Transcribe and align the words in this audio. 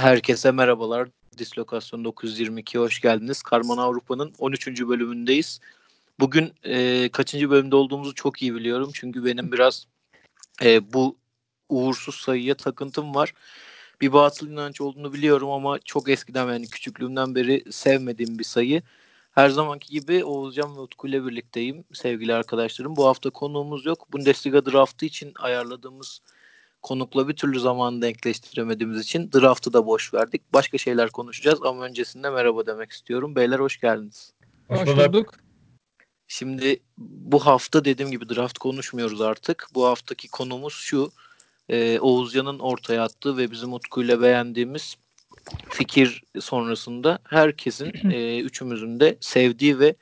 Herkese 0.00 0.50
merhabalar. 0.50 1.08
Dislokasyon 1.38 2.04
922 2.04 2.78
hoş 2.78 3.00
geldiniz. 3.00 3.42
Karman 3.42 3.78
Avrupa'nın 3.78 4.32
13. 4.38 4.66
bölümündeyiz. 4.68 5.60
Bugün 6.20 6.52
e, 6.64 7.08
kaçıncı 7.08 7.50
bölümde 7.50 7.76
olduğumuzu 7.76 8.14
çok 8.14 8.42
iyi 8.42 8.54
biliyorum. 8.54 8.90
Çünkü 8.94 9.24
benim 9.24 9.52
biraz 9.52 9.86
e, 10.62 10.92
bu 10.92 11.16
uğursuz 11.68 12.14
sayıya 12.14 12.54
takıntım 12.54 13.14
var. 13.14 13.34
Bir 14.00 14.12
batıl 14.12 14.50
inanç 14.50 14.80
olduğunu 14.80 15.12
biliyorum 15.12 15.50
ama 15.50 15.78
çok 15.78 16.08
eskiden 16.08 16.52
yani 16.52 16.66
küçüklüğümden 16.66 17.34
beri 17.34 17.72
sevmediğim 17.72 18.38
bir 18.38 18.44
sayı. 18.44 18.82
Her 19.32 19.48
zamanki 19.48 19.92
gibi 19.92 20.24
Oğuzcan 20.24 20.76
ve 20.76 20.80
Utku 20.80 21.08
ile 21.08 21.24
birlikteyim 21.24 21.84
sevgili 21.92 22.34
arkadaşlarım. 22.34 22.96
Bu 22.96 23.06
hafta 23.06 23.30
konuğumuz 23.30 23.86
yok. 23.86 24.12
Bundesliga 24.12 24.66
draftı 24.66 25.06
için 25.06 25.32
ayarladığımız 25.38 26.20
konukla 26.82 27.28
bir 27.28 27.36
türlü 27.36 27.60
zaman 27.60 28.02
denkleştiremediğimiz 28.02 29.00
için 29.00 29.32
draftı 29.32 29.72
da 29.72 29.86
boş 29.86 30.14
verdik. 30.14 30.52
Başka 30.52 30.78
şeyler 30.78 31.10
konuşacağız 31.10 31.58
ama 31.62 31.84
öncesinde 31.84 32.30
merhaba 32.30 32.66
demek 32.66 32.92
istiyorum. 32.92 33.36
Beyler 33.36 33.58
hoş 33.58 33.80
geldiniz. 33.80 34.32
Hoş 34.68 34.86
bulduk. 34.86 35.34
Şimdi 36.28 36.80
bu 36.98 37.46
hafta 37.46 37.84
dediğim 37.84 38.10
gibi 38.10 38.28
draft 38.28 38.58
konuşmuyoruz 38.58 39.20
artık. 39.20 39.68
Bu 39.74 39.86
haftaki 39.86 40.28
konumuz 40.28 40.74
şu. 40.74 41.12
E, 41.68 41.98
Oğuzcan'ın 42.00 42.58
ortaya 42.58 43.02
attığı 43.02 43.36
ve 43.36 43.50
bizim 43.50 43.72
Utku 43.72 44.02
ile 44.02 44.20
beğendiğimiz 44.20 44.96
fikir 45.70 46.22
sonrasında 46.40 47.18
herkesin 47.24 48.10
e, 48.12 48.40
üçümüzün 48.40 49.00
de 49.00 49.18
sevdiği 49.20 49.78
ve 49.78 49.94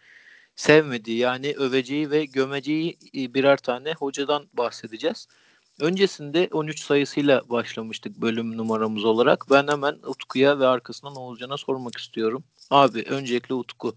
sevmediği 0.56 1.18
yani 1.18 1.52
öveceği 1.52 2.10
ve 2.10 2.24
gömeceği 2.24 2.98
birer 3.14 3.56
tane 3.56 3.92
hocadan 3.92 4.46
bahsedeceğiz. 4.52 5.28
Öncesinde 5.80 6.48
13 6.52 6.80
sayısıyla 6.80 7.42
başlamıştık 7.48 8.20
bölüm 8.20 8.56
numaramız 8.56 9.04
olarak. 9.04 9.44
Ben 9.50 9.68
hemen 9.68 9.94
Utku'ya 10.06 10.58
ve 10.58 10.66
arkasından 10.66 11.16
Oğuzcan'a 11.16 11.56
sormak 11.56 11.96
istiyorum. 11.96 12.44
Abi 12.70 13.02
öncelikle 13.02 13.54
Utku. 13.54 13.94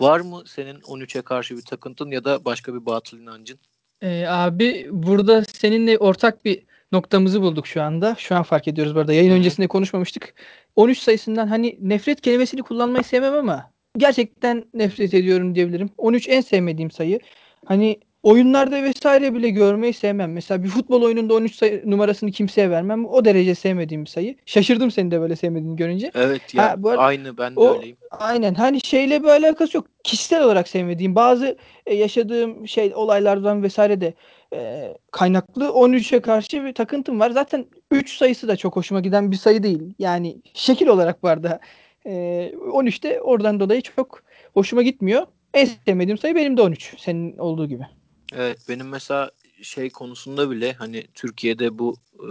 Var 0.00 0.20
mı 0.20 0.42
senin 0.46 0.80
13'e 0.80 1.22
karşı 1.22 1.56
bir 1.56 1.62
takıntın 1.62 2.10
ya 2.10 2.24
da 2.24 2.44
başka 2.44 2.74
bir 2.74 2.86
batıl 2.86 3.18
inancın? 3.18 3.58
Ee, 4.02 4.26
abi 4.26 4.88
burada 4.90 5.44
seninle 5.44 5.98
ortak 5.98 6.44
bir 6.44 6.62
noktamızı 6.92 7.42
bulduk 7.42 7.66
şu 7.66 7.82
anda. 7.82 8.16
Şu 8.18 8.36
an 8.36 8.42
fark 8.42 8.68
ediyoruz 8.68 8.94
burada. 8.94 9.12
Yayın 9.12 9.32
öncesinde 9.32 9.66
konuşmamıştık. 9.66 10.34
13 10.76 10.98
sayısından 10.98 11.46
hani 11.46 11.78
nefret 11.80 12.20
kelimesini 12.20 12.62
kullanmayı 12.62 13.04
sevmem 13.04 13.34
ama 13.34 13.70
gerçekten 13.96 14.64
nefret 14.74 15.14
ediyorum 15.14 15.54
diyebilirim. 15.54 15.90
13 15.98 16.28
en 16.28 16.40
sevmediğim 16.40 16.90
sayı. 16.90 17.20
Hani 17.64 18.00
oyunlarda 18.22 18.82
vesaire 18.82 19.34
bile 19.34 19.50
görmeyi 19.50 19.92
sevmem. 19.92 20.32
Mesela 20.32 20.64
bir 20.64 20.68
futbol 20.68 21.02
oyununda 21.02 21.34
13 21.34 21.54
sayı 21.54 21.82
numarasını 21.90 22.30
kimseye 22.30 22.70
vermem. 22.70 23.06
O 23.06 23.24
derece 23.24 23.54
sevmediğim 23.54 24.04
bir 24.04 24.10
sayı. 24.10 24.36
Şaşırdım 24.46 24.90
seni 24.90 25.10
de 25.10 25.20
böyle 25.20 25.36
sevmediğini 25.36 25.76
görünce. 25.76 26.10
Evet 26.14 26.54
ya 26.54 26.64
ha, 26.64 26.68
arada, 26.68 26.98
aynı 26.98 27.38
ben 27.38 27.56
de 27.56 27.60
o, 27.60 27.76
öyleyim. 27.76 27.96
Aynen 28.10 28.54
hani 28.54 28.80
şeyle 28.84 29.22
bir 29.22 29.28
alakası 29.28 29.76
yok. 29.76 29.86
Kişisel 30.04 30.44
olarak 30.44 30.68
sevmediğim 30.68 31.14
bazı 31.14 31.56
e, 31.86 31.94
yaşadığım 31.94 32.68
şey 32.68 32.92
olaylardan 32.94 33.62
vesaire 33.62 34.00
de 34.00 34.14
e, 34.54 34.92
kaynaklı 35.10 35.64
13'e 35.64 36.20
karşı 36.20 36.64
bir 36.64 36.74
takıntım 36.74 37.20
var. 37.20 37.30
Zaten 37.30 37.66
3 37.90 38.16
sayısı 38.16 38.48
da 38.48 38.56
çok 38.56 38.76
hoşuma 38.76 39.00
giden 39.00 39.30
bir 39.30 39.36
sayı 39.36 39.62
değil. 39.62 39.94
Yani 39.98 40.42
şekil 40.54 40.86
olarak 40.86 41.24
var 41.24 41.42
da 41.42 41.60
e, 42.06 42.10
13'te 42.54 43.20
oradan 43.20 43.60
dolayı 43.60 43.82
çok 43.82 44.22
hoşuma 44.54 44.82
gitmiyor. 44.82 45.26
En 45.54 45.64
sevmediğim 45.64 46.18
sayı 46.18 46.34
benim 46.34 46.56
de 46.56 46.62
13 46.62 46.94
senin 46.98 47.38
olduğu 47.38 47.68
gibi. 47.68 47.97
Evet 48.32 48.58
benim 48.68 48.88
mesela 48.88 49.30
şey 49.62 49.90
konusunda 49.90 50.50
bile 50.50 50.72
hani 50.72 51.06
Türkiye'de 51.14 51.78
bu 51.78 51.96
e, 52.20 52.28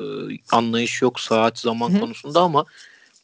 anlayış 0.51 1.01
yok 1.01 1.19
saat 1.19 1.59
zaman 1.59 1.93
Hı. 1.93 1.99
konusunda 1.99 2.41
ama 2.41 2.65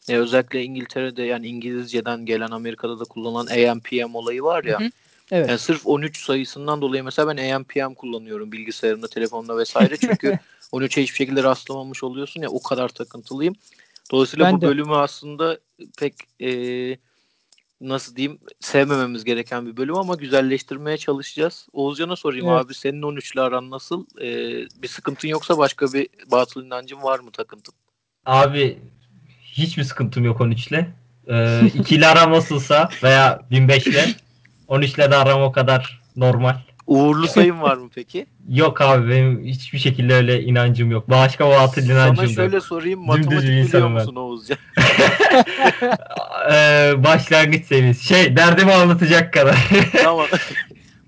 e, 0.09 0.17
özellikle 0.17 0.63
İngiltere'de 0.63 1.23
yani 1.23 1.47
İngilizceden 1.47 2.25
gelen 2.25 2.51
Amerika'da 2.51 2.99
da 2.99 3.03
kullanılan 3.03 3.47
AM/PM 3.47 4.16
olayı 4.16 4.44
var 4.44 4.63
ya. 4.63 4.79
Hı. 4.79 4.89
Evet. 5.31 5.50
Yani 5.50 5.59
sırf 5.59 5.88
13 5.88 6.23
sayısından 6.23 6.81
dolayı 6.81 7.03
mesela 7.03 7.28
ben 7.28 7.38
AM/PM 7.38 7.94
kullanıyorum 7.94 8.51
bilgisayarımda, 8.51 9.07
telefonda 9.07 9.57
vesaire 9.57 9.97
çünkü 9.97 10.40
13'e 10.73 11.03
hiçbir 11.03 11.16
şekilde 11.16 11.44
rastlamamış 11.44 12.03
oluyorsun 12.03 12.41
ya 12.41 12.50
o 12.50 12.63
kadar 12.63 12.90
takıntılıyım. 12.90 13.55
Dolayısıyla 14.11 14.45
ben 14.45 14.57
bu 14.57 14.61
de. 14.61 14.66
bölümü 14.66 14.95
aslında 14.95 15.59
pek 15.97 16.13
e, 16.41 16.50
nasıl 17.89 18.16
diyeyim 18.16 18.39
sevmememiz 18.59 19.23
gereken 19.23 19.66
bir 19.66 19.77
bölüm 19.77 19.97
ama 19.97 20.16
güzelleştirmeye 20.16 20.97
çalışacağız. 20.97 21.67
Oğuzcan'a 21.73 22.16
sorayım 22.16 22.49
evet. 22.49 22.66
abi 22.66 22.73
senin 22.73 23.01
13'lü 23.01 23.41
aran 23.41 23.71
nasıl? 23.71 24.05
Ee, 24.21 24.66
bir 24.81 24.88
sıkıntın 24.88 25.27
yoksa 25.27 25.57
başka 25.57 25.85
bir 25.93 26.07
batıl 26.31 26.66
inancın 26.66 27.03
var 27.03 27.19
mı 27.19 27.31
takıntın? 27.31 27.73
Abi 28.25 28.77
hiçbir 29.43 29.83
sıkıntım 29.83 30.25
yok 30.25 30.41
13'le. 30.41 30.85
Ee, 31.27 31.67
ikili 31.67 32.07
aram 32.07 32.31
nasılsa 32.31 32.89
veya 33.03 33.41
1005'le 33.51 34.16
13'le 34.69 35.11
de 35.11 35.16
aram 35.16 35.41
o 35.41 35.51
kadar 35.51 36.01
normal. 36.16 36.55
Uğurlu 36.88 37.27
sayım 37.27 37.61
var 37.61 37.77
mı 37.77 37.89
peki? 37.95 38.25
Yok 38.49 38.81
abi 38.81 39.09
benim 39.09 39.44
hiçbir 39.44 39.79
şekilde 39.79 40.13
öyle 40.13 40.41
inancım 40.41 40.91
yok. 40.91 41.09
Başka 41.09 41.49
batıl 41.49 41.81
inancım 41.81 42.16
Sana 42.16 42.27
şöyle 42.27 42.61
sorayım 42.61 43.05
matematik 43.05 43.49
biliyor 43.49 43.88
musun 43.88 44.16
Oğuzcan? 44.16 44.57
ee, 46.51 46.93
başlangıç 46.97 47.66
seviyesi. 47.66 48.07
Şey 48.07 48.38
derdimi 48.38 48.73
anlatacak 48.73 49.33
kadar. 49.33 49.69
tamam. 50.03 50.27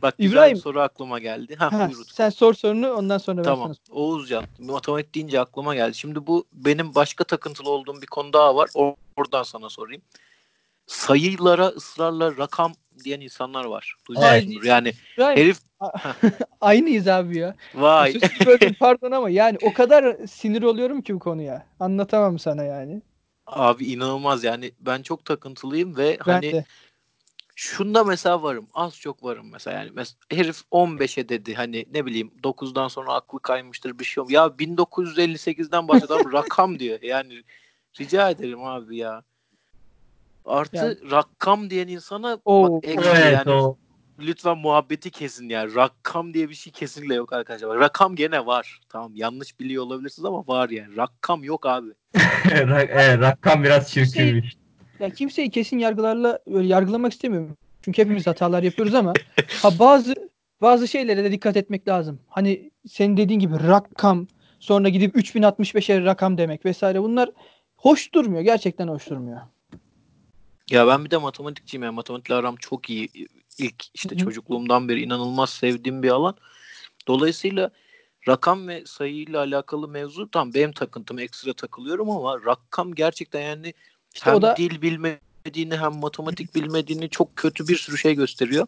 Bak 0.01 0.17
güzel 0.17 0.31
İbrahim, 0.31 0.55
bir 0.55 0.61
soru 0.61 0.81
aklıma 0.81 1.19
geldi. 1.19 1.55
Ha, 1.55 1.71
ha, 1.71 1.89
sen 2.11 2.29
sor 2.29 2.53
sorunu 2.53 2.91
ondan 2.91 3.17
sonra 3.17 3.41
tamam. 3.41 3.69
ben 3.69 3.73
sana 3.73 3.97
Oğuzcan 3.99 4.43
matematik 4.59 5.15
deyince 5.15 5.39
aklıma 5.39 5.75
geldi. 5.75 5.95
Şimdi 5.97 6.27
bu 6.27 6.45
benim 6.53 6.95
başka 6.95 7.23
takıntılı 7.23 7.69
olduğum 7.69 8.01
bir 8.01 8.07
konu 8.07 8.33
daha 8.33 8.55
var. 8.55 8.69
Oradan 9.17 9.43
sana 9.43 9.69
sorayım. 9.69 10.01
Sayılara 10.87 11.67
ısrarla 11.67 12.37
rakam 12.37 12.73
diyen 13.05 13.21
insanlar 13.21 13.65
var. 13.65 13.95
Duymuşsundur. 14.09 14.65
Yani 14.65 14.93
İbrahim, 15.15 15.37
herif 15.37 15.57
aynıyız 16.61 17.07
abi 17.07 17.37
ya. 17.37 17.55
Vay. 17.73 18.13
pardon 18.79 19.11
ama 19.11 19.29
yani 19.29 19.57
o 19.61 19.73
kadar 19.73 20.27
sinir 20.27 20.63
oluyorum 20.63 21.01
ki 21.01 21.15
bu 21.15 21.19
konuya. 21.19 21.65
Anlatamam 21.79 22.39
sana 22.39 22.63
yani. 22.63 23.01
Abi 23.47 23.85
inanılmaz 23.85 24.43
yani 24.43 24.71
ben 24.79 25.01
çok 25.01 25.25
takıntılıyım 25.25 25.97
ve 25.97 26.17
ben 26.27 26.33
hani 26.33 26.51
de. 26.51 26.65
şunda 27.55 28.03
mesela 28.03 28.43
varım 28.43 28.67
az 28.73 28.99
çok 28.99 29.23
varım 29.23 29.51
mesela 29.51 29.79
yani 29.79 29.91
mes 29.91 30.15
herif 30.31 30.61
15'e 30.71 31.29
dedi 31.29 31.53
hani 31.53 31.85
ne 31.93 32.05
bileyim 32.05 32.31
9'dan 32.43 32.87
sonra 32.87 33.13
aklı 33.13 33.39
kaymıştır 33.39 33.99
bir 33.99 34.05
şey 34.05 34.21
yok. 34.21 34.31
Ya 34.31 34.45
1958'den 34.45 35.87
başladan 35.87 36.31
rakam 36.33 36.79
diyor 36.79 37.01
yani 37.01 37.43
rica 37.99 38.29
ederim 38.29 38.63
abi 38.63 38.97
ya. 38.97 39.23
Artı 40.45 40.77
yani. 40.77 41.11
rakam 41.11 41.69
diyen 41.69 41.87
insana 41.87 42.39
Oo, 42.45 42.63
bak, 42.63 42.83
evet, 42.83 43.33
yani 43.33 43.49
o. 43.49 43.77
lütfen 44.19 44.57
muhabbeti 44.57 45.11
kesin 45.11 45.49
yani. 45.49 45.75
Rakam 45.75 46.33
diye 46.33 46.49
bir 46.49 46.55
şey 46.55 46.73
kesinlikle 46.73 47.15
yok 47.15 47.33
arkadaşlar. 47.33 47.79
Rakam 47.79 48.15
gene 48.15 48.45
var. 48.45 48.79
Tamam 48.89 49.11
yanlış 49.15 49.59
biliyor 49.59 49.83
olabilirsiniz 49.83 50.25
ama 50.25 50.47
var 50.47 50.69
yani. 50.69 50.97
Rakam 50.97 51.43
yok 51.43 51.65
abi. 51.65 51.89
evet, 52.51 53.19
rakam 53.19 53.63
biraz 53.63 53.91
çirkinmiş. 53.91 54.57
Ya 54.99 55.09
kimseyi 55.09 55.49
kesin 55.49 55.79
yargılarla 55.79 56.39
öyle 56.45 56.67
yargılamak 56.67 57.13
istemiyorum. 57.13 57.57
Çünkü 57.81 58.01
hepimiz 58.01 58.27
hatalar 58.27 58.63
yapıyoruz 58.63 58.95
ama 58.95 59.13
ha 59.61 59.79
bazı 59.79 60.15
bazı 60.61 60.87
şeylere 60.87 61.23
de 61.23 61.31
dikkat 61.31 61.57
etmek 61.57 61.87
lazım. 61.87 62.19
Hani 62.27 62.71
senin 62.87 63.17
dediğin 63.17 63.39
gibi 63.39 63.55
rakam 63.67 64.27
sonra 64.59 64.89
gidip 64.89 65.15
3065'e 65.15 66.05
rakam 66.05 66.37
demek 66.37 66.65
vesaire 66.65 67.01
bunlar 67.01 67.31
hoş 67.77 68.13
durmuyor. 68.13 68.41
Gerçekten 68.41 68.87
hoş 68.87 69.09
durmuyor. 69.09 69.41
Ya 70.71 70.87
ben 70.87 71.05
bir 71.05 71.11
de 71.11 71.17
matematikçiyim 71.17 71.83
yani 71.83 71.95
matematikle 71.95 72.35
aram 72.35 72.55
çok 72.55 72.89
iyi. 72.89 73.09
İlk 73.57 73.83
işte 73.93 74.15
Hı-hı. 74.15 74.23
çocukluğumdan 74.23 74.89
beri 74.89 75.01
inanılmaz 75.01 75.49
sevdiğim 75.49 76.03
bir 76.03 76.09
alan. 76.09 76.35
Dolayısıyla 77.07 77.71
rakam 78.27 78.67
ve 78.67 78.83
sayıyla 78.85 79.39
alakalı 79.39 79.87
mevzu 79.87 80.31
tam 80.31 80.53
benim 80.53 80.71
takıntım 80.71 81.19
ekstra 81.19 81.53
takılıyorum 81.53 82.09
ama 82.09 82.39
rakam 82.45 82.95
gerçekten 82.95 83.41
yani 83.41 83.73
işte 84.15 84.31
hem 84.31 84.41
da... 84.41 84.57
dil 84.57 84.81
bilmediğini 84.81 85.77
hem 85.77 85.95
matematik 85.95 86.55
bilmediğini 86.55 87.09
çok 87.09 87.35
kötü 87.35 87.67
bir 87.67 87.75
sürü 87.75 87.97
şey 87.97 88.15
gösteriyor. 88.15 88.67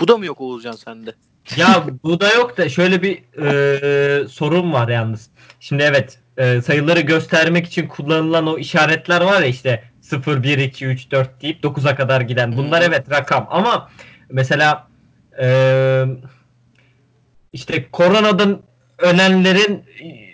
Bu 0.00 0.08
da 0.08 0.16
mı 0.18 0.26
yok 0.26 0.40
Oğuzcan 0.40 0.72
sende? 0.72 1.14
Ya 1.56 1.86
bu 2.02 2.20
da 2.20 2.30
yok 2.30 2.56
da 2.56 2.68
şöyle 2.68 3.02
bir 3.02 3.22
e, 3.42 4.28
sorun 4.28 4.72
var 4.72 4.88
yalnız. 4.88 5.30
Şimdi 5.60 5.82
evet 5.82 6.18
e, 6.36 6.62
sayıları 6.62 7.00
göstermek 7.00 7.66
için 7.66 7.88
kullanılan 7.88 8.46
o 8.46 8.58
işaretler 8.58 9.20
var 9.20 9.42
ya 9.42 9.46
işte 9.46 9.91
0, 10.20 10.42
1, 10.42 10.58
2, 10.58 10.86
3, 10.86 11.10
4 11.10 11.42
deyip 11.42 11.64
9'a 11.64 11.94
kadar 11.94 12.20
giden. 12.20 12.56
Bunlar 12.56 12.82
evet 12.82 13.10
rakam 13.10 13.46
ama 13.50 13.90
mesela 14.30 14.88
e, 15.42 16.04
işte 17.52 17.90
koronadan 17.92 18.62
ölenlerin 18.98 19.84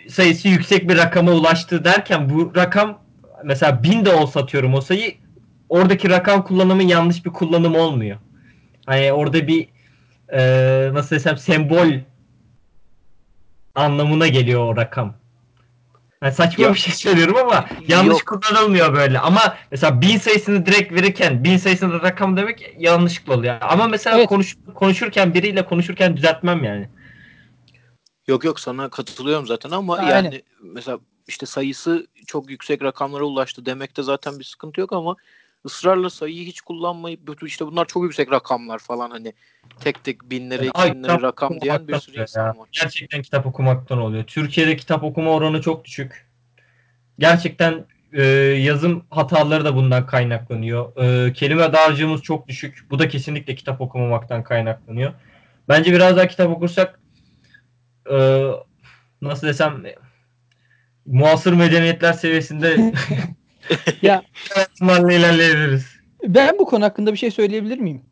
sayısı 0.08 0.48
yüksek 0.48 0.88
bir 0.88 0.96
rakama 0.96 1.32
ulaştı 1.32 1.84
derken 1.84 2.30
bu 2.30 2.52
rakam 2.56 2.98
mesela 3.44 3.82
1000 3.82 4.04
de 4.04 4.10
olsa 4.10 4.40
atıyorum 4.40 4.74
o 4.74 4.80
sayı 4.80 5.14
oradaki 5.68 6.10
rakam 6.10 6.44
kullanımı 6.44 6.82
yanlış 6.82 7.24
bir 7.24 7.30
kullanım 7.30 7.74
olmuyor. 7.74 8.18
Hani 8.86 9.12
orada 9.12 9.46
bir 9.46 9.68
e, 10.32 10.40
nasıl 10.92 11.16
desem 11.16 11.36
sembol 11.36 11.88
anlamına 13.74 14.28
geliyor 14.28 14.60
o 14.60 14.76
rakam. 14.76 15.14
Yani 16.22 16.32
saçma 16.34 16.64
Ya- 16.64 16.72
bir 16.72 16.78
şey 16.78 16.94
söylüyorum 16.94 17.36
ama 17.36 17.68
yanlış 17.88 18.18
Yok. 18.18 18.26
kullanılmıyor 18.26 18.94
böyle. 18.94 19.18
Ama 19.18 19.56
mesela 19.70 20.00
bin 20.00 20.18
sayısını 20.18 20.66
direkt 20.66 20.92
verirken 20.92 21.44
bin 21.44 21.56
sayısını 21.56 21.92
da 21.92 22.02
rakam 22.02 22.36
demek 22.36 22.74
yanlışlıkla 22.78 23.34
oluyor. 23.34 23.56
Ama 23.60 23.88
mesela 23.88 24.18
Evet. 24.18 24.28
konuş, 24.28 24.56
konuşurken 24.74 25.34
biriyle 25.34 25.64
konuşurken 25.64 26.16
düzeltmem 26.16 26.64
yani. 26.64 26.88
Yok 28.26 28.44
yok 28.44 28.60
sana 28.60 28.88
katılıyorum 28.88 29.46
zaten 29.46 29.70
ama 29.70 29.96
Aynen. 29.96 30.10
yani 30.24 30.42
mesela 30.62 30.98
işte 31.28 31.46
sayısı 31.46 32.06
çok 32.26 32.50
yüksek 32.50 32.82
rakamlara 32.82 33.24
ulaştı 33.24 33.66
demekte 33.66 34.02
zaten 34.02 34.38
bir 34.38 34.44
sıkıntı 34.44 34.80
yok 34.80 34.92
ama 34.92 35.16
ısrarla 35.66 36.10
sayıyı 36.10 36.46
hiç 36.46 36.60
kullanmayıp 36.60 37.42
işte 37.42 37.66
bunlar 37.66 37.86
çok 37.86 38.02
yüksek 38.02 38.32
rakamlar 38.32 38.78
falan 38.78 39.10
hani 39.10 39.32
tek 39.80 40.04
tek 40.04 40.30
binlere 40.30 40.70
Ay, 40.74 40.88
iki 40.88 40.96
binlere 40.98 41.22
rakam 41.22 41.60
diyen 41.60 41.88
bir 41.88 41.94
sürü 41.94 42.20
insan 42.20 42.46
ya. 42.46 42.48
var. 42.48 42.68
Gerçekten 42.72 43.22
kitap 43.22 43.46
okumaktan 43.46 43.98
oluyor. 43.98 44.24
Türkiye'de 44.24 44.76
kitap 44.76 45.04
okuma 45.04 45.30
oranı 45.30 45.62
çok 45.62 45.84
düşük. 45.84 46.28
Gerçekten 47.18 47.84
e, 48.12 48.22
yazım 48.60 49.04
hataları 49.10 49.64
da 49.64 49.76
bundan 49.76 50.06
kaynaklanıyor. 50.06 50.96
E, 50.96 51.32
kelime 51.32 51.72
dağarcığımız 51.72 52.22
çok 52.22 52.48
düşük. 52.48 52.86
Bu 52.90 52.98
da 52.98 53.08
kesinlikle 53.08 53.54
kitap 53.54 53.80
okumamaktan 53.80 54.42
kaynaklanıyor. 54.42 55.12
Bence 55.68 55.92
biraz 55.92 56.16
daha 56.16 56.28
kitap 56.28 56.50
okursak 56.50 57.00
e, 58.10 58.48
nasıl 59.22 59.46
desem 59.46 59.82
muasır 61.06 61.52
medeniyetler 61.52 62.12
seviyesinde 62.12 62.92
Ya 64.02 64.22
ihtimalle 64.56 65.16
ilerleyebiliriz. 65.16 65.86
ben 66.24 66.58
bu 66.58 66.64
konu 66.64 66.84
hakkında 66.84 67.12
bir 67.12 67.18
şey 67.18 67.30
söyleyebilir 67.30 67.78
miyim? 67.78 68.02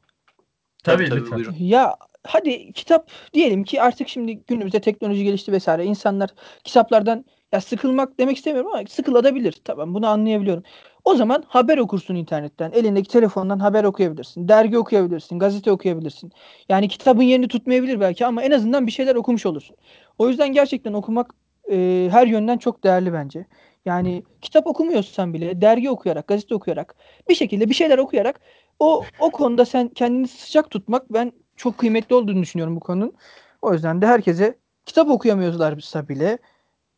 Tabii 0.85 0.97
Tabii, 0.97 1.09
tabii, 1.09 1.21
lütfen. 1.21 1.39
buyurun. 1.39 1.55
Ya 1.59 1.97
hadi 2.23 2.73
kitap 2.73 3.11
diyelim 3.35 3.65
ki 3.65 3.83
artık 3.83 4.09
şimdi 4.09 4.37
günümüzde 4.47 4.81
teknoloji 4.81 5.25
gelişti 5.25 5.53
vesaire. 5.53 5.85
İnsanlar 5.85 6.31
kitaplardan 6.65 7.25
ya 7.53 7.61
sıkılmak 7.61 8.19
demek 8.19 8.37
istemiyorum 8.37 8.71
ama 8.75 8.83
sıkılabilir. 8.89 9.55
Tamam 9.65 9.95
bunu 9.95 10.07
anlayabiliyorum. 10.07 10.63
O 11.05 11.15
zaman 11.15 11.45
haber 11.49 11.79
okursun 11.79 12.15
internetten. 12.15 12.73
Elindeki 12.73 13.09
telefondan 13.09 13.59
haber 13.59 13.85
okuyabilirsin. 13.85 14.49
Dergi 14.49 14.79
okuyabilirsin. 14.79 15.39
Gazete 15.39 15.73
okuyabilirsin. 15.73 16.33
Yani 16.69 16.89
kitabın 16.89 17.23
yerini 17.23 17.49
tutmayabilir 17.49 18.01
belki 18.01 18.27
ama 18.27 18.43
en 18.43 18.51
azından 18.51 18.87
bir 18.87 18.93
şeyler 18.93 19.15
okumuş 19.15 19.47
olursun. 19.47 19.77
O 20.19 20.29
yüzden 20.29 20.53
gerçekten 20.53 20.93
okumak 20.93 21.31
e, 21.71 22.09
her 22.11 22.27
yönden 22.27 22.59
çok 22.59 22.85
değerli 22.85 23.13
bence. 23.13 23.47
Yani 23.87 24.23
kitap 24.43 24.67
okumuyorsan 24.67 25.35
bile 25.35 25.61
dergi 25.61 25.91
okuyarak, 25.91 26.27
gazete 26.27 26.55
okuyarak 26.55 26.95
bir 27.29 27.35
şekilde 27.35 27.69
bir 27.69 27.75
şeyler 27.75 27.99
okuyarak 27.99 28.41
o 28.79 29.05
o 29.21 29.31
konuda 29.31 29.65
sen 29.65 29.89
kendini 29.89 30.29
sıcak 30.29 30.71
tutmak 30.71 31.13
ben 31.13 31.33
çok 31.57 31.79
kıymetli 31.79 32.15
olduğunu 32.15 32.43
düşünüyorum 32.43 32.77
bu 32.77 32.81
konunun. 32.81 33.15
O 33.63 33.73
yüzden 33.73 34.03
de 34.03 34.07
herkese 34.07 34.59
kitap 34.87 35.09
okuyamıyorlarsa 35.09 36.09
bile 36.09 36.39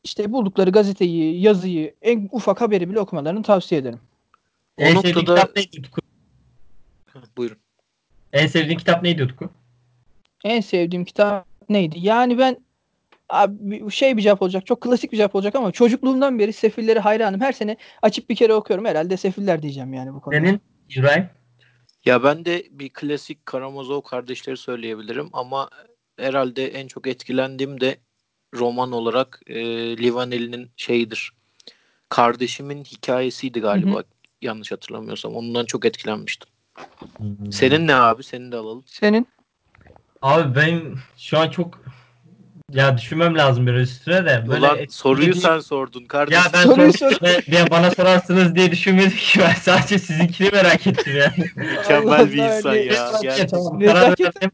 işte 0.05 0.33
buldukları 0.33 0.71
gazeteyi, 0.71 1.41
yazıyı, 1.41 1.95
en 2.03 2.29
ufak 2.33 2.61
haberi 2.61 2.91
bile 2.91 3.01
okumalarını 3.01 3.43
tavsiye 3.43 3.81
ederim. 3.81 4.01
O 4.79 4.83
En 4.83 4.95
sevdiğin 4.95 5.17
noktada 5.17 5.41
kitap 5.41 5.57
neydi 5.57 5.81
Utku? 5.81 6.01
Buyurun. 7.37 7.59
En 8.33 8.47
sevdiğin 8.47 8.79
kitap 8.79 9.03
neydi 9.03 9.25
Utku? 9.25 9.51
En 10.45 10.61
sevdiğim 10.61 11.05
kitap 11.05 11.47
neydi? 11.69 11.97
Yani 11.99 12.39
ben 12.39 12.57
abi 13.29 13.91
şey 13.91 14.17
bir 14.17 14.23
cevap 14.23 14.43
olacak. 14.43 14.67
Çok 14.67 14.81
klasik 14.81 15.13
bir 15.13 15.17
cevap 15.17 15.35
olacak 15.35 15.55
ama 15.55 15.73
çocukluğumdan 15.73 16.39
beri 16.39 16.53
Sefilleri 16.53 16.99
hayranım. 16.99 17.41
Her 17.41 17.53
sene 17.53 17.77
açıp 18.03 18.31
bir 18.31 18.37
kere 18.37 18.55
okuyorum. 18.55 18.85
Herhalde 18.85 19.17
Sefiller 19.17 19.63
diyeceğim 19.63 19.95
yani 19.95 20.15
bu 20.15 20.21
konuda. 20.21 20.41
Senin 20.41 20.61
İbrahim? 20.89 21.29
Ya 22.05 22.25
ben 22.25 22.45
de 22.45 22.67
bir 22.71 22.89
klasik 22.89 23.47
Karamazov 23.47 24.01
kardeşleri 24.01 24.57
söyleyebilirim 24.57 25.29
ama 25.33 25.71
herhalde 26.19 26.67
en 26.69 26.87
çok 26.87 27.07
etkilendiğim 27.07 27.81
de 27.81 27.97
roman 28.55 28.93
olarak 28.93 29.41
e, 29.47 29.57
Livaneli'nin 29.99 30.71
şeyidir. 30.77 31.33
Kardeşimin 32.09 32.85
hikayesiydi 32.85 33.61
galiba. 33.61 34.03
Yanlış 34.43 34.73
hatırlamıyorsam. 34.73 35.35
Ondan 35.35 35.65
çok 35.65 35.85
etkilenmiştim. 35.85 36.49
Senin 37.51 37.87
ne 37.87 37.95
abi? 37.95 38.23
Seni 38.23 38.53
de 38.53 38.57
alalım. 38.57 38.85
Senin? 38.87 39.29
Abi 40.23 40.55
ben 40.57 40.95
şu 41.17 41.39
an 41.39 41.49
çok 41.51 41.81
ya 42.73 42.99
düşünmem 42.99 43.39
lazım 43.39 43.67
biraz 43.67 43.81
üstüne 43.91 44.25
de. 44.25 44.45
Böyle 44.49 44.61
Ulan 44.61 44.79
soruyu 44.91 45.27
etkilediğim- 45.29 45.41
sen 45.43 45.59
sordun 45.59 46.05
kardeşim. 46.05 46.43
Ya 46.45 46.51
ben 46.55 46.63
Soruyu 46.63 46.93
sordum 46.93 47.19
ve 47.23 47.43
diye 47.47 47.71
bana 47.71 47.91
sorarsınız 47.91 48.55
diye 48.55 48.71
düşünmedim 48.71 49.17
ki 49.17 49.39
ben 49.41 49.53
sadece 49.55 49.99
sizinkini 49.99 50.51
merak 50.51 50.87
ettim 50.87 51.17
yani. 51.17 51.51
Mükemmel 51.57 52.33
bir 52.33 52.39
insan 52.39 52.75
ya. 52.75 53.11
Gerçekten. 53.23 53.47
tamam, 53.47 53.81
Nezaket-. 53.81 54.51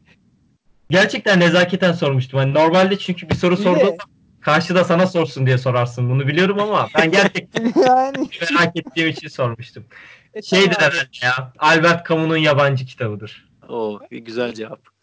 Gerçekten 0.89 1.39
nezaketen 1.39 1.91
sormuştum. 1.93 2.39
Hani 2.39 2.53
normalde 2.53 2.99
çünkü 2.99 3.29
bir 3.29 3.35
soru 3.35 3.57
sorduğum 3.57 3.95
karşıda 4.41 4.83
sana 4.83 5.07
sorsun 5.07 5.45
diye 5.45 5.57
sorarsın. 5.57 6.09
Bunu 6.09 6.27
biliyorum 6.27 6.59
ama 6.59 6.89
ben 6.97 7.11
gerçekten 7.11 7.63
yani 7.87 8.29
merak 8.53 8.75
ettiğim 8.75 9.09
için 9.09 9.27
sormuştum. 9.27 9.85
e, 10.33 10.41
Şeydir 10.41 10.73
tamam 10.75 10.91
herhalde 10.91 11.09
ya. 11.23 11.53
Albert 11.59 12.07
Camus'un 12.09 12.37
yabancı 12.37 12.85
kitabıdır. 12.85 13.49
O 13.69 13.99
güzel 14.11 14.53
cevap. 14.53 14.94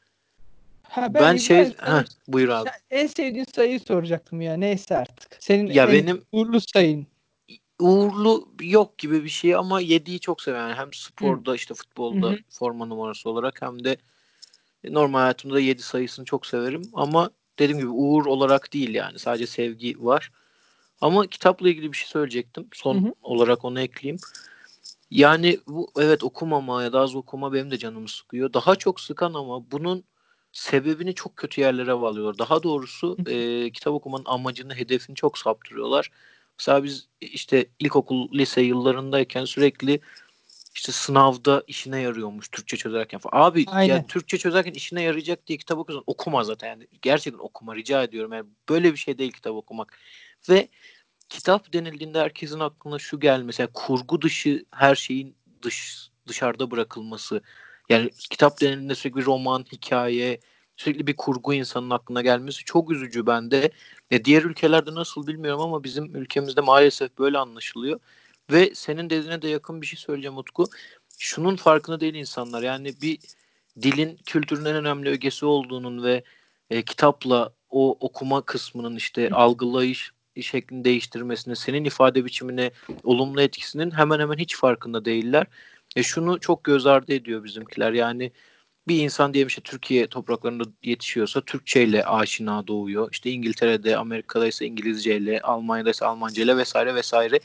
Ha, 0.93 1.15
Ben, 1.15 1.21
İbrahim 1.21 1.39
şey 1.39 1.59
Heh, 1.59 2.05
buyur 2.29 2.49
abi. 2.49 2.71
En 2.91 3.07
sevdiğin 3.07 3.47
sayıyı 3.55 3.81
soracaktım 3.81 4.41
ya. 4.41 4.57
Neyse 4.57 4.97
artık. 4.97 5.37
Senin 5.41 5.67
Ya 5.67 5.85
en 5.85 5.93
benim 5.93 6.23
uğurlu 6.33 6.61
sayın. 6.61 7.07
uğurlu 7.79 8.49
yok 8.61 8.99
gibi 8.99 9.25
bir 9.25 9.29
şey 9.29 9.55
ama 9.55 9.81
7'yi 9.81 10.21
çok 10.21 10.43
seviyorum. 10.43 10.69
Yani 10.69 10.79
hem 10.79 10.93
sporda 10.93 11.55
işte 11.55 11.75
futbolda 11.75 12.27
Hı 12.27 12.31
hı. 12.31 12.37
forma 12.51 12.87
numarası 12.87 13.31
olarak 13.31 13.63
hem 13.63 13.85
de 13.85 13.97
normal 14.85 15.19
hayatımda 15.19 15.61
7 15.61 15.83
sayısını 15.83 16.25
çok 16.25 16.47
severim 16.47 16.83
ama 16.93 17.31
dediğim 17.59 17.79
gibi 17.79 17.91
uğur 17.91 18.27
olarak 18.27 18.73
değil 18.73 18.95
yani 18.95 19.19
sadece 19.19 19.47
sevgi 19.47 20.05
var. 20.05 20.33
Ama 21.01 21.27
kitapla 21.27 21.69
ilgili 21.69 21.93
bir 21.93 21.97
şey 21.97 22.09
söyleyecektim. 22.09 22.69
Son 22.73 22.95
Hı 23.03 23.09
hı. 23.09 23.15
olarak 23.23 23.65
onu 23.65 23.81
ekleyeyim. 23.81 24.21
Yani 25.11 25.59
bu 25.67 25.93
evet 25.99 26.25
okumama 26.25 26.83
ya 26.83 26.93
da 26.93 27.01
az 27.01 27.15
okuma 27.15 27.53
benim 27.53 27.71
de 27.71 27.79
canımı 27.79 28.09
sıkıyor. 28.09 28.53
Daha 28.53 28.77
çok 28.77 29.01
sıkan 29.01 29.35
ama 29.35 29.71
bunun 29.71 30.05
sebebini 30.53 31.15
çok 31.15 31.37
kötü 31.37 31.61
yerlere 31.61 32.01
bağlıyorlar. 32.01 32.39
Daha 32.39 32.63
doğrusu 32.63 33.17
e, 33.27 33.71
kitap 33.71 33.95
okumanın 33.95 34.25
amacını, 34.27 34.75
hedefini 34.75 35.17
çok 35.17 35.39
saptırıyorlar. 35.39 36.11
Mesela 36.59 36.85
biz 36.85 37.09
işte 37.21 37.67
ilkokul, 37.79 38.33
lise 38.33 38.61
yıllarındayken 38.61 39.45
sürekli 39.45 40.01
işte 40.75 40.93
sınavda 40.93 41.65
işine 41.67 42.01
yarıyormuş 42.01 42.49
Türkçe 42.49 42.77
çözerken 42.77 43.21
falan. 43.21 43.45
Abi 43.45 43.65
Aynen. 43.69 43.95
ya 43.95 44.07
Türkçe 44.07 44.39
çözerken 44.39 44.73
işine 44.73 45.03
yarayacak 45.03 45.47
diye 45.47 45.59
kitap 45.59 45.79
okuyorsan 45.79 46.05
okuma 46.07 46.45
zaten. 46.45 46.69
Yani 46.69 46.87
gerçekten 47.03 47.45
okuma 47.45 47.77
rica 47.77 48.03
ediyorum. 48.03 48.33
Yani 48.33 48.47
böyle 48.69 48.93
bir 48.93 48.97
şey 48.97 49.19
değil 49.19 49.33
kitap 49.33 49.53
okumak. 49.53 49.99
Ve 50.49 50.69
kitap 51.29 51.73
denildiğinde 51.73 52.21
herkesin 52.21 52.61
aklına 52.61 52.99
şu 52.99 53.21
gelmesi. 53.21 53.63
Yani 53.63 53.71
kurgu 53.75 54.23
dışı 54.23 54.65
her 54.71 54.95
şeyin 54.95 55.37
dış 55.63 56.09
dışarıda 56.29 56.71
bırakılması. 56.71 57.43
Yani 57.89 58.11
kitap 58.31 58.61
denildiğinde 58.61 58.95
sürekli 58.95 59.25
roman, 59.25 59.65
hikaye, 59.73 60.41
sürekli 60.77 61.07
bir 61.07 61.17
kurgu 61.17 61.55
insanın 61.55 61.91
aklına 61.91 62.23
gelmesi 62.23 62.65
çok 62.65 62.91
üzücü 62.93 63.27
bende. 63.27 63.71
Ya 64.11 64.25
diğer 64.25 64.43
ülkelerde 64.43 64.95
nasıl 64.95 65.27
bilmiyorum 65.27 65.61
ama 65.61 65.85
bizim 65.85 66.17
ülkemizde 66.17 66.61
maalesef 66.61 67.19
böyle 67.19 67.39
anlaşılıyor. 67.39 68.01
Ve 68.53 68.75
senin 68.75 69.11
dediğine 69.11 69.43
de 69.43 69.49
yakın 69.49 69.81
bir 69.83 69.87
şey 69.87 69.99
söyleyeceğim 69.99 70.39
Utku. 70.39 70.65
Şunun 71.19 71.57
farkında 71.57 72.01
değil 72.01 72.15
insanlar. 72.15 72.63
Yani 72.63 73.01
bir 73.03 73.19
dilin 73.83 74.19
kültürün 74.27 74.65
en 74.65 74.77
önemli 74.77 75.09
ögesi 75.11 75.47
olduğunun 75.47 76.03
ve 76.05 76.25
e, 76.71 76.83
kitapla 76.83 77.53
o 77.71 77.97
okuma 78.01 78.43
kısmının 78.43 78.97
işte 78.97 79.31
algılayış 79.31 80.13
şeklini 80.41 80.85
değiştirmesine, 80.85 81.55
senin 81.57 81.85
ifade 81.85 82.25
biçimine 82.25 82.71
olumlu 83.05 83.43
etkisinin 83.43 83.91
hemen 83.91 84.21
hemen 84.21 84.39
hiç 84.39 84.57
farkında 84.57 85.05
değiller. 85.05 85.47
E 85.97 86.03
şunu 86.03 86.41
çok 86.41 86.65
göz 86.65 86.87
ardı 86.87 87.13
ediyor 87.13 87.45
bizimkiler. 87.45 87.93
Yani 87.93 88.33
bir 88.89 88.99
insan 88.99 89.35
diyelim 89.35 89.49
işte 89.49 89.63
Türkiye 89.63 90.07
topraklarında 90.07 90.65
yetişiyorsa 90.83 91.41
Türkçe 91.41 91.83
ile 91.83 92.05
aşina 92.05 92.67
doğuyor. 92.67 93.09
İşte 93.13 93.31
İngiltere'de, 93.31 93.97
Amerika'da 93.97 94.47
ise 94.47 94.67
İngilizce 94.67 95.17
ile, 95.17 95.41
vesaire 96.57 96.95
vesaire. 96.95 97.41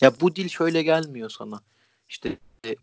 Ya 0.00 0.12
bu 0.20 0.36
dil 0.36 0.48
şöyle 0.48 0.82
gelmiyor 0.82 1.30
sana. 1.30 1.60
İşte 2.08 2.36
e, 2.66 2.76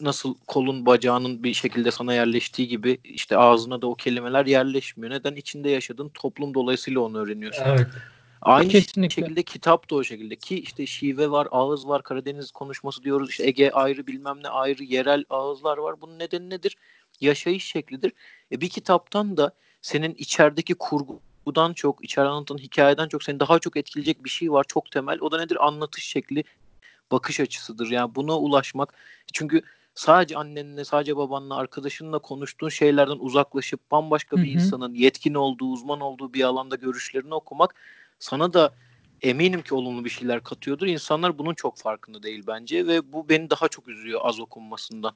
nasıl 0.00 0.34
kolun 0.46 0.86
bacağının 0.86 1.42
bir 1.42 1.54
şekilde 1.54 1.90
sana 1.90 2.14
yerleştiği 2.14 2.68
gibi 2.68 2.98
işte 3.04 3.36
ağzına 3.36 3.82
da 3.82 3.86
o 3.86 3.94
kelimeler 3.94 4.46
yerleşmiyor. 4.46 5.14
Neden? 5.14 5.34
İçinde 5.34 5.70
yaşadığın 5.70 6.08
toplum 6.08 6.54
dolayısıyla 6.54 7.00
onu 7.00 7.18
öğreniyorsun. 7.18 7.64
Evet. 7.64 7.86
Aynı 8.44 8.68
Kesinlikle. 8.68 9.22
şekilde 9.22 9.42
kitap 9.42 9.90
da 9.90 9.94
o 9.94 10.04
şekilde 10.04 10.36
ki 10.36 10.60
işte 10.60 10.86
şive 10.86 11.30
var, 11.30 11.48
ağız 11.50 11.88
var, 11.88 12.02
Karadeniz 12.02 12.50
konuşması 12.50 13.02
diyoruz. 13.02 13.30
işte 13.30 13.46
Ege 13.46 13.70
ayrı 13.70 14.06
bilmem 14.06 14.42
ne 14.42 14.48
ayrı 14.48 14.84
yerel 14.84 15.24
ağızlar 15.30 15.78
var. 15.78 16.00
Bunun 16.00 16.18
nedeni 16.18 16.50
nedir? 16.50 16.76
Yaşayış 17.20 17.64
şeklidir. 17.64 18.12
E 18.52 18.60
bir 18.60 18.68
kitaptan 18.68 19.36
da 19.36 19.52
senin 19.82 20.14
içerideki 20.14 20.74
kurgudan 20.74 21.72
çok, 21.72 22.04
içeride 22.04 22.28
anlatılan 22.28 22.58
hikayeden 22.58 23.08
çok 23.08 23.22
seni 23.22 23.40
daha 23.40 23.58
çok 23.58 23.76
etkileyecek 23.76 24.24
bir 24.24 24.30
şey 24.30 24.52
var. 24.52 24.64
Çok 24.68 24.90
temel. 24.90 25.18
O 25.20 25.30
da 25.32 25.38
nedir? 25.38 25.66
Anlatış 25.66 26.04
şekli, 26.04 26.44
bakış 27.12 27.40
açısıdır. 27.40 27.90
Yani 27.90 28.14
buna 28.14 28.38
ulaşmak. 28.38 28.94
Çünkü 29.32 29.62
sadece 29.94 30.36
annenle, 30.36 30.84
sadece 30.84 31.16
babanla, 31.16 31.56
arkadaşınla 31.56 32.18
konuştuğun 32.18 32.68
şeylerden 32.68 33.18
uzaklaşıp 33.18 33.90
bambaşka 33.90 34.36
bir 34.36 34.42
Hı 34.42 34.46
hı. 34.46 34.50
insanın 34.50 34.94
yetkin 34.94 35.34
olduğu, 35.34 35.66
uzman 35.66 36.00
olduğu 36.00 36.32
bir 36.34 36.44
alanda 36.44 36.76
görüşlerini 36.76 37.34
okumak 37.34 37.74
sana 38.18 38.52
da 38.52 38.72
eminim 39.22 39.62
ki 39.62 39.74
olumlu 39.74 40.04
bir 40.04 40.10
şeyler 40.10 40.42
katıyordur. 40.44 40.86
İnsanlar 40.86 41.38
bunun 41.38 41.54
çok 41.54 41.78
farkında 41.78 42.22
değil 42.22 42.44
bence 42.46 42.86
ve 42.86 43.12
bu 43.12 43.28
beni 43.28 43.50
daha 43.50 43.68
çok 43.68 43.88
üzüyor 43.88 44.20
az 44.24 44.40
okunmasından. 44.40 45.12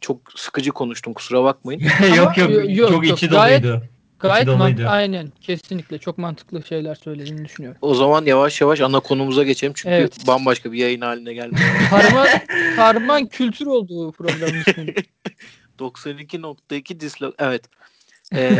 Çok 0.00 0.20
sıkıcı 0.36 0.72
konuştum 0.72 1.14
kusura 1.14 1.44
bakmayın. 1.44 1.80
yok 2.16 2.38
yok, 2.38 2.50
Yo- 2.50 2.62
yok, 2.68 2.90
çok 2.90 3.06
yok. 3.06 3.16
içi 3.18 3.26
Gayet- 3.28 3.62
doluydu. 3.62 3.82
Gayet 4.20 4.48
İçi 4.48 4.58
doluydu. 4.58 4.86
aynen 4.88 5.32
kesinlikle 5.40 5.98
çok 5.98 6.18
mantıklı 6.18 6.62
şeyler 6.62 6.94
söylediğini 6.94 7.44
düşünüyorum. 7.44 7.78
O 7.82 7.94
zaman 7.94 8.24
yavaş 8.24 8.60
yavaş 8.60 8.80
ana 8.80 9.00
konumuza 9.00 9.42
geçelim 9.44 9.72
çünkü 9.76 9.94
Evet. 9.94 10.26
bambaşka 10.26 10.72
bir 10.72 10.78
yayın 10.78 11.00
haline 11.00 11.34
geldi. 11.34 11.56
Karman, 11.90 12.28
karman 12.76 13.26
kültür 13.26 13.66
olduğu 13.66 14.12
programın 14.12 14.60
ismi. 14.66 14.94
92.2 15.78 17.00
dislo 17.00 17.32
evet. 17.38 17.62
Ee, 18.34 18.58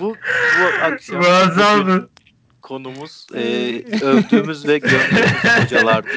bu 0.00 0.16
bu 0.60 0.84
akşam 0.84 1.16
Muazzamdı. 1.16 2.10
konumuz 2.62 3.26
e, 3.34 3.40
övdüğümüz 4.02 4.68
ve 4.68 4.78
gördüğümüz 4.78 5.64
hocalardı. 5.64 6.08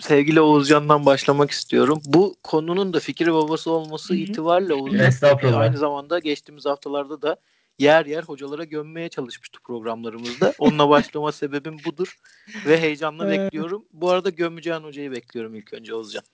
Sevgili 0.00 0.40
Oğuzcan'dan 0.40 1.06
başlamak 1.06 1.50
istiyorum. 1.50 2.00
Bu 2.04 2.36
konunun 2.42 2.92
da 2.92 3.00
fikir 3.00 3.32
babası 3.32 3.70
olması 3.70 4.14
Hı 4.14 4.18
hı. 4.18 4.20
itibariyle 4.20 4.74
Oğuzcan 4.74 5.38
e, 5.42 5.54
aynı 5.54 5.78
zamanda 5.78 6.18
geçtiğimiz 6.18 6.66
haftalarda 6.66 7.22
da 7.22 7.36
yer 7.78 8.06
yer 8.06 8.22
hocalara 8.22 8.64
gömmeye 8.64 9.08
çalışmıştı 9.08 9.60
programlarımızda. 9.64 10.54
Onunla 10.58 10.88
başlama 10.88 11.32
sebebim 11.32 11.76
budur 11.84 12.18
ve 12.66 12.80
heyecanla 12.80 13.28
bekliyorum. 13.30 13.84
Bu 13.92 14.10
arada 14.10 14.30
gömmeyeceğin 14.30 14.80
hocayı 14.80 15.12
bekliyorum 15.12 15.54
ilk 15.54 15.74
önce 15.74 15.94
Oğuzcan. 15.94 16.24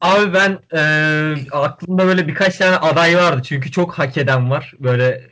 Abi 0.00 0.34
ben 0.34 0.58
e, 0.74 0.80
aklımda 1.52 2.06
böyle 2.06 2.28
birkaç 2.28 2.56
tane 2.56 2.76
aday 2.76 3.16
vardı. 3.16 3.42
Çünkü 3.44 3.70
çok 3.70 3.98
hak 3.98 4.16
eden 4.16 4.50
var. 4.50 4.74
Böyle 4.78 5.30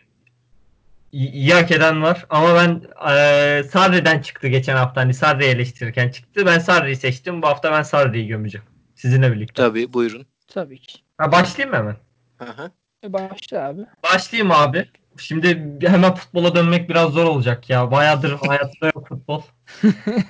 iyi, 1.13 1.31
iyi 1.31 1.55
hak 1.55 1.71
eden 1.71 2.03
var. 2.03 2.27
Ama 2.31 2.55
ben 2.55 2.83
e, 3.11 3.63
Sarri'den 3.65 4.23
çıktı 4.23 4.49
geçen 4.49 4.77
hafta. 4.77 5.01
Hani 5.01 5.15
Sarri'yi 5.15 5.51
eleştirirken 5.51 6.09
çıktı. 6.09 6.47
Ben 6.47 6.59
Sarri'yi 6.59 6.97
seçtim. 6.97 7.43
Bu 7.43 7.47
hafta 7.47 7.73
ben 7.73 7.83
Sarri'yi 7.83 8.27
gömeceğim. 8.27 8.67
Sizinle 8.95 9.33
birlikte. 9.33 9.63
Tabii 9.63 9.93
buyurun. 9.93 10.27
Tabii 10.49 10.79
ki. 10.79 10.99
Ha, 11.19 11.33
başlayayım 11.33 11.71
mı 11.71 11.79
hemen? 11.79 11.97
Hı 12.39 12.63
hı. 12.63 12.71
E 13.05 13.13
başla 13.13 13.69
abi. 13.69 13.81
Başlayayım 14.03 14.53
abi. 14.53 14.89
Şimdi 15.19 15.49
hemen 15.89 16.15
futbola 16.15 16.55
dönmek 16.55 16.89
biraz 16.89 17.11
zor 17.13 17.25
olacak 17.25 17.71
ya. 17.71 17.91
Bayağıdır 17.91 18.31
hayatta 18.47 18.87
yok 18.87 19.09
futbol. 19.09 19.43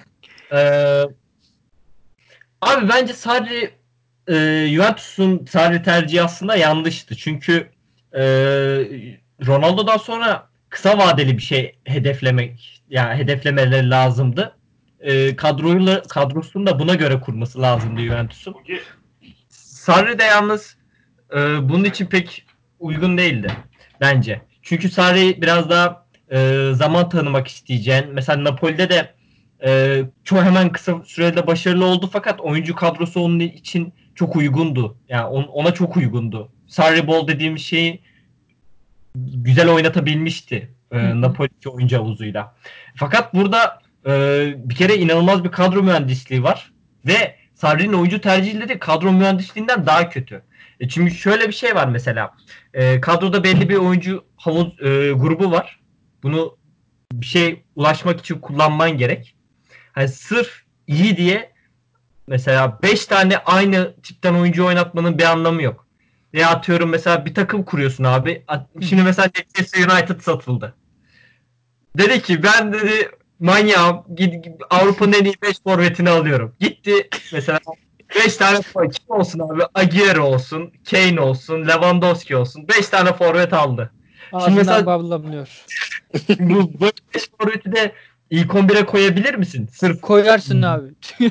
Ee, 0.55 1.05
abi 2.61 2.89
bence 2.89 3.13
Sarri 3.13 3.71
e, 4.29 4.67
Juventus'un 4.71 5.45
Sarri 5.45 5.83
tercihi 5.83 6.23
aslında 6.23 6.57
yanlıştı. 6.57 7.17
Çünkü 7.17 7.71
e, 8.13 8.23
Ronaldo'dan 9.47 9.97
sonra 9.97 10.49
kısa 10.69 10.99
vadeli 10.99 11.37
bir 11.37 11.43
şey 11.43 11.77
hedeflemek 11.85 12.83
yani 12.91 13.15
hedeflemeleri 13.15 13.91
lazımdı. 13.91 14.57
E, 15.01 15.37
kadroyla 15.37 16.03
kadrosunu 16.03 16.67
da 16.67 16.79
buna 16.79 16.95
göre 16.95 17.21
kurması 17.21 17.63
lazımdı 17.63 18.01
Juventus'un. 18.01 18.55
Sarri 19.49 20.19
de 20.19 20.25
yalnız 20.25 20.77
e, 21.35 21.69
bunun 21.69 21.85
için 21.85 22.07
pek 22.07 22.47
uygun 22.81 23.19
değildi 23.19 23.53
bence. 24.01 24.41
Çünkü 24.63 24.89
Sarri 24.89 25.43
biraz 25.43 25.71
daha 25.71 26.07
e, 26.33 26.71
zaman 26.75 27.09
tanımak 27.09 27.49
isteyeceğin. 27.49 28.05
Mesela 28.13 28.45
Napoli'de 28.45 28.91
de 28.91 29.15
e, 29.65 30.03
çok 30.25 30.43
hemen 30.43 30.73
kısa 30.73 31.03
sürede 31.05 31.47
başarılı 31.47 31.85
oldu 31.85 32.11
fakat 32.13 32.41
oyuncu 32.41 32.75
kadrosu 32.75 33.21
onun 33.21 33.41
için 33.41 33.95
çok 34.15 34.37
uygundu. 34.37 34.97
Yani 35.09 35.25
on- 35.25 35.49
ona 35.49 35.75
çok 35.75 35.97
uygundu. 35.97 36.53
Sarri 36.67 37.07
Ball 37.07 37.29
dediğim 37.29 37.59
şeyi 37.59 38.01
güzel 39.17 39.69
oynatabilmişti 39.69 40.75
e. 40.93 41.21
Napoli'deki 41.21 41.69
oyuncu 41.69 41.97
havuzuyla. 41.97 42.55
Fakat 42.95 43.35
burada 43.35 43.79
e, 44.07 44.11
bir 44.57 44.75
kere 44.75 44.97
inanılmaz 44.97 45.45
bir 45.45 45.51
kadro 45.51 45.83
mühendisliği 45.83 46.43
var 46.43 46.73
ve 47.07 47.37
Sarri'nin 47.55 47.93
oyuncu 47.93 48.21
tercihleri 48.21 48.79
kadro 48.79 49.13
mühendisliğinden 49.13 49.87
daha 49.87 50.09
kötü. 50.09 50.43
E 50.81 50.89
çünkü 50.89 51.15
şöyle 51.15 51.49
bir 51.49 51.53
şey 51.53 51.75
var 51.75 51.89
mesela. 51.89 52.35
E, 52.75 53.01
kadroda 53.01 53.45
belli 53.45 53.69
bir 53.69 53.77
oyuncu 53.77 54.25
havuz 54.37 54.67
e, 54.67 55.13
grubu 55.13 55.51
var. 55.51 55.81
Bunu 56.23 56.57
bir 57.13 57.27
şey 57.27 57.63
ulaşmak 57.77 58.21
için 58.21 58.39
kullanman 58.39 58.99
gerek. 58.99 59.37
Hani 59.93 60.09
sırf 60.09 60.63
iyi 60.87 61.17
diye 61.17 61.52
mesela 62.27 62.79
5 62.83 63.07
tane 63.07 63.39
aynı 63.39 63.95
tipten 64.03 64.35
oyuncu 64.35 64.67
oynatmanın 64.67 65.19
bir 65.19 65.25
anlamı 65.25 65.63
yok. 65.63 65.87
Ya 66.33 66.51
atıyorum 66.51 66.91
mesela 66.91 67.25
bir 67.27 67.35
takım 67.35 67.63
kuruyorsun 67.65 68.05
abi. 68.05 68.45
Şimdi 68.89 69.03
mesela 69.03 69.29
Manchester 69.37 69.89
United 69.89 70.21
satıldı. 70.21 70.75
Dedi 71.99 72.23
ki 72.23 72.43
ben 72.43 72.73
dedi 72.73 73.11
manyağım 73.41 74.03
Avrupa'nın 74.71 75.13
en 75.13 75.25
iyi 75.25 75.35
5 75.43 75.57
forvetini 75.65 76.11
alıyorum. 76.11 76.55
Gitti 76.61 77.09
mesela 77.33 77.59
5 78.25 78.37
tane 78.37 78.63
forvet 78.63 78.99
kim 78.99 79.17
olsun 79.17 79.39
abi? 79.39 79.63
Aguero 79.75 80.25
olsun, 80.25 80.73
Kane 80.91 81.21
olsun, 81.21 81.69
Lewandowski 81.69 82.37
olsun. 82.37 82.69
5 82.69 82.89
tane 82.89 83.13
forvet 83.13 83.53
aldı. 83.53 83.93
Ağzından 84.33 84.57
mesela- 84.57 84.87
bablamıyor. 84.87 85.65
Bu 86.39 86.73
5 87.15 87.31
forveti 87.41 87.73
de 87.73 87.93
ilk 88.33 88.51
11'e 88.51 88.87
koyabilir 88.87 89.35
misin? 89.35 89.69
Sırf 89.73 90.01
Koyarsın 90.01 90.55
Hmm. 90.63 90.65
abi. 90.65 90.89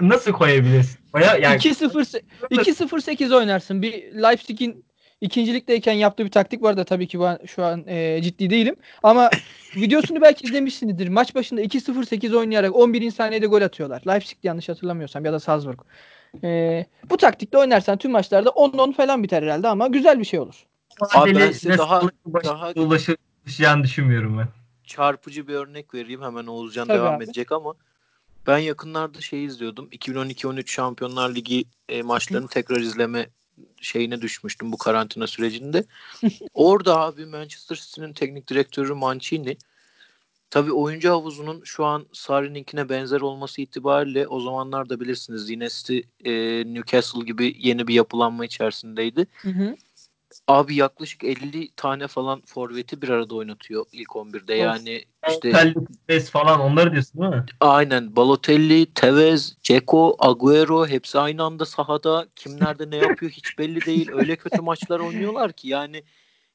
nasıl 0.00 0.32
koyabilirsin? 0.32 0.98
Koya, 1.12 1.36
yani 1.36 1.56
2-0 1.56 2.20
2-0-8 2.50 3.34
oynarsın. 3.36 3.82
Bir 3.82 3.92
Leipzig'in 4.22 4.84
ikincilikteyken 5.20 5.92
yaptığı 5.92 6.24
bir 6.24 6.30
taktik 6.30 6.62
var 6.62 6.76
da 6.76 6.84
tabii 6.84 7.08
ki 7.08 7.20
ben 7.20 7.38
şu 7.46 7.64
an 7.64 7.84
e, 7.86 8.22
ciddi 8.22 8.50
değilim. 8.50 8.76
Ama 9.02 9.30
videosunu 9.76 10.20
belki 10.20 10.46
izlemişsinizdir. 10.46 11.08
Maç 11.08 11.34
başında 11.34 11.62
2-0-8 11.62 12.36
oynayarak 12.36 12.76
11. 12.76 13.10
saniyede 13.10 13.46
gol 13.46 13.62
atıyorlar. 13.62 14.02
Leipzig 14.06 14.38
yanlış 14.42 14.68
hatırlamıyorsam 14.68 15.24
ya 15.24 15.32
da 15.32 15.40
Salzburg. 15.40 15.78
E, 16.44 16.84
bu 17.10 17.16
taktikte 17.16 17.58
oynarsan 17.58 17.98
tüm 17.98 18.10
maçlarda 18.10 18.48
10-10 18.48 18.92
falan 18.92 19.22
biter 19.22 19.42
herhalde 19.42 19.68
ama 19.68 19.86
güzel 19.88 20.18
bir 20.18 20.24
şey 20.24 20.40
olur. 20.40 20.66
Abi 21.14 21.34
ben 21.36 21.52
size 21.52 21.70
ve 21.70 21.78
daha- 21.78 22.00
sağlıklı 22.00 22.90
ulaşacağını 23.50 23.84
düşünmüyorum 23.84 24.38
ben. 24.38 24.48
çarpıcı 24.84 25.48
bir 25.48 25.54
örnek 25.54 25.94
vereyim. 25.94 26.22
Hemen 26.22 26.46
Oğuzcan 26.46 26.88
Tabii 26.88 26.98
devam 26.98 27.14
abi. 27.14 27.24
edecek 27.24 27.52
ama 27.52 27.74
ben 28.46 28.58
yakınlarda 28.58 29.20
şey 29.20 29.44
izliyordum. 29.44 29.88
2012-13 29.92 30.70
Şampiyonlar 30.70 31.34
Ligi 31.34 31.64
e, 31.88 32.02
maçlarını 32.02 32.48
tekrar 32.50 32.80
izleme 32.80 33.28
şeyine 33.80 34.22
düşmüştüm 34.22 34.72
bu 34.72 34.78
karantina 34.78 35.26
sürecinde. 35.26 35.84
Orada 36.54 37.00
abi 37.00 37.26
Manchester 37.26 37.76
City'nin 37.76 38.12
teknik 38.12 38.48
direktörü 38.48 38.94
Mancini 38.94 39.56
tabii 40.50 40.72
oyuncu 40.72 41.10
havuzunun 41.10 41.62
şu 41.64 41.84
an 41.84 42.06
Sarri'ninkine 42.12 42.88
benzer 42.88 43.20
olması 43.20 43.60
itibariyle 43.62 44.28
o 44.28 44.40
zamanlar 44.40 44.88
da 44.88 45.00
bilirsiniz 45.00 45.50
yine 45.50 45.68
City 45.68 45.98
e, 46.24 46.32
Newcastle 46.74 47.24
gibi 47.24 47.56
yeni 47.58 47.88
bir 47.88 47.94
yapılanma 47.94 48.44
içerisindeydi. 48.44 49.26
Hı 49.42 49.48
hı. 49.48 49.76
Abi 50.48 50.74
yaklaşık 50.74 51.24
50 51.24 51.70
tane 51.76 52.06
falan 52.06 52.42
forveti 52.46 53.02
bir 53.02 53.08
arada 53.08 53.34
oynatıyor 53.34 53.86
ilk 53.92 54.08
11'de. 54.08 54.54
Yani 54.54 55.04
işte 55.28 55.74
Telles 56.06 56.30
falan 56.30 56.60
onları 56.60 56.92
diyorsun 56.92 57.20
değil 57.22 57.32
mi? 57.32 57.46
aynen 57.60 58.16
Balotelli, 58.16 58.86
Tevez, 58.94 59.56
Ceko, 59.62 60.16
Agüero 60.18 60.86
hepsi 60.86 61.18
aynı 61.18 61.42
anda 61.42 61.64
sahada. 61.64 62.26
Kim 62.36 62.60
nerede 62.60 62.90
ne 62.90 62.96
yapıyor 62.96 63.32
hiç 63.32 63.58
belli 63.58 63.86
değil. 63.86 64.10
Öyle 64.12 64.36
kötü 64.36 64.62
maçlar 64.62 65.00
oynuyorlar 65.00 65.52
ki 65.52 65.68
yani 65.68 66.02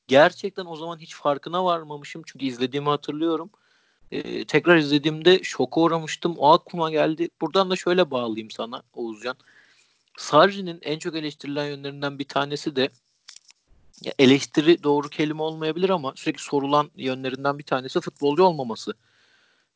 gerçekten 0.08 0.66
o 0.66 0.76
zaman 0.76 0.98
hiç 0.98 1.16
farkına 1.16 1.66
varmamışım. 1.66 2.22
Çünkü 2.26 2.46
izlediğimi 2.46 2.90
hatırlıyorum. 2.90 3.50
Ee, 4.12 4.46
tekrar 4.46 4.78
izlediğimde 4.78 5.44
şoka 5.44 5.82
uğramıştım. 5.82 6.36
O 6.38 6.54
aklıma 6.54 6.92
geldi. 6.92 7.30
Buradan 7.42 7.70
da 7.70 7.76
şöyle 7.76 8.12
bağlayayım 8.12 8.52
sana 8.52 8.84
Oğuzcan. 8.94 9.36
Sarri'nin 10.18 10.80
en 10.82 11.00
çok 11.00 11.16
eleştirilen 11.16 11.66
yönlerinden 11.66 12.20
bir 12.20 12.28
tanesi 12.28 12.76
de 12.76 12.90
ya 14.04 14.14
eleştiri 14.20 14.84
doğru 14.84 15.10
kelime 15.10 15.42
olmayabilir 15.42 15.90
ama 15.90 16.14
sürekli 16.16 16.42
sorulan 16.42 16.92
yönlerinden 16.96 17.58
bir 17.60 17.64
tanesi 17.64 18.02
futbolcu 18.02 18.44
olmaması. 18.44 18.94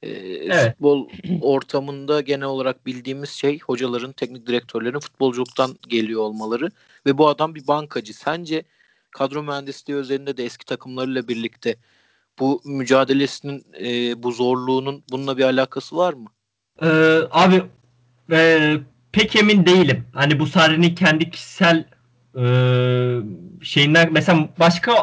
Ee, 0.04 0.70
Futbol 0.70 1.10
ortamında 1.42 2.22
genel 2.22 2.48
olarak 2.48 2.86
bildiğimiz 2.86 3.30
şey 3.30 3.60
hocaların, 3.60 4.12
teknik 4.12 4.48
direktörlerin 4.48 5.00
futbolculuktan 5.00 5.78
geliyor 5.88 6.22
olmaları 6.22 6.72
ve 7.06 7.18
bu 7.18 7.28
adam 7.28 7.56
bir 7.56 7.68
bankacı. 7.68 8.14
Sence 8.14 8.64
kadro 9.12 9.44
mühendisliği 9.44 10.00
üzerinde 10.00 10.38
de 10.38 10.46
eski 10.46 10.66
takımlarıyla 10.66 11.28
birlikte 11.28 11.76
bu 12.40 12.62
mücadelesinin, 12.66 13.66
e, 13.80 14.24
bu 14.24 14.32
zorluğunun 14.32 15.04
bununla 15.12 15.38
bir 15.38 15.44
alakası 15.44 15.98
var 15.98 16.14
mı? 16.14 16.30
Ee, 16.82 16.88
abi 17.32 17.64
e, 18.32 18.74
pek 19.12 19.36
emin 19.36 19.66
değilim. 19.66 20.06
Hani 20.14 20.40
bu 20.40 20.48
Sarri'nin 20.48 20.96
kendi 20.96 21.30
kişisel 21.30 21.86
e, 22.36 22.44
şeyinden 23.62 24.14
mesela 24.14 24.50
başka 24.60 24.94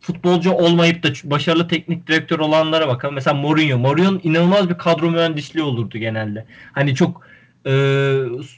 futbolcu 0.00 0.52
olmayıp 0.52 1.02
da 1.02 1.08
başarılı 1.24 1.68
teknik 1.68 2.06
direktör 2.06 2.38
olanlara 2.38 2.88
bakalım. 2.88 3.14
Mesela 3.14 3.34
Mourinho. 3.34 3.78
Mourinho'nun 3.78 4.20
inanılmaz 4.24 4.68
bir 4.68 4.74
kadro 4.74 5.10
mühendisliği 5.10 5.64
olurdu 5.64 5.98
genelde. 5.98 6.46
Hani 6.72 6.94
çok 6.94 7.26
e, 7.66 7.70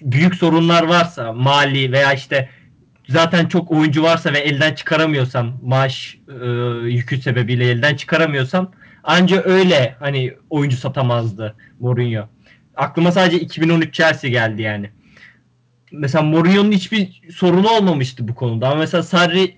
büyük 0.03 0.35
sorunlar 0.35 0.83
varsa 0.83 1.33
mali 1.33 1.93
veya 1.93 2.13
işte 2.13 2.49
zaten 3.09 3.47
çok 3.47 3.71
oyuncu 3.71 4.03
varsa 4.03 4.33
ve 4.33 4.39
elden 4.39 4.75
çıkaramıyorsan 4.75 5.53
maaş 5.63 6.19
e, 6.43 6.47
yükü 6.87 7.23
sebebiyle 7.23 7.71
elden 7.71 7.95
çıkaramıyorsan 7.95 8.73
anca 9.05 9.43
öyle 9.45 9.97
hani 10.01 10.35
oyuncu 10.51 10.77
satamazdı 10.77 11.57
Mourinho. 11.81 12.29
Aklıma 12.77 13.13
sadece 13.13 13.41
2013 13.41 13.95
Chelsea 13.95 14.31
geldi 14.31 14.63
yani. 14.63 14.91
Mesela 15.93 16.23
Mourinho'nun 16.23 16.73
hiçbir 16.73 17.23
sorunu 17.35 17.69
olmamıştı 17.71 18.29
bu 18.29 18.35
konuda. 18.35 18.69
Ama 18.69 18.77
mesela 18.77 19.03
Sarri 19.03 19.57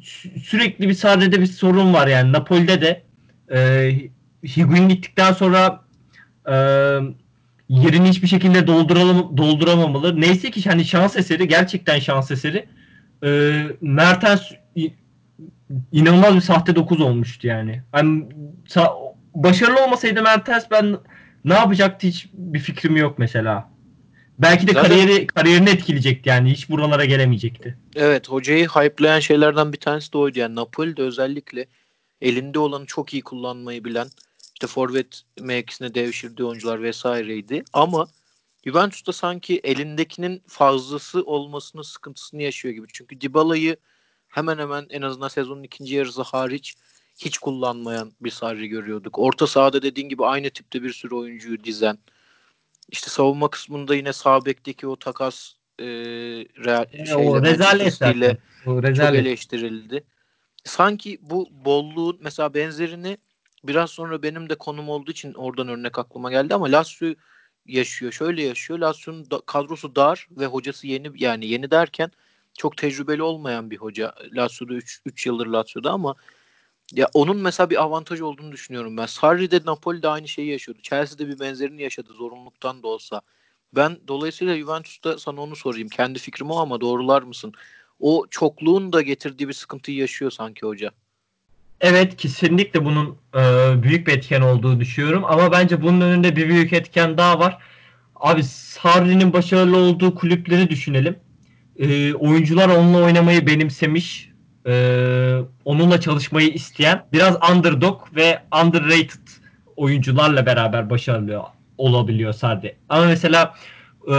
sü- 0.00 0.38
sürekli 0.40 0.88
bir 0.88 0.94
Sarri'de 0.94 1.40
bir 1.40 1.46
sorun 1.46 1.94
var 1.94 2.06
yani. 2.06 2.32
Napoli'de 2.32 2.80
de 2.80 3.02
e, 3.54 3.90
Higuain 4.56 4.88
gittikten 4.88 5.32
sonra 5.32 5.84
e, 6.48 6.54
yerini 7.68 8.08
hiçbir 8.08 8.28
şekilde 8.28 8.66
dolduram 8.66 9.36
dolduramamalı. 9.36 10.20
Neyse 10.20 10.50
ki 10.50 10.68
hani 10.68 10.84
şans 10.84 11.16
eseri 11.16 11.48
gerçekten 11.48 11.98
şans 11.98 12.30
eseri. 12.30 12.66
E, 13.24 13.62
Mertens 13.80 14.42
inanılmaz 15.92 16.34
bir 16.34 16.40
sahte 16.40 16.76
9 16.76 17.00
olmuştu 17.00 17.46
yani. 17.46 17.82
Sa- 18.68 19.12
başarılı 19.34 19.84
olmasaydı 19.84 20.22
Mertens 20.22 20.64
ben 20.70 20.96
ne 21.44 21.54
yapacaktı 21.54 22.06
hiç 22.06 22.28
bir 22.32 22.58
fikrim 22.58 22.96
yok 22.96 23.18
mesela. 23.18 23.71
Belki 24.42 24.66
de 24.66 24.72
Zaten- 24.72 24.88
kariyeri 24.88 25.26
kariyerini 25.26 25.70
etkileyecekti 25.70 26.28
yani. 26.28 26.52
Hiç 26.52 26.70
buralara 26.70 27.04
gelemeyecekti. 27.04 27.78
Evet 27.94 28.28
hocayı 28.28 28.68
hype'layan 28.68 29.20
şeylerden 29.20 29.72
bir 29.72 29.78
tanesi 29.80 30.12
de 30.12 30.18
oydu. 30.18 30.38
Yani 30.38 30.54
Napoli'de 30.54 31.02
özellikle 31.02 31.66
elinde 32.20 32.58
olanı 32.58 32.86
çok 32.86 33.14
iyi 33.14 33.22
kullanmayı 33.22 33.84
bilen 33.84 34.08
işte 34.54 34.66
forvet 34.66 35.22
mevkisine 35.40 35.94
devşirdiği 35.94 36.48
oyuncular 36.48 36.82
vesaireydi. 36.82 37.64
Ama 37.72 38.08
Juventus'ta 38.64 39.12
sanki 39.12 39.60
elindekinin 39.64 40.42
fazlası 40.46 41.22
olmasının 41.22 41.82
sıkıntısını 41.82 42.42
yaşıyor 42.42 42.74
gibi. 42.74 42.86
Çünkü 42.92 43.20
Dybala'yı 43.20 43.76
hemen 44.28 44.58
hemen 44.58 44.86
en 44.90 45.02
azından 45.02 45.28
sezonun 45.28 45.62
ikinci 45.62 45.94
yarısı 45.94 46.22
hariç 46.22 46.74
hiç 47.18 47.38
kullanmayan 47.38 48.12
bir 48.20 48.30
Sarri 48.30 48.68
görüyorduk. 48.68 49.18
Orta 49.18 49.46
sahada 49.46 49.82
dediğin 49.82 50.08
gibi 50.08 50.26
aynı 50.26 50.50
tipte 50.50 50.82
bir 50.82 50.92
sürü 50.92 51.14
oyuncuyu 51.14 51.64
dizen. 51.64 51.98
İşte 52.88 53.10
savunma 53.10 53.50
kısmında 53.50 53.94
yine 53.94 54.12
sağ 54.12 54.44
bekteki 54.44 54.86
o 54.86 54.96
takas 54.96 55.52
e, 55.78 55.84
Real, 56.64 56.86
E, 56.92 57.06
şeyle, 57.06 57.30
o 57.30 57.42
rezalet 57.42 58.00
ile 58.00 58.36
çok 58.66 59.14
eleştirildi. 59.14 60.04
Sanki 60.64 61.18
bu 61.22 61.48
bolluğun 61.50 62.18
mesela 62.20 62.54
benzerini 62.54 63.18
biraz 63.64 63.90
sonra 63.90 64.22
benim 64.22 64.48
de 64.48 64.54
konum 64.54 64.88
olduğu 64.88 65.10
için 65.10 65.34
oradan 65.34 65.68
örnek 65.68 65.98
aklıma 65.98 66.30
geldi 66.30 66.54
ama 66.54 66.72
Lazio 66.72 67.14
yaşıyor. 67.66 68.12
Şöyle 68.12 68.42
yaşıyor. 68.42 68.78
Lazio'nun 68.78 69.30
da, 69.30 69.40
kadrosu 69.46 69.96
dar 69.96 70.28
ve 70.30 70.46
hocası 70.46 70.86
yeni 70.86 71.10
yani 71.14 71.46
yeni 71.46 71.70
derken 71.70 72.10
çok 72.58 72.76
tecrübeli 72.76 73.22
olmayan 73.22 73.70
bir 73.70 73.76
hoca. 73.76 74.14
Lazio'da 74.32 74.74
3 75.06 75.26
yıldır 75.26 75.46
Lazio'da 75.46 75.90
ama 75.90 76.14
ya 76.94 77.08
onun 77.14 77.36
mesela 77.36 77.70
bir 77.70 77.82
avantajı 77.82 78.26
olduğunu 78.26 78.52
düşünüyorum 78.52 78.96
ben. 78.96 79.06
Sarri'de 79.06 79.60
Napoli'de 79.66 80.08
aynı 80.08 80.28
şeyi 80.28 80.50
yaşıyordu. 80.50 80.82
Chelsea'de 80.82 81.28
bir 81.28 81.40
benzerini 81.40 81.82
yaşadı 81.82 82.12
zorunluluktan 82.12 82.82
da 82.82 82.88
olsa. 82.88 83.20
Ben 83.76 83.98
dolayısıyla 84.08 84.58
Juventus'ta 84.58 85.18
sana 85.18 85.40
onu 85.40 85.56
sorayım. 85.56 85.88
Kendi 85.88 86.18
fikrim 86.18 86.50
o 86.50 86.56
ama 86.56 86.80
doğrular 86.80 87.22
mısın? 87.22 87.52
O 88.00 88.26
çokluğun 88.30 88.92
da 88.92 89.02
getirdiği 89.02 89.48
bir 89.48 89.52
sıkıntıyı 89.52 89.96
yaşıyor 89.96 90.30
sanki 90.30 90.66
hoca. 90.66 90.90
Evet 91.80 92.16
kesinlikle 92.16 92.84
bunun 92.84 93.18
e, 93.34 93.38
büyük 93.82 94.06
bir 94.06 94.12
etken 94.12 94.40
olduğu 94.40 94.80
düşünüyorum 94.80 95.24
ama 95.24 95.52
bence 95.52 95.82
bunun 95.82 96.00
önünde 96.00 96.36
bir 96.36 96.48
büyük 96.48 96.72
etken 96.72 97.18
daha 97.18 97.38
var. 97.38 97.58
Abi 98.16 98.42
Sarri'nin 98.44 99.32
başarılı 99.32 99.76
olduğu 99.76 100.14
kulüpleri 100.14 100.70
düşünelim. 100.70 101.16
E, 101.78 102.14
oyuncular 102.14 102.68
onunla 102.68 103.02
oynamayı 103.02 103.46
benimsemiş, 103.46 104.31
e, 104.66 104.74
onunla 105.64 106.00
çalışmayı 106.00 106.48
isteyen, 106.48 107.04
biraz 107.12 107.36
underdog 107.52 108.00
ve 108.16 108.42
underrated 108.64 109.28
oyuncularla 109.76 110.46
beraber 110.46 110.90
başarılı 110.90 111.42
olabiliyor 111.78 112.32
Sarri. 112.32 112.74
Ama 112.88 113.04
mesela 113.06 113.54
e, 114.08 114.14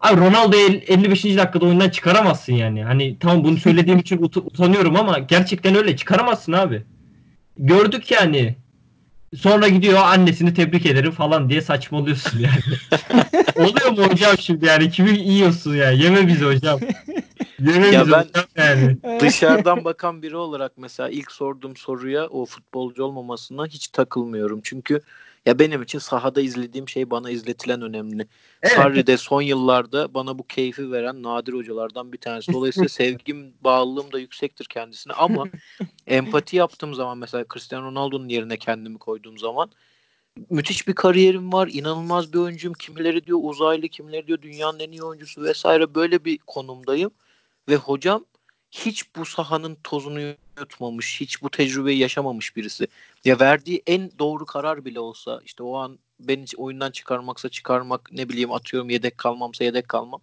abi 0.00 0.20
Ronaldo'yu 0.20 0.62
el- 0.68 0.82
55. 0.88 1.24
dakikada 1.24 1.64
oyundan 1.66 1.88
çıkaramazsın 1.90 2.52
yani. 2.52 2.84
Hani 2.84 3.16
tamam 3.18 3.44
bunu 3.44 3.56
söylediğim 3.56 3.98
için 3.98 4.18
ut- 4.18 4.38
utanıyorum 4.46 4.96
ama 4.96 5.18
gerçekten 5.18 5.74
öyle 5.74 5.96
çıkaramazsın 5.96 6.52
abi. 6.52 6.82
Gördük 7.58 8.10
yani. 8.10 8.56
Sonra 9.36 9.68
gidiyor 9.68 9.98
annesini 10.02 10.54
tebrik 10.54 10.86
ederim 10.86 11.10
falan 11.12 11.50
diye 11.50 11.62
saçmalıyorsun 11.62 12.38
yani. 12.38 12.78
Oluyor 13.68 13.90
mu 13.90 14.12
hocam 14.12 14.38
şimdi 14.38 14.66
yani 14.66 14.90
kimi 14.90 15.18
yiyorsun 15.18 15.74
ya? 15.74 15.90
Yeme 15.90 16.26
bizi 16.26 16.44
hocam. 16.44 16.80
Ya 17.92 18.06
ben- 18.12 18.26
yani. 18.56 19.20
Dışarıdan 19.20 19.84
bakan 19.84 20.22
biri 20.22 20.36
olarak 20.36 20.72
mesela 20.76 21.08
ilk 21.08 21.32
sorduğum 21.32 21.76
soruya 21.76 22.26
o 22.26 22.46
futbolcu 22.46 23.04
olmamasına 23.04 23.66
hiç 23.66 23.88
takılmıyorum. 23.88 24.60
Çünkü 24.64 25.00
ya 25.46 25.58
benim 25.58 25.82
için 25.82 25.98
sahada 25.98 26.40
izlediğim 26.40 26.88
şey 26.88 27.10
bana 27.10 27.30
izletilen 27.30 27.82
önemli. 27.82 28.26
Evet. 28.62 28.74
Sarri 28.74 29.06
de 29.06 29.16
son 29.16 29.42
yıllarda 29.42 30.14
bana 30.14 30.38
bu 30.38 30.46
keyfi 30.46 30.92
veren 30.92 31.22
nadir 31.22 31.52
hocalardan 31.52 32.12
bir 32.12 32.18
tanesi. 32.18 32.52
Dolayısıyla 32.52 32.88
sevgim, 32.88 33.54
bağlılığım 33.60 34.12
da 34.12 34.18
yüksektir 34.18 34.64
kendisine 34.64 35.12
ama 35.12 35.44
empati 36.06 36.56
yaptığım 36.56 36.94
zaman 36.94 37.18
mesela 37.18 37.44
Cristiano 37.54 37.86
Ronaldo'nun 37.86 38.28
yerine 38.28 38.56
kendimi 38.56 38.98
koyduğum 38.98 39.38
zaman 39.38 39.70
müthiş 40.50 40.88
bir 40.88 40.94
kariyerim 40.94 41.52
var. 41.52 41.68
inanılmaz 41.72 42.32
bir 42.32 42.38
oyuncuyum. 42.38 42.74
Kimileri 42.74 43.26
diyor 43.26 43.38
uzaylı, 43.42 43.88
kimileri 43.88 44.26
diyor 44.26 44.42
dünyanın 44.42 44.80
en 44.80 44.90
iyi 44.90 45.02
oyuncusu 45.02 45.42
vesaire 45.42 45.94
böyle 45.94 46.24
bir 46.24 46.38
konumdayım. 46.38 47.10
Ve 47.68 47.76
hocam 47.76 48.24
hiç 48.70 49.16
bu 49.16 49.24
sahanın 49.24 49.78
tozunu 49.84 50.20
yutmamış, 50.60 51.20
hiç 51.20 51.42
bu 51.42 51.50
tecrübeyi 51.50 51.98
yaşamamış 51.98 52.56
birisi. 52.56 52.86
Ya 53.24 53.40
verdiği 53.40 53.82
en 53.86 54.10
doğru 54.18 54.46
karar 54.46 54.84
bile 54.84 55.00
olsa 55.00 55.40
işte 55.44 55.62
o 55.62 55.76
an 55.76 55.98
beni 56.20 56.44
oyundan 56.56 56.90
çıkarmaksa 56.90 57.48
çıkarmak 57.48 58.12
ne 58.12 58.28
bileyim 58.28 58.52
atıyorum 58.52 58.90
yedek 58.90 59.18
kalmamsa 59.18 59.64
yedek 59.64 59.88
kalmam. 59.88 60.20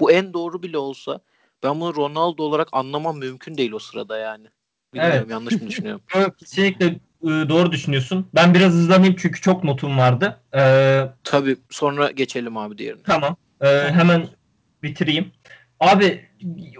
Bu 0.00 0.12
en 0.12 0.32
doğru 0.32 0.62
bile 0.62 0.78
olsa 0.78 1.20
ben 1.62 1.80
bunu 1.80 1.94
Ronaldo 1.94 2.42
olarak 2.42 2.68
anlamam 2.72 3.18
mümkün 3.18 3.56
değil 3.56 3.72
o 3.72 3.78
sırada 3.78 4.18
yani. 4.18 4.46
Bilmiyorum 4.94 5.18
Evet. 5.18 5.30
yanlış 5.30 5.54
mı 5.60 5.68
düşünüyorum? 5.68 6.02
Evet, 6.14 6.36
Kesinlikle 6.36 6.86
e, 6.86 7.28
doğru 7.48 7.72
düşünüyorsun. 7.72 8.26
Ben 8.34 8.54
biraz 8.54 8.72
hızlanayım 8.72 9.16
çünkü 9.18 9.40
çok 9.40 9.64
notum 9.64 9.98
vardı. 9.98 10.40
Ee, 10.56 11.04
Tabii 11.24 11.56
sonra 11.70 12.10
geçelim 12.10 12.56
abi 12.56 12.78
diğerine. 12.78 13.02
Tamam. 13.02 13.36
Ee, 13.60 13.66
hemen 13.92 14.28
bitireyim. 14.82 15.32
Abi 15.80 16.24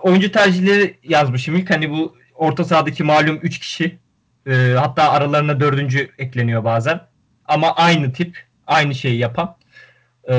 oyuncu 0.02 0.32
tercihleri 0.32 0.98
yazmışım 1.02 1.56
ilk. 1.56 1.70
Hani 1.70 1.90
bu 1.90 2.16
orta 2.34 2.64
sahadaki 2.64 3.04
malum 3.04 3.38
3 3.42 3.58
kişi. 3.58 3.98
Ee, 4.46 4.74
hatta 4.78 5.10
aralarına 5.10 5.60
dördüncü 5.60 6.10
ekleniyor 6.18 6.64
bazen. 6.64 7.00
Ama 7.44 7.74
aynı 7.74 8.12
tip. 8.12 8.46
Aynı 8.66 8.94
şeyi 8.94 9.18
yapan. 9.18 9.56
Ee, 10.28 10.32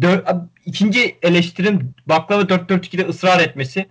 dö- 0.00 0.46
ikinci 0.66 1.18
eleştirim 1.22 1.94
baklava 2.06 2.42
4-4-2'de 2.42 3.06
ısrar 3.06 3.40
etmesi. 3.40 3.86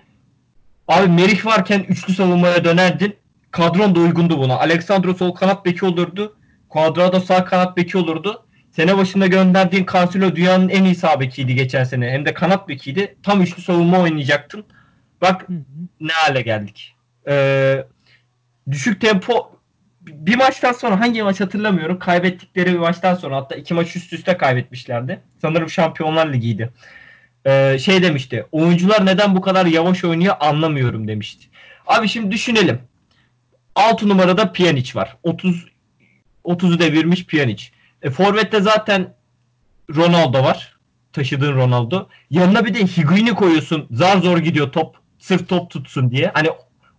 Abi 0.88 1.08
Merih 1.08 1.46
varken 1.46 1.86
üçlü 1.90 2.14
savunmaya 2.14 2.64
dönerdin. 2.64 3.16
Kadron 3.52 3.96
da 3.96 4.00
uygundu 4.00 4.38
buna. 4.38 4.60
Alexandro 4.60 5.14
sol 5.14 5.32
kanat 5.32 5.66
beki 5.66 5.86
olurdu. 5.86 6.36
Cuadrado 6.74 7.20
sağ 7.20 7.46
kanat 7.46 7.78
beki 7.78 7.98
olurdu. 7.98 8.46
Sene 8.72 8.98
başında 8.98 9.28
gönderdiğin 9.28 9.86
Cancelo 9.94 10.36
dünyanın 10.36 10.70
en 10.70 10.84
iyi 10.84 10.96
sağ 10.96 11.20
bekiydi 11.20 11.56
geçen 11.56 11.84
sene. 11.84 12.12
Hem 12.12 12.26
de 12.26 12.34
kanat 12.34 12.70
bekiydi. 12.70 13.16
Tam 13.24 13.42
üçlü 13.42 13.62
savunma 13.62 14.00
oynayacaktın. 14.00 14.66
Bak 15.22 15.46
ne 16.00 16.14
hale 16.14 16.42
geldik. 16.42 16.96
Ee, 17.28 17.86
düşük 18.72 19.02
tempo 19.02 19.60
bir 20.02 20.36
maçtan 20.36 20.72
sonra 20.72 21.00
hangi 21.00 21.24
maç 21.24 21.40
hatırlamıyorum. 21.40 22.00
Kaybettikleri 22.00 22.74
bir 22.74 22.80
maçtan 22.80 23.16
sonra 23.16 23.36
hatta 23.36 23.56
iki 23.56 23.74
maç 23.74 23.96
üst 23.96 24.14
üste 24.14 24.38
kaybetmişlerdi. 24.38 25.22
Sanırım 25.42 25.70
Şampiyonlar 25.70 26.34
Ligi'ydi. 26.34 26.70
Ee, 27.46 27.78
şey 27.80 28.02
demişti. 28.02 28.46
Oyuncular 28.52 29.06
neden 29.06 29.36
bu 29.36 29.42
kadar 29.42 29.66
yavaş 29.66 30.04
oynuyor 30.04 30.36
anlamıyorum 30.40 31.08
demişti. 31.08 31.48
Abi 31.88 32.08
şimdi 32.08 32.32
düşünelim. 32.32 32.80
6 33.76 34.10
numarada 34.10 34.52
Pjanic 34.52 35.00
var. 35.00 35.18
30 35.24 35.66
30'u 36.46 36.80
devirmiş 36.80 37.26
Pjanic. 37.26 37.79
E, 38.02 38.10
Forvet'te 38.10 38.62
zaten 38.62 39.14
Ronaldo 39.96 40.44
var. 40.44 40.78
Taşıdığın 41.14 41.56
Ronaldo. 41.56 42.08
Yanına 42.30 42.66
bir 42.66 42.74
de 42.74 42.80
Higuain'i 42.80 43.34
koyuyorsun. 43.34 43.88
Zar 43.92 44.18
zor 44.18 44.38
gidiyor 44.38 44.72
top. 44.72 44.96
Sırf 45.20 45.50
top 45.50 45.70
tutsun 45.72 46.12
diye. 46.12 46.32
Hani 46.34 46.50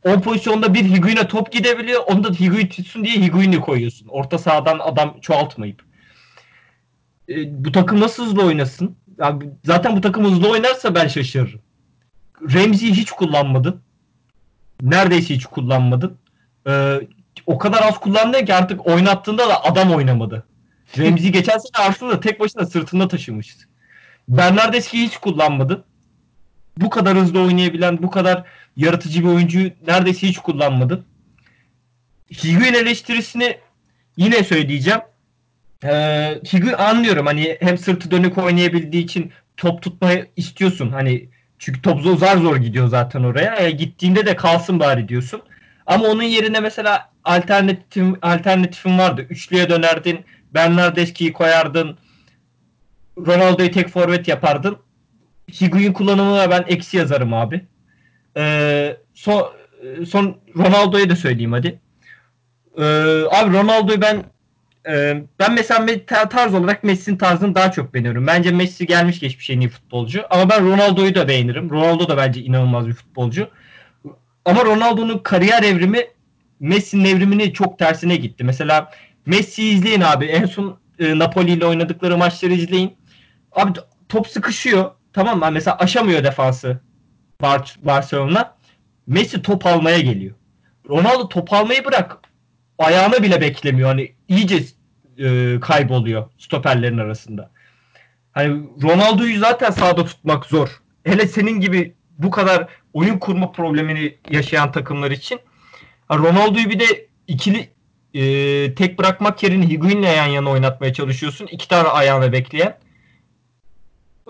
10 0.04 0.20
pozisyonda 0.20 0.74
bir 0.74 0.84
Higuain'e 0.84 1.28
top 1.28 1.52
gidebiliyor. 1.52 2.02
Onu 2.06 2.24
da 2.24 2.28
Higuain 2.28 2.66
tutsun 2.66 3.04
diye 3.04 3.14
Higuain'i 3.14 3.60
koyuyorsun. 3.60 4.08
Orta 4.08 4.38
sahadan 4.38 4.78
adam 4.78 5.20
çoğaltmayıp. 5.20 5.82
E, 7.28 7.64
bu 7.64 7.72
takım 7.72 8.00
nasıl 8.00 8.26
hızlı 8.26 8.44
oynasın? 8.44 8.96
Abi, 9.20 9.50
zaten 9.64 9.96
bu 9.96 10.00
takım 10.00 10.24
hızlı 10.24 10.50
oynarsa 10.50 10.94
ben 10.94 11.08
şaşırırım. 11.08 11.60
Remzi'yi 12.52 12.92
hiç 12.92 13.10
kullanmadın. 13.10 13.80
Neredeyse 14.82 15.34
hiç 15.34 15.46
kullanmadın. 15.46 16.18
Ee, 16.66 17.00
o 17.46 17.58
kadar 17.58 17.82
az 17.82 18.00
kullandı 18.00 18.44
ki 18.44 18.54
artık 18.54 18.86
oynattığında 18.86 19.48
da 19.48 19.64
adam 19.64 19.92
oynamadı. 19.92 20.44
Remzi 20.98 21.32
geçen 21.32 21.58
sene 21.58 21.86
Arsenal'da 21.86 22.20
tek 22.20 22.40
başına 22.40 22.66
sırtında 22.66 23.08
taşımıştı. 23.08 23.64
Bernardeschi'yi 24.28 25.06
hiç 25.06 25.16
kullanmadı. 25.16 25.84
bu 26.76 26.90
kadar 26.90 27.16
hızlı 27.18 27.40
oynayabilen, 27.42 28.02
bu 28.02 28.10
kadar 28.10 28.44
yaratıcı 28.76 29.20
bir 29.20 29.28
oyuncuyu 29.28 29.70
neredeyse 29.86 30.28
hiç 30.28 30.38
kullanmadın. 30.38 31.04
Higuain 32.44 32.74
eleştirisini 32.74 33.58
yine 34.16 34.44
söyleyeceğim. 34.44 35.00
Ee, 35.84 36.40
Higuain 36.52 36.76
anlıyorum 36.78 37.26
hani 37.26 37.56
hem 37.60 37.78
sırtı 37.78 38.10
dönük 38.10 38.38
oynayabildiği 38.38 39.04
için 39.04 39.32
top 39.56 39.82
tutmayı 39.82 40.26
istiyorsun. 40.36 40.90
Hani 40.90 41.28
çünkü 41.58 41.82
top 41.82 42.00
zor, 42.00 42.16
zor 42.16 42.56
gidiyor 42.56 42.88
zaten 42.88 43.24
oraya. 43.24 43.56
E, 43.56 43.70
gittiğinde 43.70 44.26
de 44.26 44.36
kalsın 44.36 44.80
bari 44.80 45.08
diyorsun. 45.08 45.42
Ama 45.86 46.06
onun 46.06 46.22
yerine 46.22 46.60
mesela 46.60 47.10
alternatif 47.24 48.04
alternatifin 48.22 48.98
vardı. 48.98 49.26
Üçlüye 49.30 49.70
dönerdin. 49.70 50.20
Bernardeschi'yi 50.54 51.32
koyardın. 51.32 51.98
Ronaldo'yu 53.18 53.70
tek 53.70 53.88
forvet 53.88 54.28
yapardın. 54.28 54.76
Higuain 55.60 55.92
kullanımına 55.92 56.50
ben 56.50 56.64
eksi 56.68 56.96
yazarım 56.96 57.34
abi. 57.34 57.66
Ee, 58.36 58.96
son, 59.14 59.52
son 60.08 60.36
Ronaldo'ya 60.56 61.10
da 61.10 61.16
söyleyeyim 61.16 61.52
hadi. 61.52 61.80
Ee, 62.78 62.82
abi 63.30 63.56
Ronaldo'yu 63.56 64.00
ben 64.00 64.24
e, 64.88 65.22
ben 65.38 65.54
mesela 65.54 65.86
tarz 66.28 66.54
olarak 66.54 66.84
Messi'nin 66.84 67.16
tarzını 67.16 67.54
daha 67.54 67.72
çok 67.72 67.94
beğeniyorum. 67.94 68.26
Bence 68.26 68.50
Messi 68.50 68.86
gelmiş 68.86 69.20
geçmiş 69.20 69.50
en 69.50 69.60
iyi 69.60 69.68
futbolcu. 69.68 70.22
Ama 70.30 70.50
ben 70.50 70.64
Ronaldo'yu 70.64 71.14
da 71.14 71.28
beğenirim. 71.28 71.70
Ronaldo 71.70 72.08
da 72.08 72.16
bence 72.16 72.40
inanılmaz 72.40 72.88
bir 72.88 72.92
futbolcu. 72.92 73.48
Ama 74.44 74.64
Ronaldo'nun 74.64 75.18
kariyer 75.18 75.62
evrimi 75.62 76.06
Messi'nin 76.60 77.04
evrimini 77.04 77.52
çok 77.52 77.78
tersine 77.78 78.16
gitti. 78.16 78.44
Mesela 78.44 78.90
Messi'yi 79.26 79.74
izleyin 79.74 80.00
abi. 80.00 80.24
En 80.24 80.46
son 80.46 80.78
e, 80.98 81.18
Napoli 81.18 81.50
ile 81.50 81.66
oynadıkları 81.66 82.16
maçları 82.16 82.52
izleyin. 82.52 82.96
Abi 83.52 83.78
top 84.08 84.28
sıkışıyor. 84.28 84.90
Tamam 85.12 85.38
mı? 85.38 85.50
Mesela 85.52 85.76
aşamıyor 85.78 86.24
defansı 86.24 86.80
Bar 87.42 87.76
Barcelona. 87.82 88.56
Messi 89.06 89.42
top 89.42 89.66
almaya 89.66 90.00
geliyor. 90.00 90.34
Ronaldo 90.88 91.28
top 91.28 91.52
almayı 91.52 91.84
bırak. 91.84 92.18
Ayağını 92.78 93.22
bile 93.22 93.40
beklemiyor. 93.40 93.88
Hani 93.88 94.14
iyice 94.28 94.64
e, 95.18 95.60
kayboluyor 95.60 96.30
stoperlerin 96.38 96.98
arasında. 96.98 97.50
Hani 98.32 98.62
Ronaldo'yu 98.82 99.38
zaten 99.38 99.70
sahada 99.70 100.04
tutmak 100.04 100.46
zor. 100.46 100.82
Hele 101.04 101.26
senin 101.26 101.60
gibi 101.60 101.94
bu 102.18 102.30
kadar 102.30 102.68
oyun 102.92 103.18
kurma 103.18 103.52
problemini 103.52 104.18
yaşayan 104.30 104.72
takımlar 104.72 105.10
için. 105.10 105.40
Ronaldo'yu 106.10 106.70
bir 106.70 106.80
de 106.80 107.08
ikili 107.26 107.70
e, 108.14 108.74
tek 108.74 108.98
bırakmak 108.98 109.42
yerine 109.42 109.68
Higuain'le 109.68 110.02
yan 110.16 110.26
yana 110.26 110.50
oynatmaya 110.50 110.92
çalışıyorsun. 110.92 111.46
İki 111.46 111.68
tane 111.68 111.88
ayağına 111.88 112.32
bekleyen. 112.32 112.78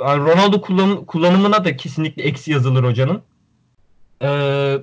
Yani 0.00 0.24
Ronaldo 0.24 0.60
kullan, 0.60 1.04
kullanımına 1.04 1.64
da 1.64 1.76
kesinlikle 1.76 2.22
eksi 2.22 2.52
yazılır 2.52 2.84
hocanın. 2.84 3.22
Ee, 4.22 4.76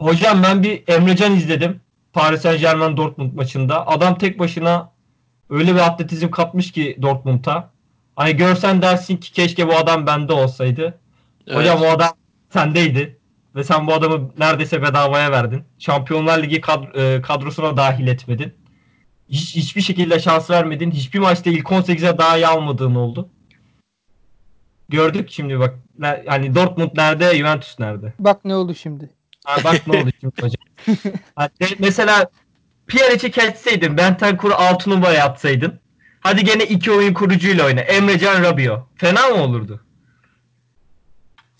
hocam 0.00 0.42
ben 0.42 0.62
bir 0.62 0.82
Emrecan 0.86 1.36
izledim. 1.36 1.80
Paris 2.12 2.42
Saint 2.42 2.60
Germain 2.60 2.96
Dortmund 2.96 3.32
maçında. 3.34 3.86
Adam 3.86 4.18
tek 4.18 4.38
başına 4.38 4.92
öyle 5.50 5.74
bir 5.74 5.80
atletizm 5.80 6.30
katmış 6.30 6.72
ki 6.72 6.98
Dortmund'a. 7.02 7.70
Hani 8.16 8.36
görsen 8.36 8.82
dersin 8.82 9.16
ki 9.16 9.32
keşke 9.32 9.68
bu 9.68 9.76
adam 9.76 10.06
bende 10.06 10.32
olsaydı. 10.32 10.98
Evet. 11.46 11.58
Hocam 11.58 11.82
o 11.82 11.86
adam 11.86 12.10
sendeydi. 12.52 13.18
Ve 13.54 13.64
sen 13.64 13.86
bu 13.86 13.94
adamı 13.94 14.30
neredeyse 14.38 14.82
bedavaya 14.82 15.32
verdin. 15.32 15.64
Şampiyonlar 15.78 16.42
Ligi 16.42 16.60
kadr- 16.60 17.16
e, 17.16 17.22
kadrosuna 17.22 17.76
dahil 17.76 18.06
etmedin. 18.06 18.54
Hiç, 19.28 19.56
hiçbir 19.56 19.80
şekilde 19.80 20.20
şans 20.20 20.50
vermedin. 20.50 20.90
Hiçbir 20.90 21.18
maçta 21.18 21.50
ilk 21.50 21.66
18'e 21.66 22.18
daha 22.18 22.36
iyi 22.36 22.46
almadığın 22.46 22.94
oldu. 22.94 23.28
Gördük 24.88 25.30
şimdi 25.30 25.58
bak. 25.58 25.74
Yani 26.26 26.54
Dortmund 26.54 26.90
nerede, 26.96 27.36
Juventus 27.36 27.78
nerede? 27.78 28.12
Bak 28.18 28.44
ne 28.44 28.54
oldu 28.54 28.74
şimdi. 28.74 29.10
Ha, 29.44 29.56
bak 29.64 29.86
ne 29.86 29.98
oldu 29.98 30.10
şimdi 30.20 30.34
hocam. 30.40 30.62
hani 31.36 31.50
mesela 31.78 32.26
Pjanic'i 32.86 33.30
kesseydin, 33.30 33.96
Bentancur'u 33.96 34.54
6 34.54 34.90
numara 34.90 35.12
yapsaydın. 35.12 35.80
Hadi 36.20 36.44
gene 36.44 36.64
iki 36.64 36.92
oyun 36.92 37.14
kurucuyla 37.14 37.66
oyna. 37.66 37.80
Emrecan 37.80 38.42
Rabio. 38.42 38.86
Fena 38.96 39.28
mı 39.28 39.34
olurdu? 39.34 39.83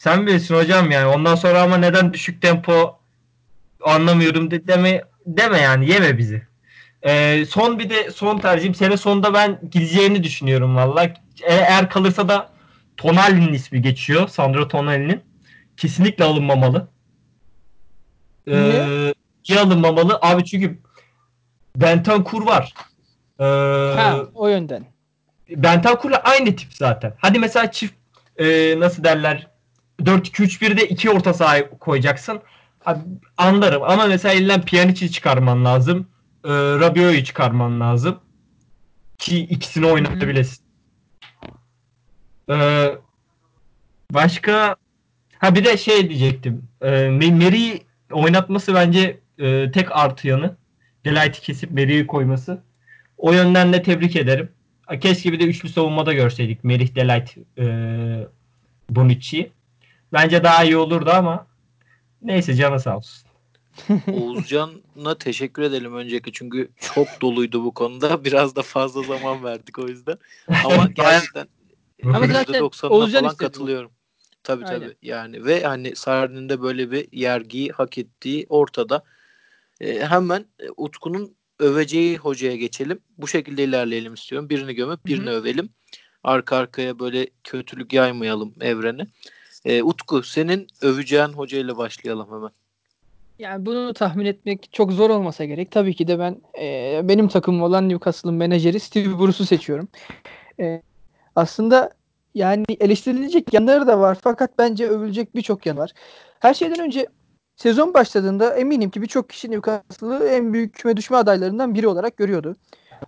Sen 0.04 0.26
bilirsin 0.26 0.54
hocam 0.54 0.90
yani. 0.90 1.06
Ondan 1.06 1.34
sonra 1.34 1.62
ama 1.62 1.76
neden 1.76 2.12
düşük 2.12 2.42
tempo 2.42 2.98
anlamıyorum 3.84 4.50
de, 4.50 4.66
deme 4.66 5.02
deme 5.26 5.60
yani 5.60 5.90
yeme 5.90 6.18
bizi. 6.18 6.42
Ee, 7.02 7.44
son 7.48 7.78
bir 7.78 7.90
de 7.90 8.10
son 8.10 8.38
tercihim 8.38 8.74
sene 8.74 8.96
sonunda 8.96 9.34
ben 9.34 9.60
gideceğini 9.70 10.24
düşünüyorum 10.24 10.76
valla. 10.76 11.04
E, 11.04 11.14
eğer 11.42 11.90
kalırsa 11.90 12.28
da 12.28 12.50
Tonali'nin 12.96 13.52
ismi 13.52 13.82
geçiyor. 13.82 14.28
Sandro 14.28 14.68
Tonali'nin. 14.68 15.22
Kesinlikle 15.76 16.24
alınmamalı. 16.24 16.88
Ee, 18.46 18.62
Niye? 18.62 19.14
Niye 19.48 19.60
alınmamalı? 19.60 20.18
Abi 20.22 20.44
çünkü 20.44 20.78
Bentancur 21.76 22.46
var. 22.46 22.74
Ee, 23.40 23.44
ha, 23.96 24.16
o 24.34 24.48
yönden. 24.48 24.84
Bentancur'la 25.50 26.16
aynı 26.16 26.56
tip 26.56 26.74
zaten. 26.74 27.14
Hadi 27.18 27.38
mesela 27.38 27.70
çift 27.70 27.94
e, 28.36 28.74
nasıl 28.80 29.04
derler 29.04 29.53
4-2-3-1'de 30.00 30.88
iki 30.88 31.10
orta 31.10 31.34
saha 31.34 31.70
koyacaksın. 31.78 32.40
Abi, 32.86 33.00
anlarım 33.36 33.82
ama 33.82 34.06
mesela 34.06 34.34
elinden 34.34 34.62
Pjanic'i 34.62 35.12
çıkarman 35.12 35.64
lazım. 35.64 36.06
E, 36.44 36.50
Rabiot'u 36.52 37.24
çıkarman 37.24 37.80
lazım. 37.80 38.18
Ki 39.18 39.38
ikisini 39.40 39.86
oynatabilesin. 39.86 40.64
Ee, 42.50 42.94
başka 44.10 44.76
ha 45.38 45.54
bir 45.54 45.64
de 45.64 45.76
şey 45.76 46.08
diyecektim. 46.08 46.68
E, 46.82 47.08
Meri 47.10 47.82
oynatması 48.12 48.74
bence 48.74 49.20
e, 49.38 49.70
tek 49.70 49.96
artı 49.96 50.28
yanı. 50.28 50.56
Delight'i 51.04 51.40
kesip 51.40 51.70
Meri'yi 51.70 52.06
koyması. 52.06 52.62
O 53.18 53.32
yönden 53.32 53.72
de 53.72 53.82
tebrik 53.82 54.16
ederim. 54.16 54.48
Keşke 55.00 55.32
bir 55.32 55.40
de 55.40 55.44
üçlü 55.44 55.68
savunmada 55.68 56.12
görseydik 56.12 56.64
Merih 56.64 56.94
Delight 56.94 57.36
e, 57.58 57.64
Bonucci'yi. 58.90 59.52
Bence 60.14 60.44
daha 60.44 60.64
iyi 60.64 60.76
olurdu 60.76 61.10
ama 61.10 61.46
neyse 62.22 62.54
canı 62.54 62.80
sağ 62.80 62.96
olsun. 62.96 63.24
Oğuzcan'a 64.12 65.18
teşekkür 65.18 65.62
edelim 65.62 65.94
önceki 65.94 66.32
çünkü 66.32 66.70
çok 66.80 67.22
doluydu 67.22 67.64
bu 67.64 67.74
konuda. 67.74 68.24
Biraz 68.24 68.56
da 68.56 68.62
fazla 68.62 69.02
zaman 69.02 69.44
verdik 69.44 69.78
o 69.78 69.88
yüzden. 69.88 70.18
Ama 70.64 70.88
gerçekten 70.88 71.48
ama 72.04 72.26
zaten 72.26 72.62
Oğuzcan 72.90 73.22
falan 73.22 73.36
katılıyorum. 73.36 73.92
Tabii 74.42 74.64
Aynen. 74.64 74.80
tabii. 74.80 74.96
Yani 75.02 75.44
ve 75.44 75.62
hani 75.62 75.96
Sarri'nin 75.96 76.48
de 76.48 76.62
böyle 76.62 76.90
bir 76.90 77.08
yergiyi 77.12 77.70
hak 77.70 77.98
ettiği 77.98 78.46
ortada. 78.48 79.04
E, 79.80 80.00
hemen 80.06 80.46
Utku'nun 80.76 81.36
öveceği 81.58 82.16
hocaya 82.16 82.56
geçelim. 82.56 83.00
Bu 83.18 83.28
şekilde 83.28 83.64
ilerleyelim 83.64 84.14
istiyorum. 84.14 84.50
Birini 84.50 84.74
gömüp 84.74 85.06
birini 85.06 85.30
Hı-hı. 85.30 85.40
övelim. 85.40 85.68
Arka 86.24 86.56
arkaya 86.56 86.98
böyle 86.98 87.26
kötülük 87.44 87.92
yaymayalım 87.92 88.54
evrene. 88.60 89.06
E, 89.64 89.82
Utku 89.82 90.22
senin 90.22 90.66
öveceğin 90.82 91.28
hocayla 91.28 91.76
başlayalım 91.76 92.26
hemen. 92.30 92.50
Yani 93.38 93.66
bunu 93.66 93.94
tahmin 93.94 94.26
etmek 94.26 94.72
çok 94.72 94.92
zor 94.92 95.10
olmasa 95.10 95.44
gerek. 95.44 95.70
Tabii 95.70 95.94
ki 95.94 96.08
de 96.08 96.18
ben 96.18 96.36
e, 96.60 97.00
benim 97.04 97.28
takımım 97.28 97.62
olan 97.62 97.88
Newcastle'ın 97.88 98.34
menajeri 98.34 98.80
Steve 98.80 99.18
Bruce'u 99.18 99.46
seçiyorum. 99.46 99.88
E, 100.60 100.82
aslında 101.36 101.90
yani 102.34 102.64
eleştirilecek 102.80 103.54
yanları 103.54 103.86
da 103.86 104.00
var 104.00 104.18
fakat 104.22 104.58
bence 104.58 104.88
övülecek 104.88 105.34
birçok 105.34 105.66
yan 105.66 105.76
var. 105.76 105.92
Her 106.40 106.54
şeyden 106.54 106.80
önce 106.80 107.06
sezon 107.56 107.94
başladığında 107.94 108.56
eminim 108.56 108.90
ki 108.90 109.02
birçok 109.02 109.30
kişi 109.30 109.50
Newcastle'ı 109.50 110.28
en 110.28 110.52
büyük 110.52 110.74
küme 110.74 110.96
düşme 110.96 111.16
adaylarından 111.16 111.74
biri 111.74 111.88
olarak 111.88 112.16
görüyordu. 112.16 112.56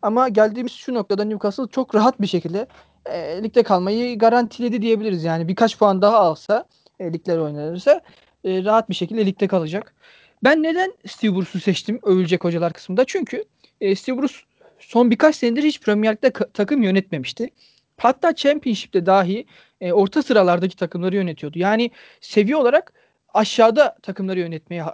Ama 0.03 0.29
geldiğimiz 0.29 0.73
şu 0.73 0.95
noktada 0.95 1.25
Newcastle 1.25 1.67
çok 1.71 1.95
rahat 1.95 2.21
bir 2.21 2.27
şekilde 2.27 2.67
e, 3.11 3.43
ligde 3.43 3.63
kalmayı 3.63 4.19
garantiledi 4.19 4.83
diyebiliriz. 4.83 5.25
Yani 5.25 5.49
birkaç 5.49 5.79
puan 5.79 6.03
daha 6.03 6.19
alsa 6.19 6.65
e, 7.01 7.13
ligler 7.13 7.39
oynanırsa 7.39 8.01
e, 8.45 8.65
rahat 8.65 8.91
bir 8.91 8.95
şekilde 8.95 9.27
ligde 9.27 9.47
kalacak. 9.47 9.95
Ben 10.45 10.63
neden 10.63 10.93
Steve 11.07 11.37
Bruce'u 11.37 11.61
seçtim 11.61 12.01
övülecek 12.03 12.45
hocalar 12.45 12.73
kısmında? 12.73 13.05
Çünkü 13.05 13.45
e, 13.81 13.95
Steve 13.95 14.19
Bruce 14.19 14.35
son 14.79 15.11
birkaç 15.11 15.37
senedir 15.37 15.63
hiç 15.63 15.81
Premier 15.81 16.13
Lig'de 16.13 16.33
takım 16.33 16.83
yönetmemişti. 16.83 17.51
Hatta 17.97 18.35
Championship'te 18.35 19.07
dahi 19.07 19.47
e, 19.81 19.93
orta 19.93 20.23
sıralardaki 20.23 20.77
takımları 20.77 21.17
yönetiyordu. 21.17 21.59
Yani 21.59 21.91
seviye 22.21 22.57
olarak 22.57 22.93
aşağıda 23.35 23.97
takımları 24.03 24.41
yönetmeye 24.41 24.85